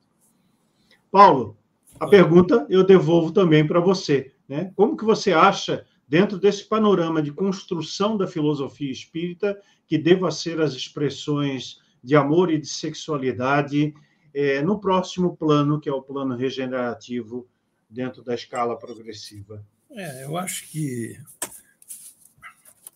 [1.09, 1.57] Paulo,
[2.01, 4.73] a pergunta eu devolvo também para você, né?
[4.75, 9.57] Como que você acha dentro desse panorama de construção da filosofia espírita,
[9.87, 13.95] que deva ser as expressões de amor e de sexualidade
[14.35, 17.49] é, no próximo plano, que é o plano regenerativo
[17.89, 19.65] dentro da escala progressiva.
[19.91, 21.19] É, eu acho que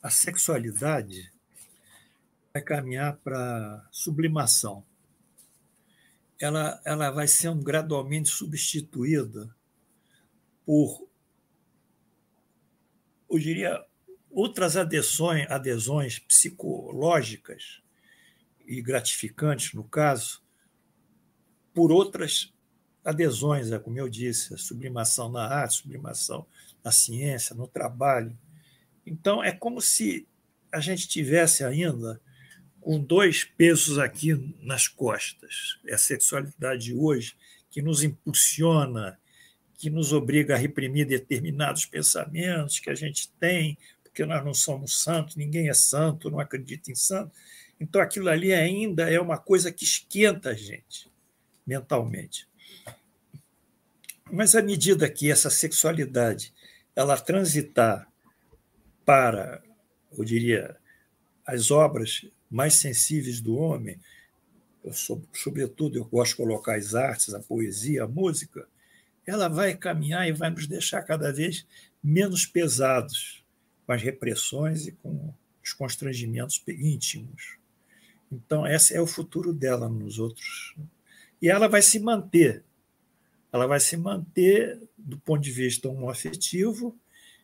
[0.03, 1.33] a sexualidade
[2.53, 4.85] vai caminhar para sublimação.
[6.39, 9.49] Ela, ela vai sendo gradualmente substituída
[10.67, 11.09] por
[13.31, 13.85] eu diria,
[14.31, 17.83] outras adesões, adesões psicológicas
[18.69, 20.43] e gratificantes, no caso,
[21.75, 22.53] por outras
[23.05, 26.47] adesões, é como eu disse, a sublimação na arte, sublimação
[26.85, 28.37] na ciência, no trabalho.
[29.07, 30.29] Então, é como se
[30.71, 32.21] a gente tivesse ainda
[32.81, 35.79] com dois pesos aqui nas costas.
[35.87, 37.35] É a sexualidade de hoje
[37.71, 39.19] que nos impulsiona
[39.79, 45.01] que nos obriga a reprimir determinados pensamentos que a gente tem, porque nós não somos
[45.01, 47.31] santos, ninguém é santo, não acredita em santo.
[47.81, 51.09] Então, aquilo ali ainda é uma coisa que esquenta a gente
[51.67, 52.49] mentalmente.
[54.31, 56.53] Mas à medida que essa sexualidade
[56.97, 58.11] ela transitar
[59.05, 59.63] para,
[60.17, 60.77] eu diria,
[61.47, 64.01] as obras mais sensíveis do homem,
[64.83, 68.67] eu sou, sobretudo eu gosto de colocar as artes, a poesia, a música,
[69.27, 71.67] ela vai caminhar e vai nos deixar cada vez
[72.03, 73.45] menos pesados
[73.87, 75.33] com as repressões e com
[75.63, 77.58] os constrangimentos íntimos.
[78.31, 80.75] Então, esse é o futuro dela nos outros.
[81.41, 82.63] E ela vai se manter.
[83.53, 86.97] Ela vai se manter do ponto de vista homoafetivo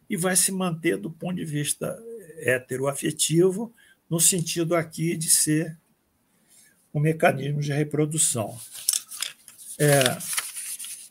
[0.09, 1.99] e vai se manter do ponto de vista
[2.39, 3.73] heteroafetivo,
[4.09, 5.79] no sentido aqui de ser
[6.93, 8.59] um mecanismo de reprodução.
[9.79, 10.03] É,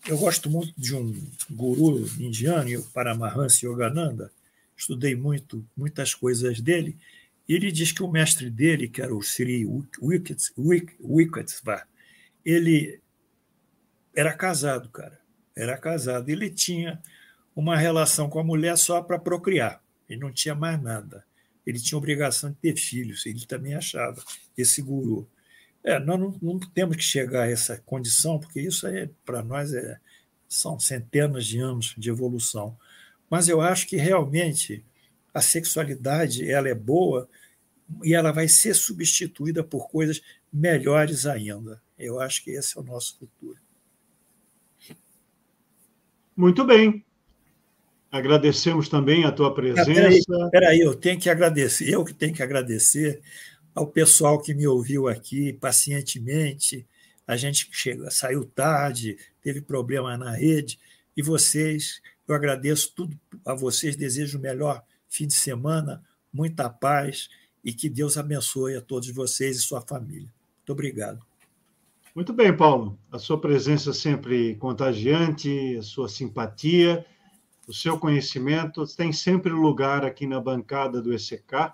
[0.08, 1.14] eu gosto muito de um
[1.50, 4.32] guru indiano, o Paramahansa Yogananda.
[4.78, 6.98] Estudei muito, muitas coisas dele.
[7.48, 9.65] Ele diz que o mestre dele, que era o Sri
[11.02, 11.88] Wiketsvar,
[12.45, 13.02] ele
[14.15, 15.20] era casado, cara.
[15.56, 16.30] Era casado.
[16.30, 17.02] Ele tinha
[17.56, 19.84] uma relação com a mulher só para procriar.
[20.10, 21.26] Ele não tinha mais nada.
[21.65, 23.26] Ele tinha obrigação de ter filhos.
[23.26, 24.22] Ele também achava,
[24.57, 25.28] esse guru.
[25.84, 29.74] É, nós não, não, temos que chegar a essa condição, porque isso é, para nós
[29.74, 29.99] é,
[30.48, 32.78] são centenas de anos de evolução.
[33.30, 34.86] Mas eu acho que realmente
[35.34, 37.27] a sexualidade ela é boa
[38.03, 41.81] e ela vai ser substituída por coisas melhores ainda.
[41.97, 43.57] Eu acho que esse é o nosso futuro.
[46.35, 47.03] Muito bem.
[48.11, 50.10] Agradecemos também a tua presença.
[50.10, 53.22] Espera aí, eu tenho que agradecer, eu que tenho que agradecer
[53.73, 56.85] ao pessoal que me ouviu aqui pacientemente.
[57.26, 60.77] A gente chega, saiu tarde, teve problema na rede,
[61.15, 64.84] e vocês, eu agradeço tudo a vocês, desejo o melhor
[65.14, 66.03] fim de semana,
[66.34, 67.30] muita paz
[67.64, 70.34] e que Deus abençoe a todos vocês e sua família.
[70.57, 71.23] Muito obrigado.
[72.15, 72.98] Muito bem, Paulo.
[73.11, 77.06] A sua presença sempre contagiante, a sua simpatia,
[77.68, 81.73] o seu conhecimento tem sempre lugar aqui na bancada do ECK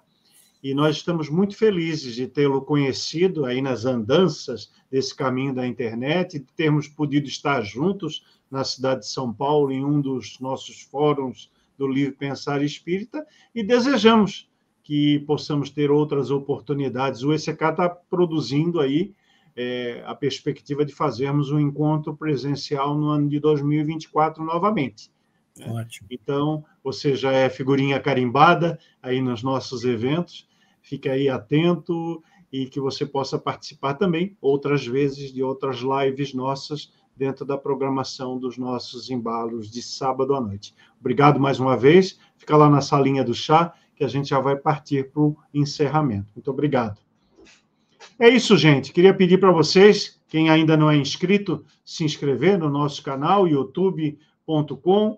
[0.62, 6.40] e nós estamos muito felizes de tê-lo conhecido aí nas andanças desse caminho da internet,
[6.40, 11.50] de termos podido estar juntos na cidade de São Paulo, em um dos nossos fóruns
[11.80, 13.26] do Livre Pensar Espírita,
[13.56, 14.50] e desejamos
[14.84, 17.24] que possamos ter outras oportunidades.
[17.24, 19.14] O ECK está produzindo aí
[19.56, 25.10] é, a perspectiva de fazermos um encontro presencial no ano de 2024 novamente.
[25.58, 25.68] Né?
[25.70, 26.08] Ótimo.
[26.12, 30.48] Então, você já é figurinha carimbada aí nos nossos eventos,
[30.82, 36.92] fique aí atento e que você possa participar também outras vezes de outras lives nossas
[37.20, 40.74] dentro da programação dos nossos embalos de sábado à noite.
[40.98, 42.18] Obrigado mais uma vez.
[42.38, 46.32] Fica lá na salinha do chá que a gente já vai partir para o encerramento.
[46.34, 46.98] Muito obrigado.
[48.18, 48.94] É isso, gente.
[48.94, 55.18] Queria pedir para vocês, quem ainda não é inscrito, se inscrever no nosso canal youtube.com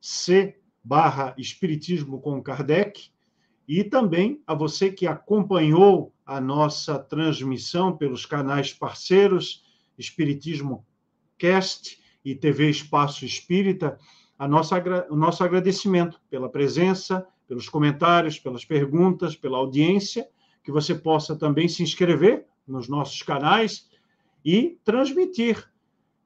[0.00, 3.08] C barra Espiritismo com Kardec
[3.66, 9.64] e também a você que acompanhou a nossa transmissão pelos canais parceiros
[9.98, 10.84] Espiritismo
[11.44, 13.98] Cast e TV Espaço Espírita,
[14.38, 20.26] a nossa, o nosso agradecimento pela presença, pelos comentários, pelas perguntas, pela audiência,
[20.62, 23.90] que você possa também se inscrever nos nossos canais
[24.42, 25.70] e transmitir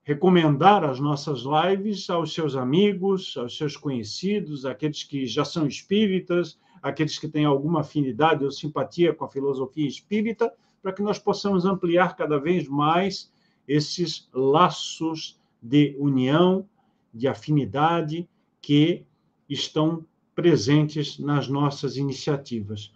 [0.05, 6.61] recomendar as nossas lives aos seus amigos, aos seus conhecidos, aqueles que já são espíritas,
[6.81, 10.51] aqueles que têm alguma afinidade ou simpatia com a filosofia espírita,
[10.81, 13.33] para que nós possamos ampliar cada vez mais
[13.69, 16.67] esses laços de união,
[17.13, 18.29] de afinidade
[18.61, 19.05] que
[19.49, 20.05] estão
[20.35, 22.93] presentes nas nossas iniciativas.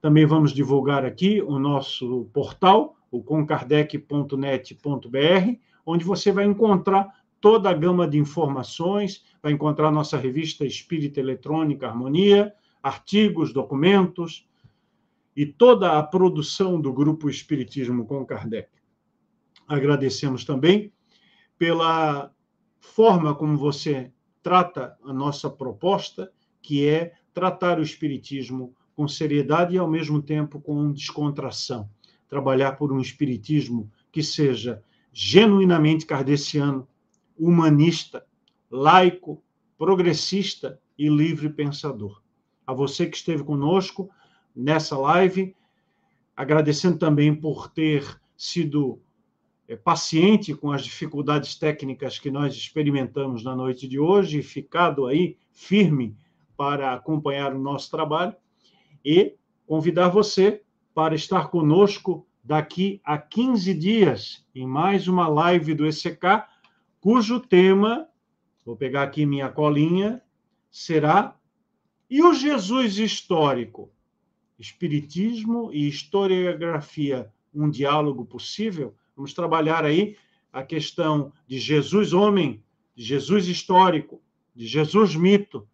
[0.00, 7.08] Também vamos divulgar aqui o nosso portal, o concardec.net.br, onde você vai encontrar
[7.40, 14.48] toda a gama de informações, vai encontrar nossa revista Espírita Eletrônica Harmonia, artigos, documentos
[15.36, 18.77] e toda a produção do Grupo Espiritismo com Kardec.
[19.68, 20.90] Agradecemos também
[21.58, 22.32] pela
[22.80, 24.10] forma como você
[24.42, 26.32] trata a nossa proposta,
[26.62, 31.88] que é tratar o Espiritismo com seriedade e, ao mesmo tempo, com descontração.
[32.28, 34.82] Trabalhar por um Espiritismo que seja
[35.12, 36.88] genuinamente kardeciano,
[37.38, 38.24] humanista,
[38.70, 39.42] laico,
[39.76, 42.22] progressista e livre pensador.
[42.66, 44.10] A você que esteve conosco
[44.54, 45.54] nessa live,
[46.36, 49.00] agradecendo também por ter sido
[49.76, 56.16] paciente com as dificuldades técnicas que nós experimentamos na noite de hoje ficado aí firme
[56.56, 58.34] para acompanhar o nosso trabalho
[59.04, 59.34] e
[59.66, 60.62] convidar você
[60.94, 66.44] para estar conosco daqui a 15 dias, em mais uma live do ECK,
[67.00, 68.08] cujo tema,
[68.64, 70.22] vou pegar aqui minha colinha,
[70.70, 71.36] será
[72.10, 73.92] E o Jesus histórico?
[74.58, 78.94] Espiritismo e historiografia, um diálogo possível?
[79.18, 80.16] Vamos trabalhar aí
[80.50, 82.62] a questão de Jesus homem,
[82.94, 84.22] de Jesus histórico,
[84.54, 85.68] de Jesus mito,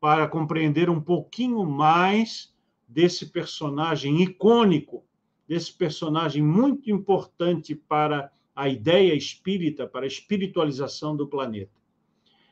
[0.00, 2.52] para compreender um pouquinho mais
[2.88, 5.06] desse personagem icônico
[5.46, 11.70] desse personagem muito importante para a ideia espírita, para a espiritualização do planeta.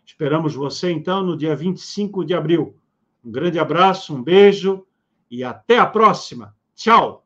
[0.05, 2.77] Esperamos você, então, no dia 25 de abril.
[3.25, 4.87] Um grande abraço, um beijo
[5.31, 6.55] e até a próxima.
[6.77, 7.24] Tchau!